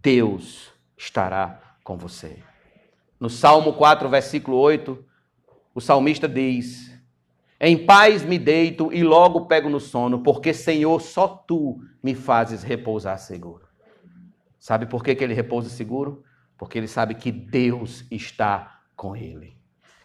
Deus 0.00 0.72
estará 0.96 1.76
com 1.84 1.98
você. 1.98 2.42
No 3.20 3.28
Salmo 3.28 3.74
4, 3.74 4.08
versículo 4.08 4.56
8, 4.56 5.04
o 5.74 5.80
salmista 5.80 6.26
diz: 6.26 6.90
Em 7.60 7.84
paz 7.84 8.24
me 8.24 8.38
deito 8.38 8.90
e 8.92 9.04
logo 9.04 9.46
pego 9.46 9.68
no 9.68 9.78
sono, 9.78 10.22
porque, 10.22 10.54
Senhor, 10.54 11.00
só 11.02 11.28
tu 11.28 11.78
me 12.02 12.14
fazes 12.14 12.62
repousar 12.62 13.18
seguro. 13.18 13.68
Sabe 14.58 14.86
por 14.86 15.04
que, 15.04 15.14
que 15.14 15.22
ele 15.22 15.34
repousa 15.34 15.68
seguro? 15.68 16.24
Porque 16.56 16.78
ele 16.78 16.88
sabe 16.88 17.14
que 17.14 17.30
Deus 17.30 18.06
está 18.10 18.80
com 18.96 19.14
ele. 19.14 19.56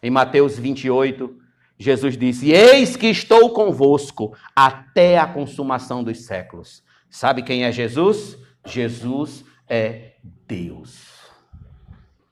Em 0.03 0.09
Mateus 0.09 0.59
28, 0.59 1.46
Jesus 1.77 2.17
disse: 2.17 2.51
Eis 2.51 2.95
que 2.95 3.07
estou 3.07 3.51
convosco 3.51 4.35
até 4.55 5.17
a 5.17 5.27
consumação 5.27 6.03
dos 6.03 6.25
séculos. 6.25 6.83
Sabe 7.09 7.43
quem 7.43 7.63
é 7.63 7.71
Jesus? 7.71 8.37
Jesus 8.65 9.45
é 9.69 10.13
Deus. 10.47 11.17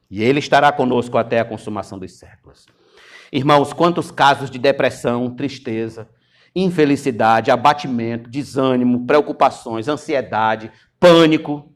E 0.10 0.24
Ele 0.24 0.40
estará 0.40 0.72
conosco 0.72 1.18
até 1.18 1.40
a 1.40 1.46
consumação 1.46 2.00
dos 2.00 2.14
séculos. 2.14 2.66
Irmãos, 3.32 3.74
quantos 3.74 4.12
casos 4.12 4.50
de 4.50 4.58
depressão, 4.58 5.30
tristeza, 5.30 6.10
infelicidade, 6.56 7.52
abatimento, 7.52 8.30
desânimo, 8.30 9.06
preocupações, 9.06 9.88
ansiedade, 9.88 10.72
pânico 11.00 11.72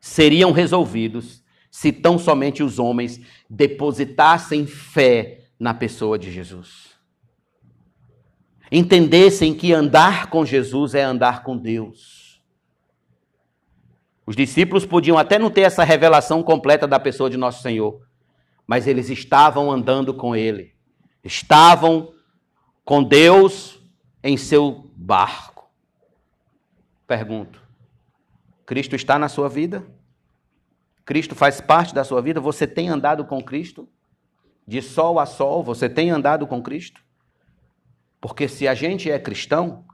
seriam 0.00 0.52
resolvidos 0.52 1.44
se 1.70 1.92
tão 1.92 2.18
somente 2.18 2.62
os 2.62 2.78
homens 2.78 3.20
depositassem 3.48 4.66
fé 4.66 5.45
na 5.58 5.72
pessoa 5.72 6.18
de 6.18 6.30
Jesus. 6.30 6.96
Entendessem 8.70 9.54
que 9.54 9.72
andar 9.72 10.28
com 10.28 10.44
Jesus 10.44 10.94
é 10.94 11.02
andar 11.02 11.42
com 11.42 11.56
Deus. 11.56 12.42
Os 14.26 14.34
discípulos 14.34 14.84
podiam 14.84 15.16
até 15.16 15.38
não 15.38 15.50
ter 15.50 15.60
essa 15.60 15.84
revelação 15.84 16.42
completa 16.42 16.86
da 16.86 16.98
pessoa 16.98 17.30
de 17.30 17.36
nosso 17.36 17.62
Senhor, 17.62 18.04
mas 18.66 18.88
eles 18.88 19.08
estavam 19.08 19.70
andando 19.70 20.12
com 20.12 20.34
Ele, 20.34 20.74
estavam 21.22 22.12
com 22.84 23.04
Deus 23.04 23.78
em 24.22 24.36
seu 24.36 24.90
barco. 24.96 25.70
Pergunto: 27.06 27.62
Cristo 28.64 28.96
está 28.96 29.16
na 29.16 29.28
sua 29.28 29.48
vida? 29.48 29.86
Cristo 31.04 31.36
faz 31.36 31.60
parte 31.60 31.94
da 31.94 32.02
sua 32.02 32.20
vida? 32.20 32.40
Você 32.40 32.66
tem 32.66 32.88
andado 32.88 33.24
com 33.24 33.40
Cristo? 33.40 33.88
De 34.66 34.82
sol 34.82 35.18
a 35.18 35.26
sol, 35.26 35.62
você 35.62 35.88
tem 35.88 36.10
andado 36.10 36.46
com 36.46 36.62
Cristo? 36.62 37.00
Porque 38.20 38.48
se 38.48 38.66
a 38.66 38.74
gente 38.74 39.10
é 39.10 39.18
cristão, 39.18 39.84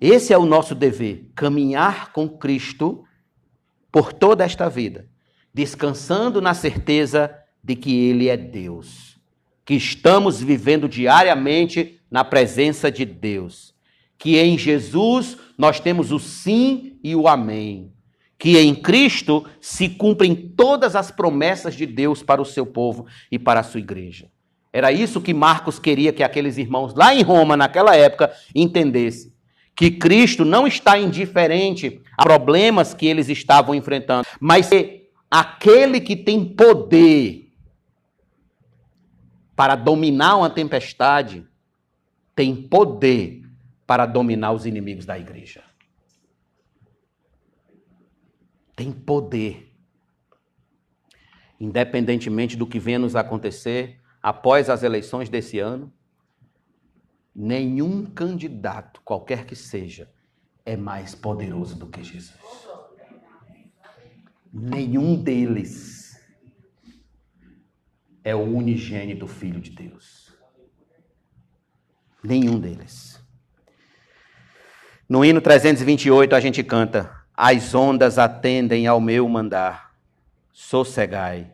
esse 0.00 0.32
é 0.32 0.38
o 0.38 0.44
nosso 0.44 0.74
dever, 0.74 1.30
caminhar 1.34 2.12
com 2.12 2.28
Cristo 2.28 3.04
por 3.92 4.12
toda 4.12 4.44
esta 4.44 4.68
vida, 4.68 5.08
descansando 5.52 6.40
na 6.42 6.52
certeza 6.52 7.32
de 7.62 7.76
que 7.76 7.94
Ele 8.08 8.28
é 8.28 8.36
Deus, 8.36 9.18
que 9.64 9.74
estamos 9.74 10.42
vivendo 10.42 10.88
diariamente 10.88 12.00
na 12.10 12.24
presença 12.24 12.90
de 12.90 13.04
Deus, 13.04 13.74
que 14.18 14.36
em 14.36 14.58
Jesus 14.58 15.38
nós 15.56 15.78
temos 15.78 16.10
o 16.10 16.18
sim 16.18 16.98
e 17.02 17.14
o 17.14 17.28
amém, 17.28 17.93
que 18.38 18.58
em 18.58 18.74
Cristo 18.74 19.44
se 19.60 19.88
cumprem 19.88 20.34
todas 20.34 20.96
as 20.96 21.10
promessas 21.10 21.74
de 21.74 21.86
Deus 21.86 22.22
para 22.22 22.42
o 22.42 22.44
seu 22.44 22.66
povo 22.66 23.06
e 23.30 23.38
para 23.38 23.60
a 23.60 23.62
sua 23.62 23.80
igreja. 23.80 24.28
Era 24.72 24.90
isso 24.90 25.20
que 25.20 25.32
Marcos 25.32 25.78
queria 25.78 26.12
que 26.12 26.22
aqueles 26.22 26.58
irmãos 26.58 26.94
lá 26.94 27.14
em 27.14 27.22
Roma, 27.22 27.56
naquela 27.56 27.94
época, 27.94 28.32
entendessem. 28.54 29.32
Que 29.76 29.90
Cristo 29.90 30.44
não 30.44 30.66
está 30.66 30.98
indiferente 30.98 32.00
a 32.18 32.24
problemas 32.24 32.92
que 32.92 33.06
eles 33.06 33.28
estavam 33.28 33.74
enfrentando, 33.74 34.26
mas 34.40 34.68
que 34.68 35.08
aquele 35.30 36.00
que 36.00 36.16
tem 36.16 36.44
poder 36.44 37.44
para 39.56 39.76
dominar 39.76 40.36
uma 40.36 40.50
tempestade, 40.50 41.46
tem 42.34 42.54
poder 42.54 43.42
para 43.86 44.06
dominar 44.06 44.52
os 44.52 44.66
inimigos 44.66 45.06
da 45.06 45.18
igreja. 45.18 45.62
Tem 48.74 48.92
poder. 48.92 49.72
Independentemente 51.60 52.56
do 52.56 52.66
que 52.66 52.78
venha 52.78 52.98
nos 52.98 53.16
acontecer 53.16 54.00
após 54.22 54.68
as 54.68 54.82
eleições 54.82 55.28
desse 55.28 55.58
ano, 55.58 55.92
nenhum 57.34 58.04
candidato, 58.06 59.00
qualquer 59.02 59.46
que 59.46 59.54
seja, 59.54 60.10
é 60.64 60.76
mais 60.76 61.14
poderoso 61.14 61.76
do 61.76 61.86
que 61.86 62.02
Jesus. 62.02 62.34
Nenhum 64.52 65.20
deles 65.20 66.18
é 68.22 68.34
o 68.34 68.42
unigênito 68.42 69.26
Filho 69.26 69.60
de 69.60 69.70
Deus. 69.70 70.32
Nenhum 72.22 72.58
deles. 72.58 73.22
No 75.06 75.24
hino 75.24 75.40
328 75.40 76.34
a 76.34 76.40
gente 76.40 76.62
canta: 76.62 77.23
as 77.36 77.74
ondas 77.74 78.18
atendem 78.18 78.86
ao 78.86 79.00
meu 79.00 79.28
mandar. 79.28 79.92
Sossegai. 80.52 81.52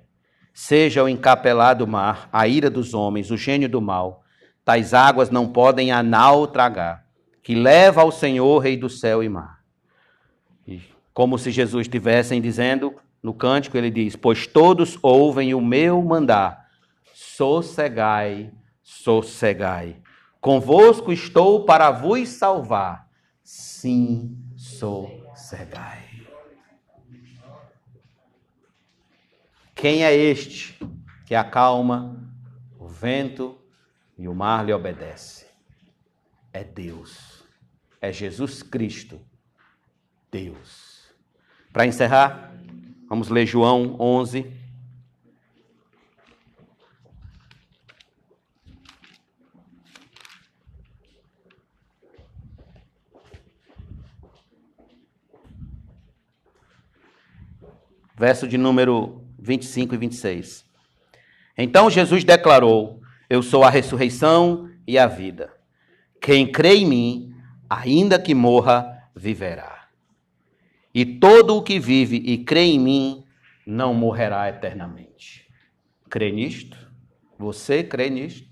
Seja 0.53 1.03
o 1.03 1.09
encapelado 1.09 1.87
mar, 1.87 2.29
a 2.31 2.47
ira 2.47 2.69
dos 2.69 2.93
homens, 2.93 3.31
o 3.31 3.37
gênio 3.37 3.69
do 3.69 3.81
mal, 3.81 4.23
tais 4.65 4.93
águas 4.93 5.31
não 5.31 5.49
podem 5.49 5.91
a 5.91 6.03
nau 6.03 6.47
tragar, 6.47 7.07
que 7.43 7.55
leva 7.55 8.03
ao 8.03 8.13
Senhor, 8.13 8.59
Rei 8.59 8.77
do 8.77 8.91
céu 8.91 9.23
e 9.23 9.29
mar. 9.29 9.61
Como 11.15 11.39
se 11.39 11.51
Jesus 11.51 11.83
estivesse 11.87 12.39
dizendo 12.41 12.95
no 13.23 13.33
cântico, 13.33 13.77
ele 13.77 13.91
diz: 13.91 14.17
Pois 14.17 14.47
todos 14.47 14.99
ouvem 15.03 15.55
o 15.55 15.61
meu 15.61 16.03
mandar, 16.03 16.67
sossegai, 17.15 18.53
sossegai. 18.83 19.97
Convosco 20.41 21.13
estou 21.13 21.65
para 21.65 21.91
vos 21.91 22.29
salvar. 22.29 23.09
Sim, 23.43 24.37
sou 24.57 25.20
cegai. 25.51 26.09
Quem 29.75 30.05
é 30.05 30.15
este 30.15 30.79
que 31.27 31.35
acalma 31.35 32.33
o 32.79 32.87
vento 32.87 33.59
e 34.17 34.29
o 34.29 34.35
mar 34.35 34.65
lhe 34.65 34.73
obedece? 34.73 35.47
É 36.53 36.63
Deus. 36.63 37.43
É 38.01 38.13
Jesus 38.13 38.63
Cristo. 38.63 39.21
Deus. 40.31 41.13
Para 41.73 41.85
encerrar, 41.85 42.55
vamos 43.09 43.29
ler 43.29 43.45
João 43.45 43.97
11, 43.99 44.53
verso 58.21 58.47
de 58.47 58.59
número 58.59 59.25
25 59.39 59.95
e 59.95 59.99
26. 59.99 60.67
Então 61.57 61.89
Jesus 61.89 62.23
declarou: 62.23 63.01
Eu 63.31 63.43
sou 63.43 63.65
a 63.65 63.71
ressurreição 63.71 64.69
e 64.87 64.99
a 64.99 65.07
vida. 65.07 65.51
Quem 66.21 66.53
crê 66.53 66.75
em 66.75 66.87
mim, 66.87 67.35
ainda 67.69 68.19
que 68.21 68.35
morra, 68.35 69.09
viverá. 69.17 69.89
E 70.93 71.07
todo 71.07 71.57
o 71.57 71.63
que 71.63 71.79
vive 71.79 72.17
e 72.17 72.45
crê 72.45 72.65
em 72.65 72.79
mim 72.79 73.25
não 73.67 73.95
morrerá 73.95 74.51
eternamente. 74.51 75.49
Crê 76.11 76.31
nisto? 76.31 76.77
Você 77.39 77.83
crê 77.83 78.11
nisto? 78.11 78.50